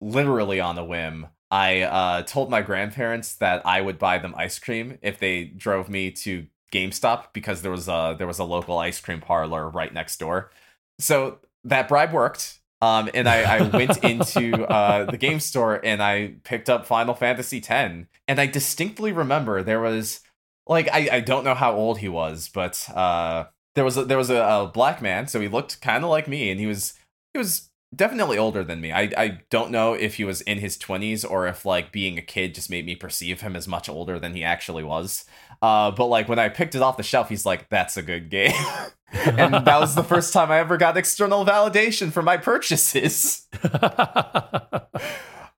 literally 0.01 0.61
on 0.61 0.79
a 0.79 0.85
whim, 0.85 1.29
I 1.51 1.83
uh, 1.83 2.23
told 2.23 2.51
my 2.51 2.63
grandparents 2.63 3.35
that 3.37 3.67
I 3.67 3.81
would 3.81 3.99
buy 3.99 4.19
them 4.19 4.35
ice 4.37 4.59
cream 4.59 4.99
if 5.03 5.19
they 5.19 5.45
drove 5.45 5.89
me 5.89 6.11
to 6.11 6.47
GameStop 6.71 7.33
because 7.33 7.63
there 7.63 7.71
was 7.71 7.89
a 7.89 8.15
there 8.19 8.27
was 8.27 8.39
a 8.39 8.45
local 8.45 8.79
ice 8.79 9.01
cream 9.01 9.21
parlor 9.21 9.69
right 9.69 9.93
next 9.93 10.19
door. 10.19 10.51
So 10.99 11.39
that 11.65 11.89
bribe 11.89 12.13
worked. 12.13 12.61
Um, 12.83 13.09
and 13.15 13.27
I, 13.27 13.59
I 13.59 13.63
went 13.63 14.05
into 14.05 14.67
uh, 14.67 15.05
the 15.11 15.17
game 15.17 15.41
store 15.41 15.81
and 15.83 16.03
I 16.03 16.35
picked 16.45 16.69
up 16.69 16.85
Final 16.85 17.15
Fantasy 17.15 17.63
X. 17.67 18.07
And 18.29 18.41
I 18.41 18.47
distinctly 18.47 19.13
remember 19.13 19.63
there 19.63 19.81
was 19.81 20.21
like 20.67 20.89
I, 20.93 21.09
I 21.13 21.21
don't 21.21 21.45
know 21.45 21.55
how 21.55 21.75
old 21.75 21.99
he 21.99 22.09
was, 22.09 22.49
but 22.49 22.89
uh, 22.95 23.45
there 23.75 23.85
was 23.85 23.97
a, 23.97 24.05
there 24.05 24.19
was 24.19 24.31
a, 24.31 24.37
a 24.37 24.71
black 24.73 25.03
man, 25.03 25.27
so 25.27 25.41
he 25.41 25.49
looked 25.49 25.81
kind 25.81 26.05
of 26.05 26.11
like 26.11 26.29
me, 26.29 26.51
and 26.51 26.61
he 26.61 26.67
was 26.67 26.95
he 27.33 27.39
was 27.39 27.71
definitely 27.95 28.39
older 28.39 28.65
than 28.65 28.81
me. 28.81 28.93
I 28.93 29.11
I 29.17 29.41
don't 29.51 29.71
know 29.71 29.95
if 29.95 30.15
he 30.17 30.25
was 30.25 30.41
in 30.43 30.59
his 30.59 30.77
twenties 30.77 31.25
or 31.25 31.47
if 31.47 31.65
like 31.65 31.93
being 31.93 32.19
a 32.19 32.23
kid 32.23 32.55
just 32.55 32.71
made 32.71 32.87
me 32.87 32.97
perceive 32.97 33.41
him 33.41 33.57
as 33.57 33.69
much 33.69 33.89
older 33.89 34.19
than 34.19 34.35
he 34.35 34.43
actually 34.45 34.85
was. 34.85 35.25
Uh, 35.61 35.91
but 35.91 36.07
like 36.07 36.29
when 36.29 36.39
I 36.39 36.49
picked 36.49 36.75
it 36.75 36.83
off 36.83 36.97
the 36.97 37.03
shelf, 37.03 37.29
he's 37.29 37.47
like, 37.47 37.69
"That's 37.69 37.97
a 37.97 38.03
good 38.03 38.31
game," 38.31 38.55
and 39.13 39.55
that 39.55 39.81
was 39.81 39.95
the 39.95 40.05
first 40.15 40.33
time 40.33 40.51
I 40.51 40.59
ever 40.59 40.77
got 40.77 40.97
external 40.97 41.45
validation 41.45 42.11
for 42.11 42.23
my 42.23 42.37
purchases. 42.37 43.47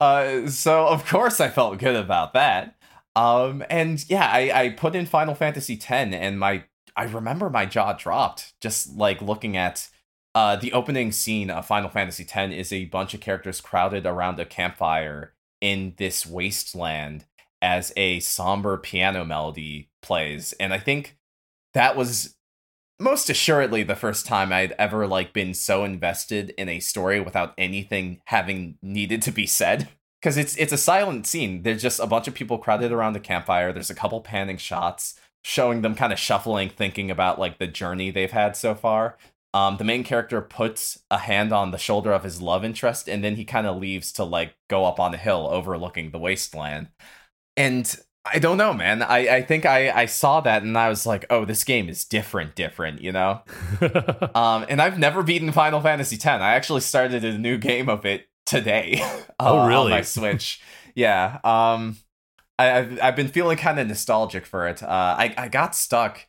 uh, 0.01 0.49
so 0.49 0.87
of 0.89 1.07
course 1.07 1.41
I 1.41 1.49
felt 1.49 1.79
good 1.79 1.97
about 1.97 2.33
that. 2.33 2.77
Um, 3.17 3.65
and 3.69 4.05
yeah, 4.09 4.31
I, 4.31 4.51
I 4.55 4.69
put 4.71 4.95
in 4.95 5.07
Final 5.07 5.35
Fantasy 5.35 5.75
X, 5.75 5.91
and 5.91 6.39
my 6.39 6.65
I 6.97 7.05
remember 7.05 7.51
my 7.51 7.67
jaw 7.67 7.95
dropped 7.95 8.55
just 8.61 8.97
like 8.97 9.21
looking 9.21 9.57
at 9.57 9.89
uh, 10.35 10.57
the 10.57 10.73
opening 10.73 11.13
scene 11.13 11.51
of 11.51 11.67
Final 11.67 11.89
Fantasy 11.89 12.27
X 12.31 12.53
is 12.55 12.73
a 12.73 12.85
bunch 12.85 13.15
of 13.15 13.21
characters 13.21 13.61
crowded 13.61 14.07
around 14.07 14.39
a 14.39 14.45
campfire 14.45 15.33
in 15.61 15.95
this 15.97 16.27
wasteland 16.27 17.25
as 17.63 17.93
a 17.97 18.21
somber 18.21 18.77
piano 18.77 19.25
melody 19.25 19.91
plays. 20.03 20.53
And 20.61 20.73
i 20.73 20.79
think 20.79 21.17
that 21.75 21.97
was 21.97 22.37
most 22.99 23.29
assuredly 23.29 23.83
the 23.83 23.97
first 23.97 24.25
time 24.25 24.53
i'd 24.53 24.73
ever 24.79 25.07
like 25.07 25.33
been 25.33 25.53
so 25.53 25.85
invested 25.85 26.55
in 26.57 26.69
a 26.69 26.81
story 26.81 27.21
without 27.21 27.53
anything 27.59 28.21
having 28.27 28.79
needed 28.83 29.21
to 29.23 29.33
be 29.33 29.47
said 29.47 29.89
because 30.27 30.37
it's 30.37 30.57
it's 30.57 30.73
a 30.73 30.77
silent 30.77 31.25
scene 31.25 31.63
there's 31.63 31.81
just 31.81 32.01
a 32.01 32.07
bunch 32.07 32.27
of 32.27 32.35
people 32.35 32.59
crowded 32.59 32.91
around 32.91 33.13
the 33.13 33.21
campfire 33.21 33.73
there's 33.73 33.91
a 33.91 33.95
couple 33.95 34.21
panning 34.21 34.57
shots 34.57 35.21
showing 35.45 35.83
them 35.83 35.95
kind 35.95 36.13
of 36.13 36.19
shuffling 36.19 36.69
thinking 36.69 37.13
about 37.13 37.39
like 37.39 37.59
the 37.59 37.67
journey 37.69 38.11
they've 38.11 38.33
had 38.33 38.57
so 38.57 38.75
far 38.75 39.17
um, 39.55 39.77
the 39.77 39.85
main 39.85 40.03
character 40.03 40.41
puts 40.41 40.99
a 41.13 41.19
hand 41.19 41.53
on 41.53 41.71
the 41.71 41.79
shoulder 41.79 42.13
of 42.13 42.25
his 42.25 42.43
love 42.43 42.65
interest 42.65 43.09
and 43.09 43.23
then 43.23 43.37
he 43.37 43.45
kind 43.45 43.69
of 43.69 43.77
leaves 43.77 44.11
to 44.11 44.25
like 44.25 44.57
go 44.69 44.85
up 44.85 44.99
on 44.99 45.15
a 45.15 45.17
hill 45.17 45.49
overlooking 45.49 46.11
the 46.11 46.19
wasteland 46.19 46.89
and 47.57 47.97
I 48.29 48.41
don't 48.41 48.57
know, 48.57 48.75
man. 48.75 49.03
I, 49.03 49.37
I 49.37 49.43
think 49.43 49.65
I, 49.65 49.89
I 49.89 50.07
saw 50.07 50.41
that 50.41 50.65
and 50.65 50.77
I 50.77 50.89
was 50.89 51.07
like, 51.07 51.27
oh, 51.31 51.45
this 51.45 51.63
game 51.63 51.89
is 51.89 52.05
different, 52.05 52.57
different, 52.57 53.01
you 53.01 53.13
know? 53.13 53.43
um, 54.35 54.67
and 54.69 54.83
I've 54.83 54.99
never 54.99 55.23
beaten 55.23 55.53
Final 55.53 55.81
Fantasy 55.81 56.17
X. 56.17 56.27
I 56.27 56.57
actually 56.57 56.81
started 56.81 57.25
a 57.25 57.39
new 57.39 57.57
game 57.57 57.89
of 57.89 58.05
it 58.05 58.27
today. 58.47 59.01
oh, 59.41 59.61
uh, 59.61 59.69
really? 59.69 59.93
On 59.93 59.99
my 59.99 60.03
Switch. 60.03 60.61
yeah. 60.95 61.39
Um, 61.45 61.97
I, 62.59 62.79
I've, 62.79 63.01
I've 63.03 63.17
been 63.17 63.29
feeling 63.29 63.59
kind 63.59 63.79
of 63.79 63.87
nostalgic 63.87 64.47
for 64.47 64.67
it. 64.67 64.83
Uh, 64.83 64.87
I, 65.19 65.35
I 65.37 65.49
got 65.49 65.75
stuck 65.75 66.27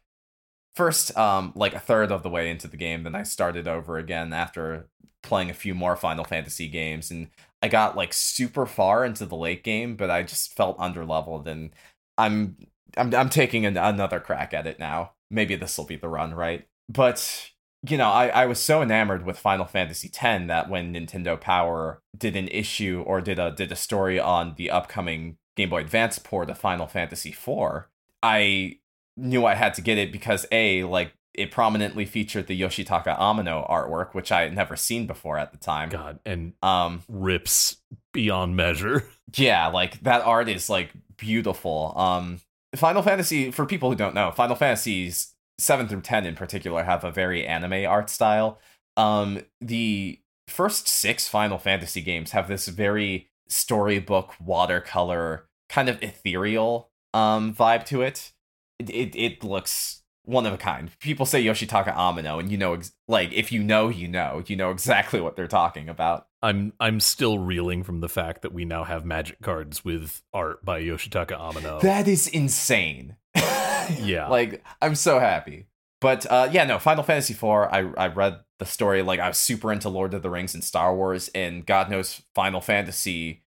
first, 0.76 1.18
um, 1.18 1.54
like 1.56 1.74
a 1.74 1.80
third 1.80 2.12
of 2.12 2.24
the 2.24 2.30
way 2.30 2.50
into 2.50 2.68
the 2.68 2.78
game. 2.78 3.04
Then 3.04 3.16
I 3.16 3.24
started 3.24 3.68
over 3.68 3.98
again 3.98 4.34
after 4.34 4.90
playing 5.24 5.50
a 5.50 5.54
few 5.54 5.74
more 5.74 5.96
Final 5.96 6.24
Fantasy 6.24 6.68
games. 6.68 7.12
And 7.12 7.30
I 7.62 7.68
got 7.68 7.96
like 7.96 8.14
super 8.14 8.66
far 8.66 9.06
into 9.06 9.26
the 9.26 9.36
late 9.36 9.64
game, 9.64 9.96
but 9.96 10.10
I 10.10 10.24
just 10.24 10.56
felt 10.56 10.78
underleveled, 10.78 11.48
and 11.48 11.72
I'm 12.18 12.58
I'm 12.96 13.14
I'm 13.14 13.30
taking 13.30 13.66
an, 13.66 13.78
another 13.78 14.20
crack 14.20 14.54
at 14.54 14.68
it 14.68 14.80
now. 14.80 15.14
Maybe 15.30 15.56
this 15.56 15.78
will 15.78 15.86
be 15.86 15.96
the 15.96 16.08
run, 16.08 16.34
right? 16.34 16.68
But 16.88 17.52
you 17.88 17.98
know, 17.98 18.10
I, 18.10 18.28
I 18.28 18.46
was 18.46 18.60
so 18.60 18.82
enamored 18.82 19.26
with 19.26 19.38
Final 19.38 19.66
Fantasy 19.66 20.10
X 20.14 20.48
that 20.48 20.70
when 20.70 20.94
Nintendo 20.94 21.40
Power 21.40 22.02
did 22.18 22.36
an 22.36 22.48
issue 22.48 23.04
or 23.06 23.22
did 23.22 23.40
a 23.40 23.52
did 23.52 23.72
a 23.72 23.76
story 23.76 24.20
on 24.20 24.56
the 24.58 24.72
upcoming 24.72 25.38
Game 25.56 25.70
Boy 25.70 25.82
Advance 25.82 26.20
port 26.20 26.50
of 26.50 26.58
Final 26.58 26.88
Fantasy 26.88 27.30
IV, 27.30 27.86
I 28.24 28.80
knew 29.16 29.46
I 29.46 29.56
had 29.56 29.74
to 29.76 29.82
get 29.82 29.98
it 29.98 30.12
because 30.12 30.46
a 30.52 30.84
like 30.84 31.14
it 31.34 31.52
prominently 31.52 32.06
featured 32.06 32.48
the 32.48 32.60
Yoshitaka 32.60 33.18
Amano 33.18 33.70
artwork, 33.70 34.16
which 34.16 34.32
I 34.32 34.42
had 34.42 34.56
never 34.56 34.76
seen 34.76 35.06
before 35.06 35.38
at 35.38 35.52
the 35.52 35.58
time. 35.58 35.90
God, 35.90 36.20
and 36.26 36.54
Um, 36.64 37.04
rips 37.08 37.78
beyond 38.12 38.56
measure. 38.56 39.08
yeah, 39.36 39.68
like 39.68 40.02
that 40.02 40.24
art 40.24 40.50
is 40.50 40.68
like 40.70 40.92
beautiful. 41.16 41.94
Um, 41.96 42.42
Final 42.76 43.04
Fantasy, 43.04 43.52
for 43.52 43.66
people 43.66 43.90
who 43.90 43.96
don't 43.96 44.16
know, 44.16 44.32
Final 44.32 44.56
Fantasies 44.56 45.34
seven 45.58 45.88
through 45.88 46.02
ten 46.02 46.26
in 46.26 46.36
particular 46.36 46.84
have 46.84 47.04
a 47.04 47.12
very 47.12 47.46
anime 47.46 47.86
art 47.88 48.10
style. 48.10 48.60
Um, 48.96 49.42
the 49.62 50.20
first 50.48 50.88
six 50.88 51.28
Final 51.28 51.58
Fantasy 51.58 52.02
games 52.02 52.32
have 52.32 52.48
this 52.48 52.68
very 52.68 53.30
storybook 53.48 54.34
watercolor 54.40 55.46
kind 55.70 55.90
of 55.90 56.02
ethereal 56.02 56.90
um 57.14 57.54
vibe 57.54 57.86
to 57.86 58.02
it. 58.02 58.34
It 58.80 58.90
it, 58.90 59.16
it 59.16 59.44
looks 59.44 60.04
one 60.28 60.46
of 60.46 60.54
a 60.54 60.58
kind. 60.58 60.92
People 61.00 61.26
say 61.26 61.44
Yoshitaka 61.44 61.96
Amano, 61.96 62.40
and 62.40 62.52
you 62.52 62.58
know, 62.58 62.74
ex- 62.74 62.92
like 63.08 63.32
if 63.32 63.52
you 63.52 63.64
know, 63.64 63.88
you 63.88 64.08
know, 64.08 64.44
you 64.46 64.56
know 64.56 64.72
exactly 64.72 65.22
what 65.22 65.36
they're 65.36 65.48
talking 65.48 65.90
about. 65.90 66.28
I'm 66.44 66.74
I'm 66.80 67.00
still 67.00 67.40
reeling 67.40 67.84
from 67.84 68.02
the 68.02 68.10
fact 68.10 68.42
that 68.42 68.54
we 68.54 68.66
now 68.66 68.84
have 68.84 69.06
magic 69.06 69.42
cards 69.42 69.84
with 69.84 70.22
art 70.34 70.64
by 70.64 70.82
Yoshitaka 70.82 71.32
Amano. 71.32 71.80
That 71.82 72.08
is 72.08 72.28
insane. 72.28 73.16
Yeah. 74.02 74.28
like 74.28 74.64
I'm 74.82 74.96
so 74.96 75.18
happy. 75.18 75.68
But 76.02 76.26
uh, 76.30 76.50
yeah, 76.52 76.66
no, 76.66 76.78
Final 76.78 77.04
Fantasy 77.04 77.34
IV. 77.34 77.44
I 77.44 77.90
I 77.98 78.08
read 78.08 78.42
the 78.60 78.66
story. 78.66 79.02
Like 79.02 79.20
I 79.20 79.30
was 79.30 79.38
super 79.38 79.72
into 79.72 79.90
Lord 79.90 80.14
of 80.14 80.22
the 80.22 80.30
Rings 80.30 80.54
and 80.54 80.64
Star 80.64 80.94
Wars, 80.96 81.30
and 81.34 81.66
God 81.66 81.90
knows 81.90 82.22
Final 82.36 82.62
Fantasy 82.62 83.44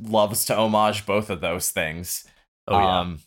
loves 0.00 0.44
to 0.46 0.56
homage 0.56 1.06
both 1.06 1.30
of 1.30 1.40
those 1.40 1.70
things. 1.70 2.24
oh 2.66 2.78
yeah. 2.78 3.00
Um, 3.00 3.18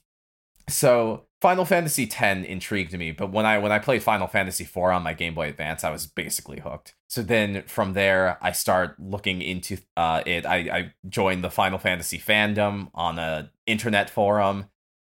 so 0.67 1.25
Final 1.41 1.65
Fantasy 1.65 2.09
X 2.11 2.47
intrigued 2.47 2.97
me, 2.97 3.11
but 3.11 3.31
when 3.31 3.45
I 3.45 3.59
when 3.59 3.71
I 3.71 3.79
played 3.79 4.01
Final 4.01 4.27
Fantasy 4.27 4.63
IV 4.63 4.77
on 4.77 5.03
my 5.03 5.13
Game 5.13 5.35
Boy 5.35 5.49
Advance, 5.49 5.83
I 5.83 5.91
was 5.91 6.07
basically 6.07 6.59
hooked. 6.59 6.95
So 7.07 7.21
then 7.21 7.63
from 7.67 7.93
there, 7.93 8.39
I 8.41 8.51
start 8.51 8.99
looking 8.99 9.41
into 9.41 9.77
uh, 9.95 10.23
it. 10.25 10.45
I, 10.45 10.57
I 10.57 10.93
joined 11.07 11.43
the 11.43 11.51
Final 11.51 11.77
Fantasy 11.77 12.17
fandom 12.17 12.89
on 12.95 13.19
a 13.19 13.51
internet 13.67 14.09
forum, 14.09 14.65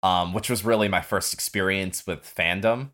um, 0.04 0.34
which 0.34 0.50
was 0.50 0.66
really 0.66 0.88
my 0.88 1.02
first 1.02 1.34
experience 1.34 2.06
with 2.08 2.24
fandom. 2.24 2.92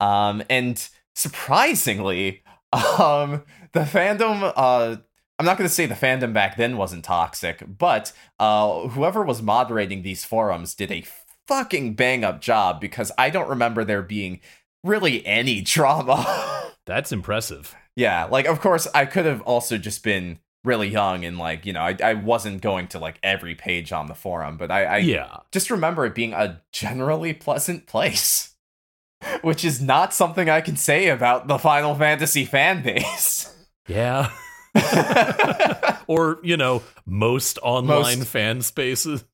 Um, 0.00 0.42
and 0.50 0.88
surprisingly, 1.14 2.42
um, 2.72 3.44
the 3.72 3.80
fandom 3.80 4.52
uh, 4.56 4.96
I'm 5.42 5.46
not 5.46 5.58
going 5.58 5.68
to 5.68 5.74
say 5.74 5.86
the 5.86 5.94
fandom 5.94 6.32
back 6.32 6.56
then 6.56 6.76
wasn't 6.76 7.04
toxic, 7.04 7.64
but 7.66 8.12
uh, 8.38 8.86
whoever 8.88 9.24
was 9.24 9.42
moderating 9.42 10.02
these 10.02 10.24
forums 10.24 10.72
did 10.72 10.92
a 10.92 11.04
fucking 11.48 11.94
bang 11.94 12.22
up 12.22 12.40
job 12.40 12.80
because 12.80 13.10
I 13.18 13.28
don't 13.28 13.48
remember 13.48 13.82
there 13.82 14.02
being 14.02 14.40
really 14.84 15.26
any 15.26 15.60
drama. 15.62 16.72
That's 16.86 17.10
impressive. 17.10 17.74
yeah, 17.96 18.24
like 18.26 18.46
of 18.46 18.60
course 18.60 18.86
I 18.94 19.04
could 19.04 19.26
have 19.26 19.42
also 19.42 19.78
just 19.78 20.04
been 20.04 20.38
really 20.64 20.88
young 20.88 21.24
and 21.24 21.38
like 21.38 21.66
you 21.66 21.72
know 21.72 21.80
I 21.80 21.96
I 22.02 22.14
wasn't 22.14 22.62
going 22.62 22.88
to 22.88 22.98
like 22.98 23.18
every 23.22 23.54
page 23.54 23.92
on 23.92 24.06
the 24.06 24.14
forum, 24.14 24.56
but 24.56 24.70
I 24.70 24.84
I 24.84 24.96
yeah. 24.98 25.38
just 25.50 25.70
remember 25.70 26.06
it 26.06 26.14
being 26.14 26.32
a 26.32 26.62
generally 26.72 27.32
pleasant 27.32 27.86
place, 27.86 28.54
which 29.42 29.64
is 29.64 29.80
not 29.80 30.14
something 30.14 30.48
I 30.48 30.60
can 30.60 30.76
say 30.76 31.08
about 31.08 31.48
the 31.48 31.58
Final 31.58 31.94
Fantasy 31.94 32.44
fan 32.44 32.82
base. 32.82 33.54
Yeah. 33.88 34.30
or, 36.06 36.38
you 36.42 36.56
know, 36.56 36.82
most 37.06 37.58
online 37.62 38.18
Most- 38.20 38.28
fan 38.28 38.62
spaces. 38.62 39.24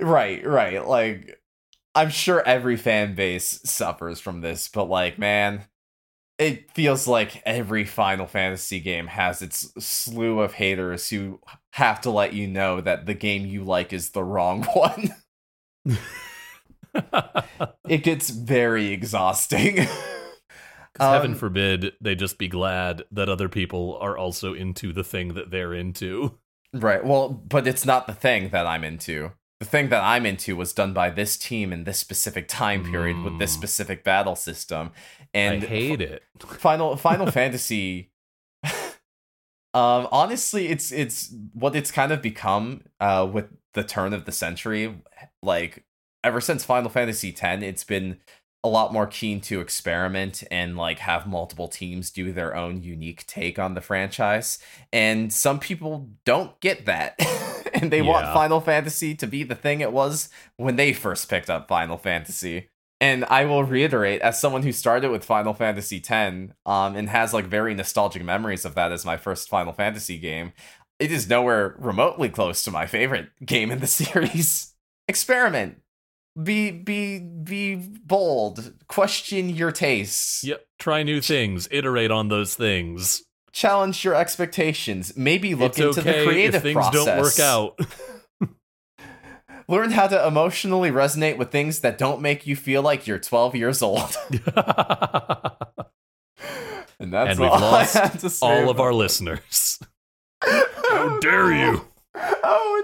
Right, 0.00 0.46
right. 0.46 0.86
Like, 0.86 1.40
I'm 1.94 2.10
sure 2.10 2.42
every 2.46 2.76
fan 2.76 3.14
base 3.14 3.60
suffers 3.64 4.20
from 4.20 4.40
this, 4.40 4.68
but 4.68 4.84
like, 4.84 5.18
man, 5.18 5.64
it 6.38 6.70
feels 6.72 7.06
like 7.06 7.42
every 7.46 7.84
Final 7.84 8.26
Fantasy 8.26 8.80
game 8.80 9.06
has 9.08 9.40
its 9.42 9.72
slew 9.84 10.40
of 10.40 10.54
haters 10.54 11.08
who 11.10 11.40
have 11.72 12.00
to 12.02 12.10
let 12.10 12.32
you 12.34 12.46
know 12.46 12.80
that 12.80 13.06
the 13.06 13.14
game 13.14 13.46
you 13.46 13.64
like 13.64 13.92
is 13.92 14.10
the 14.10 14.24
wrong 14.24 14.62
one. 14.74 15.14
it 17.88 18.02
gets 18.02 18.30
very 18.30 18.88
exhausting. 18.92 19.86
'Cause 20.94 21.08
heaven 21.10 21.32
Um, 21.32 21.38
forbid 21.38 21.92
they 22.00 22.14
just 22.14 22.38
be 22.38 22.48
glad 22.48 23.02
that 23.10 23.28
other 23.28 23.50
people 23.50 23.98
are 24.00 24.16
also 24.16 24.54
into 24.54 24.92
the 24.94 25.04
thing 25.04 25.34
that 25.34 25.50
they're 25.50 25.74
into. 25.74 26.38
Right. 26.72 27.04
Well, 27.04 27.28
but 27.30 27.66
it's 27.66 27.84
not 27.86 28.06
the 28.06 28.12
thing 28.14 28.50
that 28.50 28.66
I'm 28.66 28.84
into. 28.84 29.32
The 29.60 29.66
thing 29.66 29.88
that 29.88 30.02
I'm 30.02 30.26
into 30.26 30.54
was 30.54 30.72
done 30.74 30.92
by 30.92 31.08
this 31.10 31.36
team 31.38 31.72
in 31.72 31.84
this 31.84 31.98
specific 31.98 32.46
time 32.46 32.84
period 32.84 33.22
with 33.22 33.38
this 33.38 33.52
Mm. 33.52 33.58
specific 33.58 34.04
battle 34.04 34.36
system. 34.36 34.90
And 35.32 35.64
I 35.64 35.66
hate 35.66 36.00
it. 36.02 36.22
Final 36.40 36.96
Final 36.96 37.30
Fantasy 37.30 38.10
um 39.74 40.08
honestly 40.10 40.68
it's 40.68 40.90
it's 40.90 41.34
what 41.52 41.76
it's 41.76 41.90
kind 41.90 42.10
of 42.12 42.22
become 42.22 42.82
uh 43.00 43.28
with 43.30 43.46
the 43.74 43.84
turn 43.84 44.14
of 44.14 44.24
the 44.24 44.32
century 44.32 44.94
like 45.42 45.84
ever 46.24 46.40
since 46.40 46.64
Final 46.64 46.88
Fantasy 46.88 47.34
X 47.38 47.62
it's 47.62 47.84
been 47.84 48.18
a 48.64 48.68
lot 48.68 48.92
more 48.92 49.06
keen 49.06 49.40
to 49.42 49.60
experiment 49.60 50.42
and 50.50 50.76
like 50.76 50.98
have 50.98 51.26
multiple 51.26 51.68
teams 51.68 52.10
do 52.10 52.32
their 52.32 52.56
own 52.56 52.82
unique 52.82 53.26
take 53.26 53.58
on 53.58 53.74
the 53.74 53.80
franchise. 53.80 54.58
And 54.92 55.32
some 55.32 55.58
people 55.58 56.08
don't 56.24 56.58
get 56.60 56.86
that. 56.86 57.18
And 57.74 57.92
they 57.92 58.00
want 58.00 58.32
Final 58.32 58.60
Fantasy 58.60 59.14
to 59.16 59.26
be 59.26 59.42
the 59.42 59.54
thing 59.54 59.80
it 59.80 59.92
was 59.92 60.30
when 60.56 60.76
they 60.76 60.94
first 60.94 61.28
picked 61.28 61.50
up 61.50 61.68
Final 61.68 61.98
Fantasy. 61.98 62.70
And 63.00 63.26
I 63.26 63.44
will 63.44 63.64
reiterate, 63.64 64.22
as 64.22 64.40
someone 64.40 64.62
who 64.62 64.72
started 64.72 65.10
with 65.10 65.24
Final 65.24 65.52
Fantasy 65.52 65.98
X, 65.98 66.52
um, 66.64 66.96
and 66.96 67.10
has 67.10 67.34
like 67.34 67.44
very 67.44 67.74
nostalgic 67.74 68.24
memories 68.24 68.64
of 68.64 68.74
that 68.74 68.92
as 68.92 69.04
my 69.04 69.18
first 69.18 69.50
Final 69.50 69.74
Fantasy 69.74 70.16
game, 70.16 70.52
it 70.98 71.12
is 71.12 71.28
nowhere 71.28 71.74
remotely 71.78 72.30
close 72.30 72.64
to 72.64 72.70
my 72.70 72.86
favorite 72.86 73.28
game 73.44 73.70
in 73.70 73.80
the 73.80 73.86
series. 73.86 74.72
Experiment, 75.08 75.82
be 76.42 76.70
be 76.70 77.18
be 77.18 77.74
bold, 78.04 78.72
question 78.88 79.48
your 79.48 79.72
tastes, 79.72 80.44
Yep. 80.44 80.64
Try 80.78 81.02
new 81.02 81.20
things. 81.20 81.68
Iterate 81.70 82.10
on 82.10 82.28
those 82.28 82.54
things. 82.54 83.22
challenge 83.52 84.04
your 84.04 84.14
expectations, 84.14 85.16
maybe 85.16 85.54
look 85.54 85.70
it's 85.70 85.78
into 85.78 86.00
okay 86.00 86.18
the 86.20 86.24
creative 86.26 86.54
if 86.56 86.62
things 86.62 86.74
process. 86.74 87.04
don't 87.04 87.20
work 87.20 87.40
out. 87.40 87.80
Learn 89.68 89.90
how 89.90 90.06
to 90.06 90.26
emotionally 90.26 90.90
resonate 90.90 91.38
with 91.38 91.50
things 91.50 91.80
that 91.80 91.98
don't 91.98 92.20
make 92.20 92.46
you 92.46 92.54
feel 92.54 92.82
like 92.82 93.06
you're 93.06 93.18
12 93.18 93.54
years 93.56 93.82
old. 93.82 94.14
and 97.00 97.12
that's 97.12 97.30
and 97.30 97.40
we've 97.40 97.50
all 97.50 97.60
lost 97.60 97.96
I 97.96 98.00
have 98.06 98.20
to 98.20 98.30
say 98.30 98.46
all 98.46 98.70
of 98.70 98.78
our 98.78 98.92
listeners. 98.92 99.80
How 100.42 101.18
dare 101.20 101.52
you? 101.52 101.86
Oh 102.14 102.82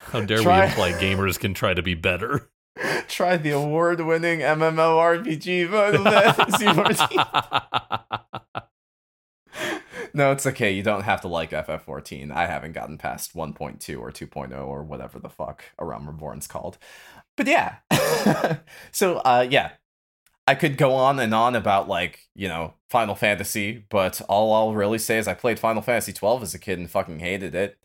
How 0.00 0.22
dare 0.22 0.38
Try- 0.42 0.60
we 0.60 0.66
imply 0.66 0.92
gamers 0.92 1.38
can 1.38 1.54
try 1.54 1.74
to 1.74 1.82
be 1.82 1.94
better? 1.94 2.50
Try 3.08 3.36
the 3.36 3.50
award-winning 3.50 4.40
MMORPG 4.40 5.70
Final 5.70 6.04
Fantasy 6.34 6.72
14. 6.72 7.18
No, 10.12 10.32
it's 10.32 10.46
okay. 10.46 10.72
You 10.72 10.82
don't 10.82 11.02
have 11.02 11.20
to 11.20 11.28
like 11.28 11.50
FF14. 11.50 12.32
I 12.32 12.46
haven't 12.46 12.72
gotten 12.72 12.98
past 12.98 13.34
1.2 13.34 14.00
or 14.00 14.10
2.0 14.10 14.66
or 14.66 14.82
whatever 14.82 15.18
the 15.18 15.28
fuck 15.28 15.64
A 15.78 15.84
Realm 15.84 16.06
Reborn's 16.06 16.46
called. 16.46 16.78
But 17.36 17.46
yeah. 17.46 17.76
so, 18.92 19.18
uh, 19.18 19.46
yeah. 19.48 19.72
I 20.46 20.54
could 20.56 20.76
go 20.76 20.94
on 20.94 21.20
and 21.20 21.32
on 21.32 21.54
about, 21.54 21.88
like, 21.88 22.28
you 22.34 22.48
know, 22.48 22.74
Final 22.88 23.14
Fantasy, 23.14 23.84
but 23.88 24.20
all 24.28 24.52
I'll 24.52 24.74
really 24.74 24.98
say 24.98 25.18
is 25.18 25.28
I 25.28 25.34
played 25.34 25.60
Final 25.60 25.82
Fantasy 25.82 26.12
12 26.12 26.42
as 26.42 26.54
a 26.54 26.58
kid 26.58 26.78
and 26.78 26.90
fucking 26.90 27.20
hated 27.20 27.54
it. 27.54 27.78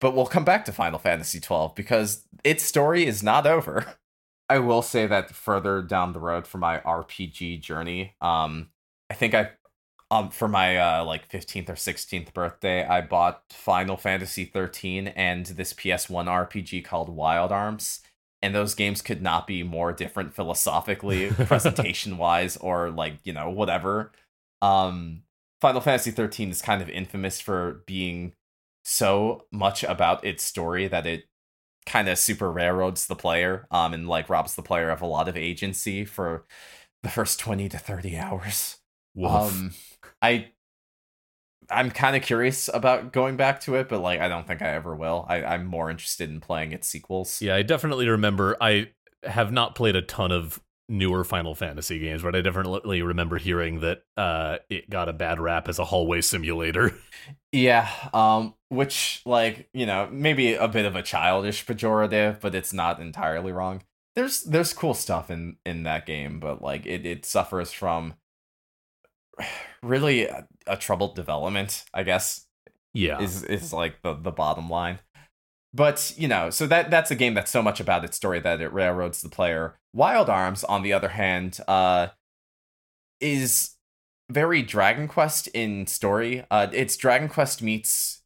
But 0.00 0.14
we'll 0.14 0.26
come 0.26 0.44
back 0.44 0.64
to 0.66 0.72
Final 0.72 0.98
Fantasy 0.98 1.40
12 1.40 1.74
because 1.74 2.26
its 2.44 2.62
story 2.62 3.06
is 3.06 3.22
not 3.22 3.46
over. 3.46 3.96
I 4.48 4.58
will 4.58 4.82
say 4.82 5.06
that 5.06 5.34
further 5.34 5.82
down 5.82 6.12
the 6.12 6.20
road 6.20 6.46
for 6.46 6.58
my 6.58 6.78
RPG 6.80 7.60
journey, 7.62 8.14
um, 8.20 8.68
I 9.10 9.14
think 9.14 9.34
I 9.34 9.50
um 10.10 10.30
for 10.30 10.48
my 10.48 10.76
uh 10.76 11.04
like 11.04 11.28
15th 11.28 11.68
or 11.68 11.74
16th 11.74 12.32
birthday 12.32 12.86
i 12.86 13.00
bought 13.00 13.42
final 13.50 13.96
fantasy 13.96 14.44
13 14.44 15.08
and 15.08 15.46
this 15.46 15.72
ps1 15.72 16.26
rpg 16.26 16.84
called 16.84 17.08
wild 17.08 17.52
arms 17.52 18.00
and 18.42 18.54
those 18.54 18.74
games 18.74 19.02
could 19.02 19.22
not 19.22 19.46
be 19.46 19.62
more 19.62 19.92
different 19.92 20.34
philosophically 20.34 21.30
presentation 21.46 22.18
wise 22.18 22.56
or 22.58 22.90
like 22.90 23.14
you 23.24 23.32
know 23.32 23.50
whatever 23.50 24.12
um 24.62 25.22
final 25.60 25.80
fantasy 25.80 26.10
13 26.10 26.50
is 26.50 26.62
kind 26.62 26.82
of 26.82 26.88
infamous 26.88 27.40
for 27.40 27.82
being 27.86 28.32
so 28.88 29.42
much 29.50 29.82
about 29.82 30.24
its 30.24 30.44
story 30.44 30.86
that 30.86 31.06
it 31.06 31.24
kind 31.86 32.08
of 32.08 32.16
super 32.16 32.52
railroads 32.52 33.08
the 33.08 33.16
player 33.16 33.66
um 33.72 33.92
and 33.92 34.08
like 34.08 34.28
robs 34.28 34.54
the 34.54 34.62
player 34.62 34.90
of 34.90 35.02
a 35.02 35.06
lot 35.06 35.28
of 35.28 35.36
agency 35.36 36.04
for 36.04 36.44
the 37.02 37.08
first 37.08 37.40
20 37.40 37.68
to 37.68 37.78
30 37.78 38.16
hours 38.16 38.78
Woof. 39.16 39.30
um, 39.30 39.74
I 40.22 40.50
I'm 41.68 41.90
kind 41.90 42.14
of 42.14 42.22
curious 42.22 42.70
about 42.72 43.12
going 43.12 43.36
back 43.36 43.58
to 43.62 43.74
it, 43.74 43.88
but 43.88 44.00
like 44.00 44.20
I 44.20 44.28
don't 44.28 44.46
think 44.46 44.62
I 44.62 44.68
ever 44.68 44.94
will. 44.94 45.26
I, 45.28 45.42
I'm 45.42 45.66
more 45.66 45.90
interested 45.90 46.30
in 46.30 46.40
playing 46.40 46.70
its 46.70 46.86
sequels. 46.86 47.42
yeah, 47.42 47.56
I 47.56 47.62
definitely 47.62 48.08
remember. 48.08 48.56
I 48.60 48.90
have 49.24 49.50
not 49.50 49.74
played 49.74 49.96
a 49.96 50.02
ton 50.02 50.30
of 50.30 50.60
newer 50.88 51.24
Final 51.24 51.54
Fantasy 51.54 51.98
games, 51.98 52.22
but 52.22 52.34
I 52.34 52.40
definitely 52.40 53.02
remember 53.02 53.38
hearing 53.38 53.80
that 53.80 54.04
uh, 54.16 54.58
it 54.70 54.88
got 54.90 55.08
a 55.08 55.12
bad 55.12 55.40
rap 55.40 55.68
as 55.68 55.78
a 55.78 55.84
hallway 55.84 56.20
simulator. 56.20 56.92
Yeah, 57.52 57.88
um, 58.12 58.54
which 58.68 59.22
like 59.24 59.68
you 59.72 59.86
know 59.86 60.08
maybe 60.12 60.54
a 60.54 60.68
bit 60.68 60.84
of 60.84 60.94
a 60.94 61.02
childish 61.02 61.64
pejorative, 61.64 62.40
but 62.40 62.54
it's 62.54 62.72
not 62.72 63.00
entirely 63.00 63.52
wrong. 63.52 63.82
There's 64.14 64.42
there's 64.42 64.72
cool 64.74 64.94
stuff 64.94 65.30
in 65.30 65.56
in 65.64 65.84
that 65.84 66.06
game, 66.06 66.38
but 66.40 66.60
like 66.62 66.84
it 66.86 67.06
it 67.06 67.24
suffers 67.24 67.72
from 67.72 68.14
really 69.82 70.26
a, 70.26 70.46
a 70.66 70.76
troubled 70.76 71.14
development, 71.14 71.84
I 71.94 72.02
guess. 72.02 72.46
yeah, 72.94 73.20
is 73.20 73.42
is 73.44 73.72
like 73.72 74.02
the 74.02 74.14
the 74.14 74.30
bottom 74.32 74.68
line. 74.70 74.98
But 75.76 76.14
you 76.16 76.26
know, 76.26 76.48
so 76.48 76.66
that 76.66 76.90
that's 76.90 77.10
a 77.10 77.14
game 77.14 77.34
that's 77.34 77.50
so 77.50 77.62
much 77.62 77.80
about 77.80 78.04
its 78.04 78.16
story 78.16 78.40
that 78.40 78.62
it 78.62 78.72
railroads 78.72 79.20
the 79.20 79.28
player. 79.28 79.76
Wild 79.92 80.30
Arms, 80.30 80.64
on 80.64 80.82
the 80.82 80.94
other 80.94 81.10
hand, 81.10 81.60
uh, 81.68 82.08
is 83.20 83.74
very 84.30 84.62
Dragon 84.62 85.06
Quest 85.06 85.48
in 85.48 85.86
story. 85.86 86.44
Uh, 86.50 86.68
it's 86.72 86.96
Dragon 86.96 87.28
Quest 87.28 87.62
meets 87.62 88.22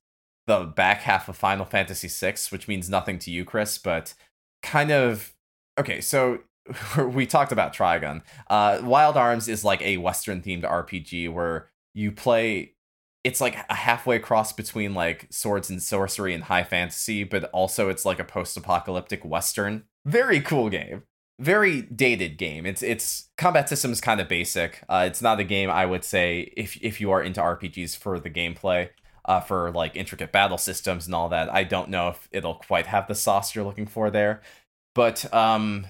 the 0.47 0.61
back 0.61 1.01
half 1.01 1.29
of 1.29 1.37
Final 1.37 1.65
Fantasy 1.65 2.09
VI, 2.09 2.37
which 2.51 2.69
means 2.69 2.89
nothing 2.89 3.19
to 3.19 3.33
you, 3.33 3.45
Chris, 3.45 3.79
but 3.79 4.15
kind 4.63 4.93
of 4.93 5.35
okay. 5.77 6.01
So 6.01 6.39
we 7.05 7.27
talked 7.27 7.51
about 7.51 7.75
Trigun. 7.75 8.23
Uh, 8.49 8.79
Wild 8.85 9.17
Arms 9.17 9.49
is 9.49 9.65
like 9.65 9.83
a 9.83 9.97
Western 9.97 10.41
themed 10.41 10.63
RPG 10.63 11.33
where 11.33 11.69
you 11.95 12.13
play 12.13 12.75
it's 13.25 13.41
like 13.41 13.57
a 13.69 13.75
halfway 13.75 14.19
cross 14.19 14.53
between 14.53 14.95
like 14.95 15.27
swords 15.31 15.71
and 15.71 15.83
sorcery 15.83 16.35
and 16.35 16.45
high 16.45 16.65
fantasy, 16.65 17.25
but 17.25 17.45
also 17.53 17.89
it's 17.89 18.05
like 18.05 18.19
a 18.19 18.25
post-apocalyptic 18.25 19.25
western. 19.25 19.85
Very 20.07 20.41
cool 20.41 20.71
game. 20.71 21.03
Very 21.39 21.83
dated 21.83 22.37
game. 22.39 22.67
It's 22.67 22.83
it's 22.83 23.31
combat 23.39 23.69
system 23.69 23.93
is 23.93 24.01
kind 24.01 24.21
of 24.21 24.29
basic. 24.29 24.83
Uh, 24.89 25.05
it's 25.07 25.23
not 25.23 25.41
a 25.41 25.45
game 25.45 25.71
I 25.71 25.87
would 25.87 26.05
say 26.05 26.53
if 26.57 26.77
if 26.83 27.01
you 27.01 27.11
are 27.11 27.23
into 27.23 27.41
RPGs 27.41 27.97
for 27.97 28.21
the 28.21 28.31
gameplay, 28.31 28.91
uh, 29.25 29.41
for 29.41 29.71
like 29.71 29.97
intricate 29.97 30.33
battle 30.33 30.59
systems 30.59 31.07
and 31.07 31.15
all 31.15 31.29
that. 31.29 31.53
I 31.53 31.65
don't 31.65 31.89
know 31.89 32.09
if 32.09 32.29
it'll 32.33 32.55
quite 32.55 32.87
have 32.87 33.07
the 33.07 33.15
sauce 33.15 33.55
you're 33.55 33.65
looking 33.65 33.87
for 33.87 34.11
there, 34.11 34.43
but 34.95 35.33
um, 35.33 35.87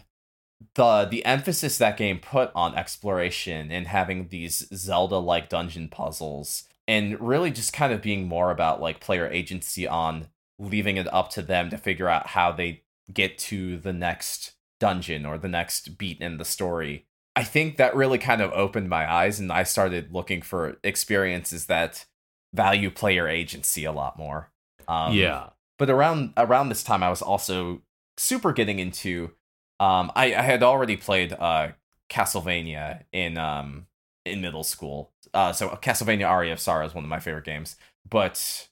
the 0.74 1.06
the 1.10 1.24
emphasis 1.24 1.78
that 1.78 1.96
game 1.96 2.18
put 2.18 2.50
on 2.54 2.74
exploration 2.74 3.70
and 3.70 3.86
having 3.86 4.28
these 4.28 4.68
Zelda 4.74 5.18
like 5.18 5.48
dungeon 5.48 5.88
puzzles 5.88 6.64
and 6.90 7.20
really 7.20 7.52
just 7.52 7.72
kind 7.72 7.92
of 7.92 8.02
being 8.02 8.26
more 8.26 8.50
about 8.50 8.80
like 8.80 8.98
player 8.98 9.28
agency 9.28 9.86
on 9.86 10.26
leaving 10.58 10.96
it 10.96 11.06
up 11.14 11.30
to 11.30 11.40
them 11.40 11.70
to 11.70 11.78
figure 11.78 12.08
out 12.08 12.26
how 12.26 12.50
they 12.50 12.82
get 13.12 13.38
to 13.38 13.76
the 13.76 13.92
next 13.92 14.54
dungeon 14.80 15.24
or 15.24 15.38
the 15.38 15.46
next 15.46 15.98
beat 15.98 16.20
in 16.20 16.36
the 16.36 16.44
story. 16.44 17.06
I 17.36 17.44
think 17.44 17.76
that 17.76 17.94
really 17.94 18.18
kind 18.18 18.40
of 18.40 18.50
opened 18.50 18.88
my 18.88 19.08
eyes 19.08 19.38
and 19.38 19.52
I 19.52 19.62
started 19.62 20.12
looking 20.12 20.42
for 20.42 20.78
experiences 20.82 21.66
that 21.66 22.06
value 22.52 22.90
player 22.90 23.28
agency 23.28 23.84
a 23.84 23.92
lot 23.92 24.18
more. 24.18 24.50
Um, 24.88 25.14
yeah. 25.14 25.50
but 25.78 25.88
around 25.88 26.32
around 26.36 26.68
this 26.70 26.82
time 26.82 27.04
i 27.04 27.10
was 27.10 27.22
also 27.22 27.82
super 28.16 28.52
getting 28.52 28.80
into 28.80 29.30
um 29.78 30.10
i, 30.16 30.34
I 30.34 30.42
had 30.42 30.64
already 30.64 30.96
played 30.96 31.32
uh 31.32 31.68
castlevania 32.08 33.04
in 33.12 33.38
um 33.38 33.86
in 34.24 34.40
middle 34.40 34.64
school. 34.64 35.12
Uh 35.34 35.52
so 35.52 35.68
castlevania 35.82 36.28
aria 36.28 36.52
of 36.52 36.60
sorrow 36.60 36.86
is 36.86 36.94
one 36.94 37.04
of 37.04 37.10
my 37.10 37.20
favorite 37.20 37.44
games. 37.44 37.76
But 38.08 38.68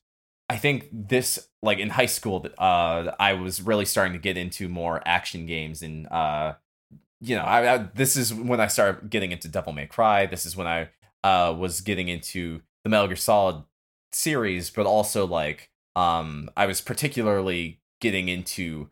i 0.50 0.56
think 0.56 0.88
this 0.92 1.48
like 1.62 1.78
in 1.78 1.90
high 1.90 2.06
school 2.06 2.40
that 2.40 2.58
uh 2.58 3.14
i 3.20 3.34
was 3.34 3.60
really 3.60 3.84
starting 3.84 4.14
to 4.14 4.18
get 4.18 4.36
into 4.36 4.68
more 4.68 5.02
action 5.04 5.44
games 5.46 5.82
and 5.82 6.06
uh 6.08 6.54
you 7.20 7.36
know 7.36 7.42
I, 7.42 7.74
I 7.74 7.78
this 7.94 8.16
is 8.16 8.32
when 8.32 8.60
i 8.60 8.66
started 8.66 9.10
getting 9.10 9.32
into 9.32 9.48
devil 9.48 9.72
may 9.72 9.86
cry. 9.86 10.26
This 10.26 10.46
is 10.46 10.56
when 10.56 10.66
i 10.66 10.88
uh 11.22 11.54
was 11.56 11.80
getting 11.80 12.08
into 12.08 12.62
the 12.84 12.90
metal 12.90 13.06
gear 13.08 13.16
solid 13.16 13.64
series 14.12 14.70
but 14.70 14.86
also 14.86 15.26
like 15.26 15.70
um 15.96 16.48
i 16.56 16.64
was 16.64 16.80
particularly 16.80 17.80
getting 18.00 18.28
into 18.28 18.88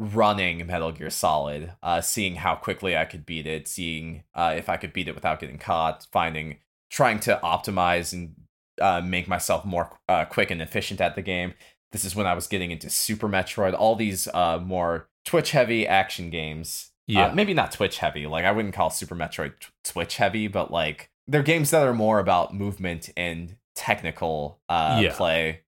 running 0.00 0.66
Metal 0.66 0.90
Gear 0.92 1.10
Solid, 1.10 1.72
uh, 1.82 2.00
seeing 2.00 2.36
how 2.36 2.54
quickly 2.56 2.96
I 2.96 3.04
could 3.04 3.26
beat 3.26 3.46
it, 3.46 3.68
seeing 3.68 4.24
uh, 4.34 4.54
if 4.56 4.68
I 4.70 4.76
could 4.78 4.92
beat 4.94 5.06
it 5.08 5.14
without 5.14 5.38
getting 5.40 5.58
caught, 5.58 6.06
finding, 6.10 6.56
trying 6.90 7.20
to 7.20 7.38
optimize 7.44 8.12
and 8.14 8.34
uh, 8.80 9.02
make 9.02 9.28
myself 9.28 9.64
more 9.64 9.98
uh, 10.08 10.24
quick 10.24 10.50
and 10.50 10.62
efficient 10.62 11.00
at 11.02 11.14
the 11.16 11.22
game. 11.22 11.52
This 11.92 12.04
is 12.04 12.16
when 12.16 12.26
I 12.26 12.32
was 12.34 12.46
getting 12.46 12.70
into 12.70 12.88
Super 12.88 13.28
Metroid, 13.28 13.74
all 13.78 13.94
these 13.94 14.26
uh, 14.28 14.58
more 14.58 15.08
Twitch 15.26 15.50
heavy 15.50 15.86
action 15.86 16.30
games. 16.30 16.86
Uh, 17.08 17.12
Yeah. 17.12 17.32
maybe 17.34 17.52
not 17.52 17.72
Twitch 17.72 17.98
heavy. 17.98 18.26
Like 18.26 18.44
I 18.46 18.52
wouldn't 18.52 18.74
call 18.74 18.88
Super 18.88 19.14
Metroid 19.16 19.58
t- 19.60 19.66
Twitch 19.84 20.16
heavy, 20.16 20.48
but 20.48 20.70
like 20.70 21.10
they're 21.28 21.42
games 21.42 21.70
that 21.70 21.86
are 21.86 21.92
more 21.94 22.20
about 22.20 22.54
movement 22.54 23.10
and 23.16 23.56
technical 23.74 24.60
uh, 24.68 24.98
Yeah. 25.02 25.12
play 25.14 25.62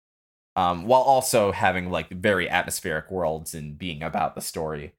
um, 0.60 0.86
while 0.86 1.01
also 1.01 1.53
having 1.53 1.89
like 1.89 2.10
very 2.10 2.49
atmospheric 2.49 3.10
worlds 3.10 3.53
and 3.53 3.78
being 3.78 4.03
about 4.03 4.36
the 4.36 4.41
story. 4.41 4.93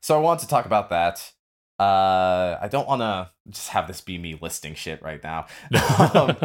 So 0.00 0.16
I 0.16 0.20
want 0.20 0.40
to 0.40 0.48
talk 0.48 0.66
about 0.66 0.90
that. 0.90 1.32
Uh, 1.78 2.58
I 2.60 2.68
don't 2.68 2.88
want 2.88 3.02
to 3.02 3.30
just 3.50 3.68
have 3.68 3.86
this 3.86 4.00
be 4.00 4.18
me 4.18 4.36
listing 4.40 4.74
shit 4.74 5.00
right 5.02 5.22
now, 5.22 5.46
um, 6.14 6.36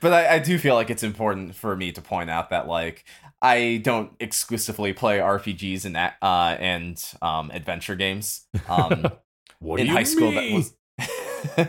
but 0.00 0.12
I, 0.12 0.36
I 0.36 0.38
do 0.38 0.56
feel 0.56 0.74
like 0.76 0.88
it's 0.88 1.02
important 1.02 1.56
for 1.56 1.74
me 1.76 1.90
to 1.92 2.00
point 2.00 2.30
out 2.30 2.50
that 2.50 2.68
like 2.68 3.04
I 3.42 3.80
don't 3.82 4.12
exclusively 4.20 4.92
play 4.92 5.18
RPGs 5.18 5.84
and 5.84 5.96
uh, 5.96 6.56
and 6.60 7.04
um, 7.20 7.50
adventure 7.50 7.96
games. 7.96 8.46
Um, 8.68 9.08
what 9.58 9.80
in 9.80 9.86
do 9.86 9.90
you 9.92 9.98
high 9.98 10.04
school 10.04 10.30
that 10.30 10.44
mean? 10.44 10.54
was 10.54 10.74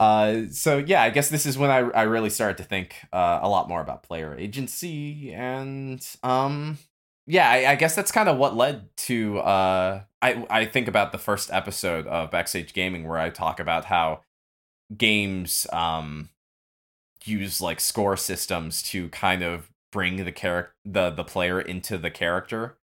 uh 0.00 0.42
so 0.50 0.78
yeah 0.78 1.02
i 1.02 1.10
guess 1.10 1.28
this 1.28 1.44
is 1.44 1.58
when 1.58 1.70
i 1.70 1.78
i 1.78 2.02
really 2.02 2.30
started 2.30 2.56
to 2.56 2.64
think 2.64 2.96
uh, 3.12 3.40
a 3.42 3.48
lot 3.48 3.68
more 3.68 3.80
about 3.80 4.02
player 4.02 4.36
agency 4.36 5.32
and 5.34 6.06
um 6.22 6.78
yeah 7.26 7.50
i, 7.50 7.72
I 7.72 7.74
guess 7.74 7.94
that's 7.94 8.12
kind 8.12 8.28
of 8.28 8.38
what 8.38 8.56
led 8.56 8.96
to 8.98 9.38
uh 9.38 10.02
i 10.22 10.46
i 10.50 10.64
think 10.66 10.86
about 10.88 11.12
the 11.12 11.18
first 11.18 11.50
episode 11.52 12.06
of 12.06 12.30
backstage 12.30 12.72
gaming 12.74 13.08
where 13.08 13.18
i 13.18 13.28
talk 13.30 13.58
about 13.58 13.86
how 13.86 14.20
games 14.96 15.66
um 15.72 16.28
use 17.24 17.60
like 17.60 17.80
score 17.80 18.16
systems 18.16 18.82
to 18.82 19.08
kind 19.10 19.42
of 19.42 19.70
bring 19.92 20.24
the 20.24 20.32
character 20.32 20.74
the 20.84 21.10
the 21.10 21.24
player 21.24 21.60
into 21.60 21.98
the 21.98 22.10
character. 22.10 22.78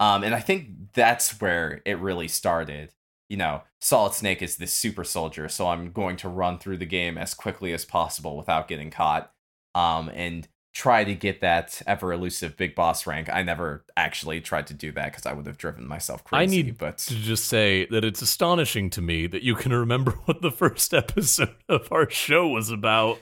Um 0.00 0.22
and 0.22 0.34
i 0.34 0.40
think 0.40 0.92
that's 0.92 1.40
where 1.40 1.80
it 1.84 1.98
really 1.98 2.28
started 2.28 2.92
you 3.28 3.36
know, 3.36 3.62
Solid 3.80 4.14
Snake 4.14 4.42
is 4.42 4.56
this 4.56 4.72
super 4.72 5.04
soldier, 5.04 5.48
so 5.48 5.68
I'm 5.68 5.92
going 5.92 6.16
to 6.18 6.28
run 6.28 6.58
through 6.58 6.78
the 6.78 6.86
game 6.86 7.18
as 7.18 7.34
quickly 7.34 7.72
as 7.72 7.84
possible 7.84 8.36
without 8.36 8.68
getting 8.68 8.90
caught. 8.90 9.32
Um, 9.74 10.10
and 10.14 10.48
try 10.78 11.02
to 11.02 11.12
get 11.12 11.40
that 11.40 11.82
ever 11.88 12.12
elusive 12.12 12.56
big 12.56 12.74
boss 12.76 13.04
rank. 13.04 13.28
I 13.32 13.42
never 13.42 13.84
actually 13.96 14.40
tried 14.40 14.68
to 14.68 14.74
do 14.74 14.92
that 14.92 15.06
because 15.06 15.26
I 15.26 15.32
would 15.32 15.46
have 15.46 15.58
driven 15.58 15.88
myself 15.88 16.22
crazy. 16.22 16.42
I 16.42 16.46
need 16.46 16.78
but 16.78 16.98
to 16.98 17.16
just 17.16 17.46
say 17.46 17.86
that 17.86 18.04
it's 18.04 18.22
astonishing 18.22 18.88
to 18.90 19.02
me 19.02 19.26
that 19.26 19.42
you 19.42 19.56
can 19.56 19.72
remember 19.86 20.12
what 20.26 20.40
the 20.40 20.52
first 20.52 20.94
episode 20.94 21.56
of 21.68 21.90
our 21.90 22.08
show 22.08 22.46
was 22.46 22.70
about. 22.70 23.18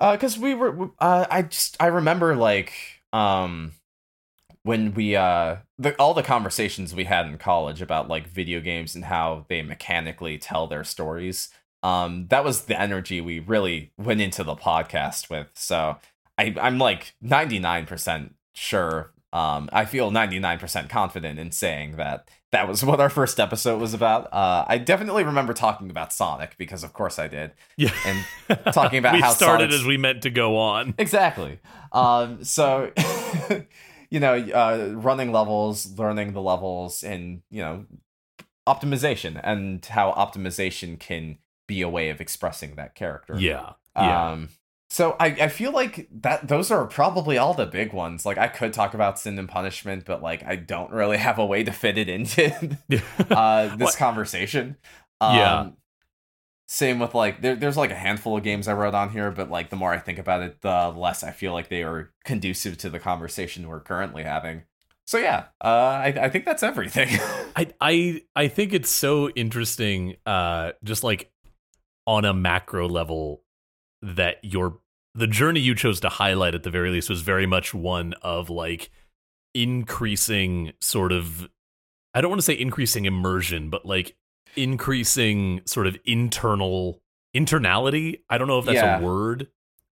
because 0.00 0.36
we 0.36 0.54
were, 0.54 0.90
uh, 0.98 1.26
I 1.30 1.42
just 1.42 1.76
I 1.78 1.86
remember 1.86 2.34
like 2.34 2.72
um 3.12 3.72
when 4.66 4.92
we 4.94 5.14
uh 5.14 5.56
the 5.78 5.94
all 5.96 6.12
the 6.12 6.22
conversations 6.22 6.92
we 6.94 7.04
had 7.04 7.26
in 7.26 7.38
college 7.38 7.80
about 7.80 8.08
like 8.08 8.26
video 8.28 8.60
games 8.60 8.94
and 8.96 9.04
how 9.04 9.46
they 9.48 9.62
mechanically 9.62 10.36
tell 10.38 10.66
their 10.66 10.82
stories 10.84 11.48
um 11.82 12.26
that 12.30 12.42
was 12.44 12.62
the 12.64 12.80
energy 12.80 13.20
we 13.20 13.38
really 13.38 13.92
went 13.96 14.20
into 14.20 14.42
the 14.42 14.56
podcast 14.56 15.30
with 15.30 15.46
so 15.54 15.96
i 16.36 16.54
i'm 16.60 16.78
like 16.78 17.14
99% 17.24 18.30
sure 18.54 19.12
um 19.32 19.68
i 19.72 19.84
feel 19.84 20.10
99% 20.10 20.88
confident 20.88 21.38
in 21.38 21.52
saying 21.52 21.96
that 21.96 22.28
that 22.52 22.66
was 22.66 22.82
what 22.82 22.98
our 23.00 23.10
first 23.10 23.38
episode 23.38 23.80
was 23.80 23.92
about 23.94 24.32
uh 24.32 24.64
i 24.66 24.78
definitely 24.78 25.22
remember 25.24 25.52
talking 25.52 25.90
about 25.90 26.12
sonic 26.12 26.56
because 26.58 26.82
of 26.82 26.92
course 26.92 27.18
i 27.18 27.28
did 27.28 27.52
Yeah. 27.76 27.92
And 28.06 28.24
talking 28.72 28.98
about 28.98 29.14
we 29.18 29.20
how 29.20 29.30
started 29.32 29.70
Sonic's- 29.70 29.80
as 29.82 29.86
we 29.86 29.96
meant 29.96 30.22
to 30.22 30.30
go 30.30 30.56
on. 30.56 30.94
Exactly. 30.98 31.58
Um, 31.92 32.42
so, 32.44 32.90
you 34.10 34.20
know, 34.20 34.34
uh, 34.34 34.92
running 34.94 35.32
levels, 35.32 35.98
learning 35.98 36.32
the 36.32 36.42
levels, 36.42 37.02
and, 37.02 37.42
you 37.50 37.62
know, 37.62 37.86
optimization 38.66 39.40
and 39.42 39.84
how 39.86 40.12
optimization 40.12 40.98
can 40.98 41.38
be 41.66 41.82
a 41.82 41.88
way 41.88 42.10
of 42.10 42.20
expressing 42.20 42.76
that 42.76 42.94
character. 42.94 43.36
Yeah. 43.38 43.72
Yeah. 43.96 44.30
Um, 44.30 44.48
so 44.88 45.16
I, 45.18 45.26
I 45.26 45.48
feel 45.48 45.72
like 45.72 46.08
that 46.20 46.46
those 46.46 46.70
are 46.70 46.86
probably 46.86 47.38
all 47.38 47.54
the 47.54 47.66
big 47.66 47.92
ones. 47.92 48.24
Like 48.24 48.38
I 48.38 48.48
could 48.48 48.72
talk 48.72 48.94
about 48.94 49.18
sin 49.18 49.38
and 49.38 49.48
punishment, 49.48 50.04
but 50.04 50.22
like 50.22 50.44
I 50.44 50.56
don't 50.56 50.92
really 50.92 51.16
have 51.28 51.38
a 51.38 51.46
way 51.46 51.64
to 51.64 51.72
fit 51.72 51.98
it 51.98 52.08
into 52.08 52.76
uh, 53.30 53.74
this 53.76 53.96
conversation. 53.96 54.76
Um, 55.20 55.36
Yeah. 55.36 55.68
Same 56.68 56.98
with 56.98 57.14
like 57.14 57.42
there, 57.42 57.54
there's 57.54 57.76
like 57.76 57.92
a 57.92 57.96
handful 57.96 58.36
of 58.36 58.42
games 58.42 58.66
I 58.66 58.74
wrote 58.74 58.94
on 58.94 59.10
here, 59.10 59.30
but 59.30 59.50
like 59.50 59.70
the 59.70 59.76
more 59.76 59.92
I 59.92 59.98
think 59.98 60.18
about 60.18 60.42
it, 60.42 60.62
the 60.62 60.92
less 60.96 61.22
I 61.22 61.30
feel 61.30 61.52
like 61.52 61.68
they 61.68 61.84
are 61.84 62.10
conducive 62.24 62.76
to 62.78 62.90
the 62.90 62.98
conversation 62.98 63.68
we're 63.68 63.80
currently 63.80 64.24
having. 64.24 64.64
So 65.06 65.18
yeah, 65.18 65.44
uh, 65.62 65.68
I, 65.68 66.06
I 66.22 66.28
think 66.28 66.44
that's 66.44 66.64
everything. 66.64 67.08
I 67.56 67.72
I 67.80 68.22
I 68.34 68.48
think 68.48 68.72
it's 68.72 68.90
so 68.90 69.30
interesting, 69.30 70.16
uh, 70.26 70.72
just 70.82 71.04
like 71.04 71.30
on 72.04 72.24
a 72.24 72.34
macro 72.34 72.88
level, 72.88 73.42
that 74.02 74.38
your 74.42 74.80
the 75.14 75.28
journey 75.28 75.60
you 75.60 75.76
chose 75.76 76.00
to 76.00 76.08
highlight 76.08 76.56
at 76.56 76.64
the 76.64 76.70
very 76.70 76.90
least 76.90 77.08
was 77.08 77.22
very 77.22 77.46
much 77.46 77.72
one 77.72 78.14
of 78.22 78.50
like 78.50 78.90
increasing 79.54 80.72
sort 80.80 81.12
of 81.12 81.48
I 82.12 82.20
don't 82.20 82.30
want 82.30 82.40
to 82.40 82.44
say 82.46 82.58
increasing 82.58 83.04
immersion, 83.04 83.70
but 83.70 83.86
like 83.86 84.16
increasing 84.56 85.62
sort 85.66 85.86
of 85.86 85.96
internal 86.04 87.02
internality. 87.36 88.20
I 88.30 88.38
don't 88.38 88.48
know 88.48 88.58
if 88.58 88.64
that's 88.64 88.76
Yeah. 88.76 89.00
a 89.00 89.02
word. 89.02 89.48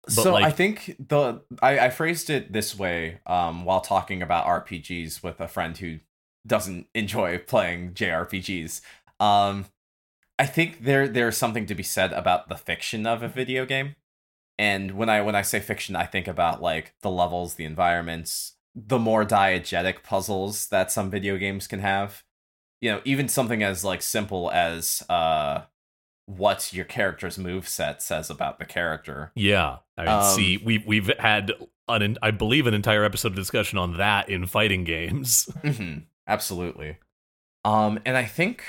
But, 0.04 0.14
so 0.14 0.36
I 0.36 0.52
think 0.52 0.96
the 1.00 1.42
I, 1.62 1.80
I 1.80 1.90
phrased 1.90 2.30
it 2.30 2.52
this 2.52 2.78
way 2.78 3.20
um, 3.28 3.66
while 3.66 3.82
talking 3.82 4.22
about 4.22 4.46
RPGs 4.46 5.22
with 5.22 5.40
a 5.40 5.48
friend 5.48 5.78
who 5.78 6.00
doesn't 6.46 6.88
enjoy 6.96 7.38
playing 7.38 7.94
JRPGs. 7.94 8.82
Um, 9.20 9.66
I 10.40 10.48
think 10.48 10.84
there 10.84 11.08
there's 11.08 11.38
something 11.38 11.68
to 11.68 11.76
be 11.76 11.84
said 11.84 12.14
about 12.14 12.50
the 12.50 12.56
fiction 12.58 13.06
of 13.06 13.22
a 13.22 13.28
video 13.28 13.66
game. 13.66 13.96
And 14.58 14.92
when 14.92 15.08
I 15.10 15.22
when 15.22 15.36
I 15.36 15.44
say 15.44 15.60
fiction, 15.60 15.96
I 15.96 16.06
think 16.06 16.28
about 16.28 16.62
like 16.62 16.96
the 17.02 17.12
levels, 17.12 17.56
the 17.56 17.66
environments, 17.66 18.54
the 18.76 19.00
more 19.00 19.24
diegetic 19.24 20.02
puzzles 20.02 20.68
that 20.70 20.92
some 20.92 21.12
video 21.12 21.38
games 21.38 21.68
can 21.68 21.80
have. 21.80 22.24
You 22.82 22.92
know, 22.92 23.02
even 23.06 23.28
something 23.28 23.64
as 23.64 23.84
like 23.84 24.02
simple 24.02 24.52
as 24.52 25.04
uh 25.10 25.64
what 26.26 26.72
your 26.74 26.86
character's 26.86 27.38
move 27.38 27.68
set 27.68 28.02
says 28.02 28.30
about 28.30 28.58
the 28.60 28.66
character. 28.66 29.32
Yeah, 29.36 29.78
I 29.98 30.02
mean, 30.06 30.10
Um, 30.12 30.24
see, 30.24 30.58
we've 30.58 30.86
we've 30.86 31.12
had 31.20 31.52
an 31.88 32.18
I 32.22 32.32
believe 32.32 32.68
an 32.68 32.74
entire 32.74 33.04
episode 33.04 33.30
of 33.30 33.36
discussion 33.36 33.78
on 33.78 33.98
that 33.98 34.30
in 34.30 34.46
fighting 34.46 34.84
games. 34.84 35.50
hmm 35.64 36.00
Absolutely. 36.28 36.98
Um, 37.66 38.00
and 38.06 38.16
I 38.18 38.26
think, 38.26 38.64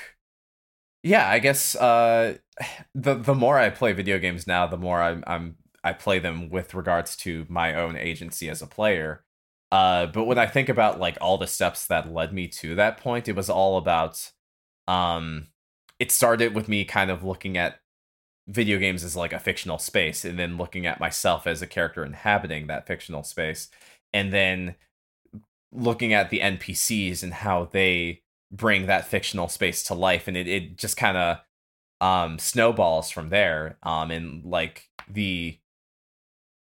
yeah, 1.03 1.29
I 1.29 1.39
guess 1.39 1.75
uh, 1.77 2.37
the 2.95 3.15
the 3.15 3.35
more 3.35 3.59
I 3.59 3.71
play 3.71 3.93
video 3.93 4.19
games 4.19 4.47
now, 4.47 4.67
the 4.67 4.77
more 4.77 5.03
I'm 5.03 5.25
I'm 5.27 5.57
I 5.85 5.93
play 5.93 6.19
them 6.19 6.49
with 6.49 6.75
regards 6.75 7.17
to 7.19 7.47
my 7.49 7.75
own 7.75 7.97
agency 7.97 8.49
as 8.49 8.63
a 8.63 8.67
player. 8.67 9.25
Uh, 9.73 10.07
but 10.07 10.27
when 10.27 10.39
I 10.39 10.47
think 10.47 10.69
about 10.69 11.01
like 11.01 11.19
all 11.21 11.39
the 11.39 11.49
steps 11.49 11.87
that 11.89 12.13
led 12.13 12.33
me 12.33 12.47
to 12.49 12.77
that 12.77 12.99
point, 12.99 13.29
it 13.29 13.37
was 13.37 13.51
all 13.51 13.79
about, 13.79 14.31
um, 14.87 15.49
it 15.99 16.13
started 16.13 16.55
with 16.55 16.69
me 16.69 16.85
kind 16.85 17.11
of 17.11 17.25
looking 17.25 17.57
at 17.57 17.81
video 18.49 18.79
games 18.79 19.05
as 19.05 19.17
like 19.17 19.33
a 19.33 19.39
fictional 19.41 19.79
space, 19.79 20.25
and 20.25 20.39
then 20.39 20.59
looking 20.59 20.87
at 20.87 21.01
myself 21.01 21.47
as 21.47 21.63
a 21.63 21.67
character 21.67 22.05
inhabiting 22.05 22.67
that 22.69 22.87
fictional 22.87 23.25
space, 23.25 23.71
and 24.13 24.33
then 24.33 24.77
looking 25.73 26.13
at 26.13 26.31
the 26.31 26.41
NPCs 26.41 27.23
and 27.23 27.33
how 27.35 27.65
they 27.73 28.23
bring 28.53 28.87
that 28.87 29.07
fictional 29.07 29.49
space 29.49 29.83
to 29.85 29.95
life 29.95 30.29
and 30.29 30.37
it, 30.37 30.47
it 30.47 30.77
just 30.77 30.97
kind 30.97 31.17
of 31.17 31.39
um 32.03 32.39
snowballs 32.39 33.11
from 33.11 33.31
there 33.31 33.79
um 33.83 34.11
and 34.11 34.45
like 34.45 34.91
the 35.09 35.59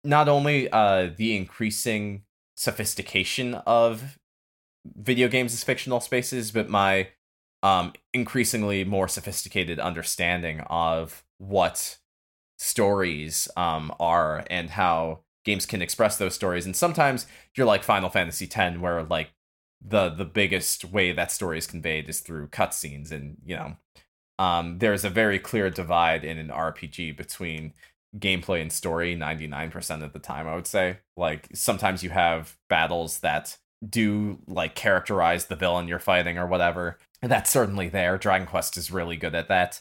not 0.02 0.28
only 0.28 0.68
uh 0.72 1.10
the 1.16 1.36
increasing 1.36 2.24
sophistication 2.58 3.54
of 3.66 4.18
video 4.96 5.28
games 5.28 5.52
as 5.52 5.64
fictional 5.64 6.00
spaces 6.00 6.50
but 6.50 6.68
my 6.68 7.08
um 7.62 7.92
increasingly 8.12 8.84
more 8.84 9.08
sophisticated 9.08 9.78
understanding 9.78 10.60
of 10.68 11.24
what 11.38 11.98
stories 12.58 13.48
um 13.56 13.94
are 14.00 14.44
and 14.50 14.70
how 14.70 15.20
games 15.48 15.64
can 15.64 15.80
express 15.80 16.18
those 16.18 16.34
stories. 16.34 16.66
And 16.66 16.76
sometimes 16.76 17.26
you're 17.56 17.66
like 17.66 17.82
Final 17.82 18.10
Fantasy 18.10 18.48
X, 18.52 18.78
where 18.78 19.02
like 19.02 19.32
the 19.80 20.10
the 20.10 20.26
biggest 20.26 20.84
way 20.84 21.10
that 21.12 21.32
story 21.32 21.56
is 21.56 21.66
conveyed 21.66 22.08
is 22.08 22.20
through 22.20 22.48
cutscenes, 22.48 23.10
and 23.10 23.38
you 23.44 23.56
know, 23.56 23.76
um, 24.38 24.78
there's 24.78 25.04
a 25.04 25.10
very 25.10 25.38
clear 25.38 25.70
divide 25.70 26.22
in 26.22 26.36
an 26.36 26.48
RPG 26.48 27.16
between 27.16 27.72
gameplay 28.18 28.60
and 28.60 28.72
story 28.72 29.16
99% 29.16 30.02
of 30.02 30.12
the 30.12 30.18
time 30.18 30.46
i 30.46 30.54
would 30.54 30.66
say 30.66 30.98
like 31.16 31.48
sometimes 31.54 32.02
you 32.02 32.10
have 32.10 32.56
battles 32.68 33.20
that 33.20 33.58
do 33.86 34.38
like 34.46 34.74
characterize 34.74 35.46
the 35.46 35.56
villain 35.56 35.88
you're 35.88 35.98
fighting 35.98 36.38
or 36.38 36.46
whatever. 36.46 36.98
And 37.22 37.30
that's 37.30 37.50
certainly 37.50 37.88
there. 37.88 38.18
Dragon 38.18 38.46
Quest 38.46 38.76
is 38.76 38.90
really 38.90 39.16
good 39.16 39.34
at 39.34 39.48
that. 39.48 39.80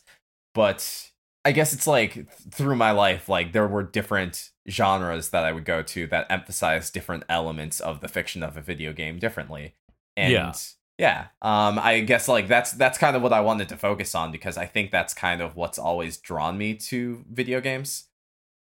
But 0.53 1.11
I 1.45 1.51
guess 1.51 1.73
it's 1.73 1.88
like 1.88 2.31
through 2.51 2.75
my 2.75 2.91
life, 2.91 3.29
like 3.29 3.53
there 3.53 3.67
were 3.67 3.83
different 3.83 4.51
genres 4.69 5.29
that 5.29 5.45
I 5.45 5.51
would 5.51 5.65
go 5.65 5.81
to 5.81 6.07
that 6.07 6.27
emphasize 6.29 6.89
different 6.89 7.23
elements 7.29 7.79
of 7.79 8.01
the 8.01 8.07
fiction 8.07 8.43
of 8.43 8.57
a 8.57 8.61
video 8.61 8.93
game 8.93 9.19
differently. 9.19 9.73
And 10.15 10.31
Yeah. 10.31 10.53
yeah, 10.97 11.27
um, 11.41 11.79
I 11.79 11.99
guess 12.01 12.27
like 12.27 12.47
that's 12.47 12.71
that's 12.73 12.97
kind 12.97 13.15
of 13.15 13.21
what 13.21 13.33
I 13.33 13.41
wanted 13.41 13.69
to 13.69 13.77
focus 13.77 14.15
on 14.15 14.31
because 14.31 14.57
I 14.57 14.65
think 14.65 14.91
that's 14.91 15.13
kind 15.13 15.41
of 15.41 15.55
what's 15.55 15.77
always 15.79 16.17
drawn 16.17 16.57
me 16.57 16.73
to 16.75 17.23
video 17.31 17.61
games. 17.61 18.06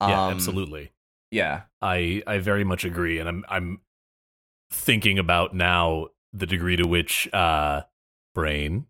Yeah, 0.01 0.25
Um, 0.25 0.31
absolutely. 0.31 0.91
Yeah, 1.31 1.63
I 1.81 2.23
I 2.25 2.37
very 2.39 2.63
much 2.63 2.85
agree, 2.85 3.19
and 3.19 3.27
I'm 3.27 3.45
I'm 3.49 3.81
thinking 4.71 5.17
about 5.19 5.53
now 5.55 6.07
the 6.33 6.45
degree 6.45 6.75
to 6.75 6.87
which 6.87 7.27
uh 7.33 7.81
brain 8.35 8.85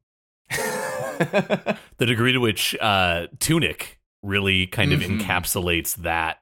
the 0.49 1.77
degree 2.05 2.33
to 2.33 2.39
which 2.39 2.75
uh 2.81 3.27
Tunic 3.39 3.99
really 4.23 4.67
kind 4.67 4.91
of 4.93 4.99
Mhm. 5.01 5.19
encapsulates 5.19 5.95
that 5.97 6.39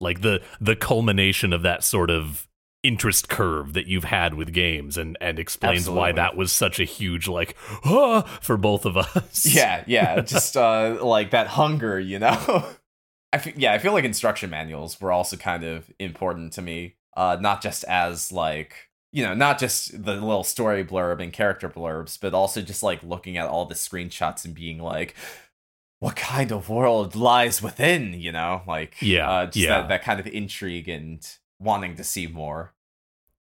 like 0.00 0.22
the 0.22 0.42
the 0.60 0.76
culmination 0.76 1.52
of 1.52 1.62
that 1.62 1.84
sort 1.84 2.10
of 2.10 2.46
interest 2.82 3.28
curve 3.28 3.74
that 3.74 3.86
you've 3.86 4.04
had 4.04 4.34
with 4.34 4.52
games 4.52 4.96
and 4.96 5.18
and 5.20 5.38
explains 5.38 5.88
why 5.90 6.12
that 6.12 6.36
was 6.36 6.50
such 6.50 6.80
a 6.80 6.84
huge 6.84 7.28
like 7.28 7.54
ah, 7.84 8.22
for 8.40 8.56
both 8.56 8.86
of 8.86 8.96
us. 8.96 9.44
yeah, 9.44 9.84
yeah, 9.86 10.20
just 10.22 10.56
uh, 10.56 10.96
like 11.02 11.30
that 11.32 11.46
hunger, 11.48 12.00
you 12.00 12.18
know. 12.18 12.64
I 13.32 13.38
fe- 13.38 13.54
yeah, 13.56 13.72
I 13.72 13.78
feel 13.78 13.92
like 13.92 14.04
instruction 14.04 14.50
manuals 14.50 15.00
were 15.00 15.12
also 15.12 15.36
kind 15.36 15.64
of 15.64 15.90
important 15.98 16.52
to 16.54 16.62
me, 16.62 16.96
uh, 17.16 17.36
not 17.40 17.62
just 17.62 17.84
as 17.84 18.32
like 18.32 18.88
you 19.12 19.24
know, 19.24 19.34
not 19.34 19.58
just 19.58 19.90
the 20.04 20.14
little 20.14 20.44
story 20.44 20.84
blurb 20.84 21.20
and 21.20 21.32
character 21.32 21.68
blurbs, 21.68 22.16
but 22.20 22.32
also 22.32 22.62
just 22.62 22.82
like 22.82 23.02
looking 23.02 23.36
at 23.36 23.48
all 23.48 23.64
the 23.66 23.74
screenshots 23.74 24.44
and 24.44 24.54
being 24.54 24.78
like, 24.78 25.16
what 25.98 26.14
kind 26.14 26.52
of 26.52 26.68
world 26.68 27.16
lies 27.16 27.60
within, 27.60 28.14
you 28.14 28.30
know, 28.30 28.62
like 28.68 28.94
Yeah, 29.02 29.28
uh, 29.28 29.46
just 29.46 29.56
yeah. 29.56 29.80
that, 29.80 29.88
that 29.88 30.02
kind 30.04 30.20
of 30.20 30.28
intrigue 30.28 30.88
and 30.88 31.26
wanting 31.58 31.96
to 31.96 32.04
see 32.04 32.28
more. 32.28 32.72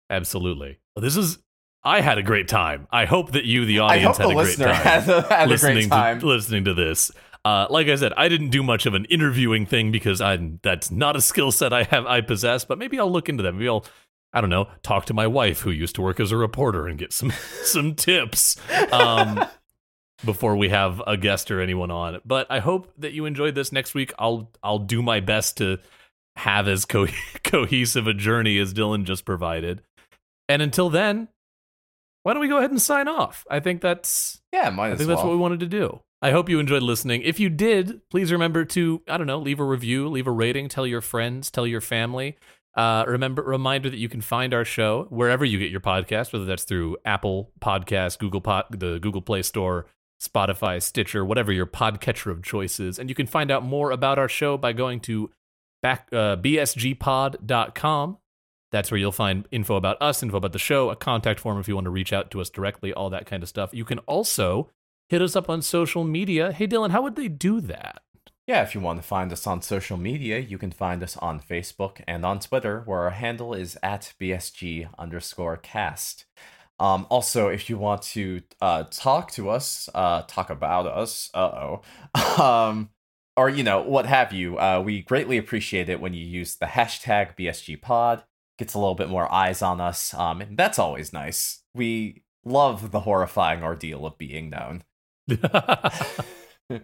Absolutely. 0.09 0.79
Well, 0.95 1.03
this 1.03 1.17
is 1.17 1.39
I 1.83 2.01
had 2.01 2.19
a 2.19 2.23
great 2.23 2.49
time. 2.49 2.87
I 2.91 3.05
hope 3.05 3.33
that 3.33 3.45
you 3.45 3.65
the 3.65 3.81
audience 3.81 4.17
had 4.19 4.27
a 4.27 4.35
great 4.35 4.37
listener 4.37 4.67
time. 4.73 4.77
had 4.77 5.09
a, 5.09 5.23
had 5.23 5.51
a 5.53 5.59
great 5.59 5.89
time. 5.89 6.21
to 6.21 6.27
listening 6.27 6.65
to 6.65 6.75
this. 6.75 7.11
Uh, 7.47 7.69
like 7.71 7.87
I 7.87 7.95
said, 7.95 8.13
I 8.17 8.29
didn't 8.29 8.49
do 8.49 8.65
much 8.65 8.87
of 8.87 8.95
an 8.95 9.05
interviewing 9.05 9.67
thing 9.67 9.93
because 9.93 10.21
I 10.21 10.37
that's 10.63 10.91
not 10.91 11.15
a 11.15 11.21
skill 11.21 11.53
set 11.53 11.73
I 11.73 11.85
have 11.85 12.05
I 12.05 12.21
possess. 12.21 12.65
But 12.65 12.77
maybe 12.77 12.99
I'll 12.99 13.11
look 13.11 13.29
into 13.29 13.45
that. 13.45 13.53
Maybe 13.53 13.69
I'll 13.69 13.85
I 14.33 14.41
don't 14.41 14.51
know 14.51 14.67
talk 14.83 15.05
to 15.05 15.15
my 15.15 15.29
wife 15.29 15.61
who 15.61 15.71
used 15.71 15.95
to 15.95 16.03
work 16.03 16.19
as 16.19 16.33
a 16.33 16.37
reporter 16.37 16.89
and 16.89 16.99
get 16.99 17.13
some 17.13 17.31
some 17.63 17.95
tips 17.95 18.57
um, 18.91 19.45
before 20.25 20.57
we 20.57 20.71
have 20.71 21.01
a 21.07 21.17
guest 21.17 21.53
or 21.53 21.61
anyone 21.61 21.93
on. 21.93 22.21
But 22.25 22.49
I 22.51 22.59
hope 22.59 22.93
that 22.99 23.13
you 23.13 23.27
enjoyed 23.27 23.55
this. 23.55 23.71
Next 23.71 23.95
week, 23.95 24.13
I'll 24.19 24.51
I'll 24.61 24.81
do 24.81 25.01
my 25.01 25.21
best 25.21 25.57
to 25.59 25.79
have 26.35 26.67
as 26.67 26.85
co- 26.85 27.07
cohesive 27.45 28.09
a 28.09 28.13
journey 28.13 28.59
as 28.59 28.75
Dylan 28.75 29.05
just 29.05 29.25
provided. 29.25 29.83
And 30.49 30.63
until 30.63 30.91
then, 30.91 31.29
why 32.25 32.33
don't 32.33 32.43
we 32.43 32.49
go 32.49 32.59
ahead 32.59 32.73
and 32.73 32.83
sign 32.83 33.07
off? 33.07 33.47
I 33.49 33.61
think 33.61 33.83
that's 33.83 34.41
yeah, 34.53 34.69
might 34.71 34.91
I 34.91 34.97
think 34.97 35.07
well. 35.07 35.17
that's 35.17 35.25
what 35.25 35.31
we 35.31 35.39
wanted 35.39 35.61
to 35.61 35.67
do. 35.67 36.01
I 36.23 36.31
hope 36.31 36.49
you 36.49 36.59
enjoyed 36.59 36.83
listening. 36.83 37.23
If 37.23 37.39
you 37.39 37.51
did, 37.51 38.01
please 38.11 38.33
remember 38.33 38.65
to, 38.65 39.03
I 39.07 39.19
don't 39.19 39.27
know, 39.27 39.39
leave 39.39 39.61
a 39.61 39.65
review, 39.65 40.09
leave 40.09 40.27
a 40.27 40.31
rating, 40.31 40.69
tell 40.69 40.87
your 40.87 41.03
friends, 41.03 41.51
tell 41.51 41.67
your 41.67 41.83
family. 41.83 42.37
Uh, 42.75 43.05
remember, 43.07 43.43
reminder 43.43 43.89
that 43.91 43.99
you 43.99 44.09
can 44.09 44.21
find 44.21 44.53
our 44.53 44.65
show 44.65 45.07
wherever 45.09 45.45
you 45.45 45.59
get 45.59 45.71
your 45.71 45.81
podcast, 45.81 46.33
whether 46.33 46.45
that's 46.45 46.65
through 46.65 46.97
Apple 47.05 47.53
Podcasts, 47.61 48.19
Google 48.19 48.41
Pod, 48.41 48.65
the 48.71 48.99
Google 48.99 49.23
Play 49.23 49.43
Store, 49.43 49.87
Spotify, 50.23 50.83
Stitcher, 50.83 51.25
whatever 51.25 51.53
your 51.53 51.67
podcatcher 51.67 52.31
of 52.31 52.43
choice 52.43 52.81
is. 52.81 52.99
And 52.99 53.09
you 53.09 53.15
can 53.15 53.27
find 53.27 53.51
out 53.51 53.63
more 53.63 53.91
about 53.91 54.19
our 54.19 54.29
show 54.29 54.57
by 54.57 54.73
going 54.73 55.01
to 55.01 55.31
back, 55.83 56.09
uh, 56.13 56.37
bsgpod.com. 56.37 58.19
That's 58.73 58.91
where 58.91 58.99
you'll 58.99 59.13
find 59.13 59.47
info 59.51 59.77
about 59.77 60.01
us, 60.03 60.23
info 60.23 60.39
about 60.39 60.53
the 60.53 60.59
show, 60.59 60.91
a 60.91 60.97
contact 60.97 61.41
form 61.41 61.59
if 61.59 61.69
you 61.69 61.75
want 61.75 61.87
to 61.87 61.91
reach 61.91 62.13
out 62.13 62.31
to 62.33 62.41
us 62.41 62.51
directly, 62.51 62.93
all 62.93 63.11
that 63.11 63.27
kind 63.27 63.43
of 63.43 63.49
stuff. 63.49 63.71
You 63.73 63.85
can 63.85 64.01
also 64.01 64.71
hit 65.09 65.23
us 65.23 65.37
up 65.37 65.49
on 65.49 65.63
social 65.63 66.05
media. 66.05 66.53
Hey, 66.53 66.67
Dylan, 66.67 66.91
how 66.91 67.03
would 67.03 67.17
they 67.17 67.29
do 67.29 67.61
that? 67.63 68.03
Yeah, 68.47 68.63
if 68.63 68.77
you 68.77 68.81
want 68.81 69.01
to 69.01 69.07
find 69.07 69.33
us 69.33 69.47
on 69.47 69.61
social 69.61 69.97
media, 69.97 70.39
you 70.39 70.57
can 70.57 70.71
find 70.71 71.03
us 71.03 71.17
on 71.17 71.41
Facebook 71.41 72.01
and 72.07 72.25
on 72.25 72.39
Twitter, 72.39 72.83
where 72.85 73.01
our 73.01 73.11
handle 73.11 73.55
is 73.55 73.77
at 73.83 74.15
BSG 74.21 74.89
underscore 74.97 75.57
cast. 75.57 76.27
Um, 76.79 77.07
also, 77.11 77.49
if 77.49 77.69
you 77.69 77.77
want 77.77 78.03
to 78.03 78.43
uh, 78.61 78.85
talk 78.91 79.33
to 79.33 79.51
us, 79.51 79.89
uh, 79.95 80.23
talk 80.29 80.51
about 80.51 80.87
us, 80.87 81.31
uh 81.35 81.81
oh, 82.15 82.43
um, 82.43 82.91
or 83.37 83.49
you 83.49 83.65
know, 83.65 83.83
what 83.83 84.07
have 84.07 84.33
you, 84.33 84.59
uh, 84.59 84.81
we 84.85 85.03
greatly 85.03 85.39
appreciate 85.39 85.89
it 85.89 86.01
when 86.01 86.15
you 86.15 86.25
use 86.25 86.57
the 86.57 86.67
hashtag 86.67 87.37
BSG 87.37 87.81
BSGPod. 87.81 88.23
Gets 88.59 88.75
a 88.75 88.79
little 88.79 88.95
bit 88.95 89.11
more 89.11 89.31
eyes 89.31 89.61
on 89.61 89.81
us, 89.81 90.15
um, 90.15 90.41
and 90.41 90.57
that's 90.57 90.79
always 90.79 91.13
nice. 91.13 91.63
We 91.75 92.23
love 92.45 92.91
the 92.91 93.01
horrifying 93.01 93.63
ordeal 93.63 94.07
of 94.07 94.17
being 94.17 94.49
known. 94.49 94.85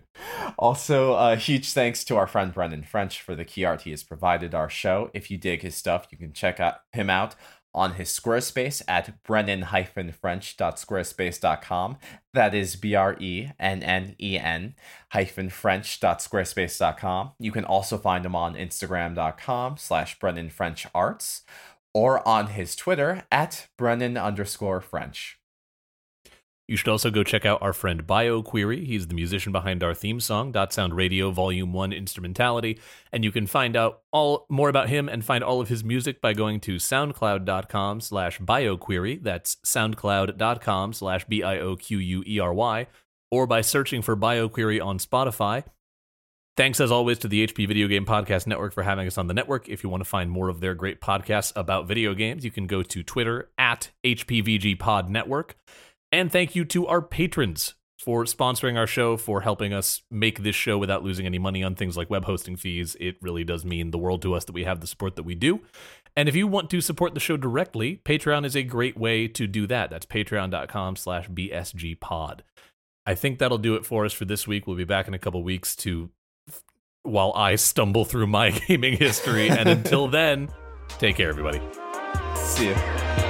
also, 0.59 1.15
a 1.15 1.37
huge 1.37 1.73
thanks 1.73 2.05
to 2.05 2.17
our 2.17 2.27
friend 2.27 2.53
Brennen 2.53 2.87
French 2.87 3.23
for 3.23 3.35
the 3.35 3.45
key 3.45 3.65
art 3.65 3.83
he 3.83 3.91
has 3.91 4.03
provided 4.03 4.55
our 4.55 4.71
show. 4.71 5.11
If 5.15 5.31
you 5.31 5.39
dig 5.39 5.63
his 5.63 5.77
stuff, 5.77 6.09
you 6.11 6.19
can 6.19 6.33
check 6.33 6.59
out 6.61 6.81
him 6.93 7.11
out 7.11 7.35
on 7.75 7.95
his 7.95 8.11
Squarespace 8.11 8.83
at 8.87 9.23
brennen-french.squarespace.com. 9.25 11.97
That 12.35 12.55
is 12.55 12.77
B-R-E-N-N-E-N 12.77 14.75
hyphen 15.11 15.51
French.squarespace.com. 15.51 17.31
You 17.39 17.53
can 17.53 17.65
also 17.65 17.99
find 17.99 18.27
him 18.27 18.37
on 18.37 18.55
Instagram.com 18.55 19.79
slash 19.79 20.19
Brennen 20.19 20.51
or 21.95 22.27
on 22.27 22.47
his 22.49 22.75
Twitter 22.77 23.25
at 23.31 23.69
Brennen 23.79 24.23
underscore 24.23 24.81
French. 24.81 25.39
You 26.69 26.77
should 26.77 26.89
also 26.89 27.11
go 27.11 27.25
check 27.25 27.45
out 27.45 27.61
our 27.61 27.73
friend 27.73 28.07
BioQuery. 28.07 28.87
He's 28.87 29.09
the 29.09 29.15
musician 29.15 29.53
behind 29.53 29.83
our 29.83 29.95
theme 29.95 30.21
song, 30.21 30.53
Dot 30.53 30.73
Sound 30.73 30.95
Radio 30.95 31.31
Volume 31.31 31.73
1 31.73 31.93
Instrumentality. 31.93 32.79
And 33.13 33.25
you 33.25 33.33
can 33.33 33.47
find 33.47 33.77
out 33.77 34.03
all 34.13 34.47
more 34.49 34.69
about 34.69 34.89
him 34.89 35.09
and 35.09 35.25
find 35.25 35.43
all 35.43 35.61
of 35.61 35.69
his 35.69 35.83
music 35.83 36.21
by 36.21 36.33
going 36.33 36.61
to 36.61 36.77
soundcloud.com 36.77 38.01
slash 38.01 38.39
bioquery. 38.41 39.23
That's 39.23 39.57
soundcloud.com 39.67 40.93
slash 40.93 41.25
B-I-O-Q-U-E-R-Y. 41.27 42.87
Or 43.31 43.47
by 43.47 43.61
searching 43.61 44.03
for 44.03 44.17
BioQuery 44.17 44.85
on 44.85 44.99
Spotify. 44.99 45.65
Thanks 46.55 46.81
as 46.81 46.93
always 46.93 47.19
to 47.21 47.29
the 47.29 47.47
HP 47.47 47.67
Video 47.67 47.89
Game 47.89 48.05
Podcast 48.05 48.47
Network 48.47 48.75
for 48.75 48.83
having 48.83 49.07
us 49.07 49.17
on 49.17 49.27
the 49.27 49.33
network. 49.33 49.71
If 49.71 49.83
you 49.83 49.89
want 49.89 50.03
to 50.03 50.09
find 50.09 50.31
more 50.31 50.51
of 50.51 50.61
their 50.61 50.75
great 50.75 51.01
podcasts 51.01 51.51
about 51.57 51.89
video 51.89 52.13
games, 52.13 52.45
you 52.45 52.51
can 52.51 52.67
go 52.67 52.83
to 52.83 53.03
Twitter 53.03 53.49
at 53.57 53.91
HPVG 54.05 54.79
Pod 54.79 55.09
Network. 55.09 55.57
And 56.13 56.31
thank 56.31 56.55
you 56.55 56.65
to 56.67 56.87
our 56.87 57.01
patrons 57.01 57.75
for 57.99 58.25
sponsoring 58.25 58.77
our 58.77 58.87
show, 58.87 59.17
for 59.17 59.41
helping 59.41 59.73
us 59.73 60.03
make 60.11 60.43
this 60.43 60.57
show 60.57 60.77
without 60.77 61.05
losing 61.05 61.25
any 61.25 61.39
money 61.39 61.63
on 61.63 61.75
things 61.75 61.97
like 61.97 62.11
web 62.11 62.25
hosting 62.25 62.57
fees. 62.57 62.97
It 63.01 63.17
really 63.23 63.45
does 63.45 63.65
mean 63.65 63.91
the 63.91 63.99
world 63.99 64.23
to 64.23 64.35
us 64.35 64.45
that 64.45 64.53
we 64.53 64.65
have 64.65 64.81
the 64.81 64.87
support 64.87 65.17
that 65.17 65.23
we 65.23 65.35
do. 65.35 65.61
And 66.17 66.29
if 66.29 66.37
you 66.37 66.47
want 66.47 66.69
to 66.71 66.81
support 66.81 67.15
the 67.15 67.21
show 67.21 67.37
directly, 67.37 68.01
Patreon 68.05 68.45
is 68.45 68.57
a 68.57 68.63
great 68.63 68.99
way 68.99 69.29
to 69.29 69.47
do 69.47 69.67
that. 69.69 69.91
That's 69.91 70.05
patreon.com 70.05 70.97
slash 70.97 71.29
bsgpod. 71.29 72.41
I 73.07 73.15
think 73.15 73.39
that'll 73.39 73.59
do 73.59 73.75
it 73.77 73.87
for 73.87 74.05
us 74.05 74.13
for 74.13 74.25
this 74.25 74.47
week. 74.47 74.67
We'll 74.67 74.77
be 74.77 74.85
back 74.85 75.09
in 75.09 75.15
a 75.15 75.19
couple 75.19 75.43
weeks 75.43 75.75
to 75.77 76.11
while 77.05 77.33
I 77.35 77.57
stumble 77.57 78.05
through 78.05 78.27
my 78.27 78.51
gaming 78.69 78.97
history. 78.97 79.49
And 79.49 79.69
until 79.69 80.09
then, 80.09 80.49
take 80.99 81.17
care, 81.17 81.29
everybody. 81.29 81.61
See 82.35 82.71
ya. 82.71 83.22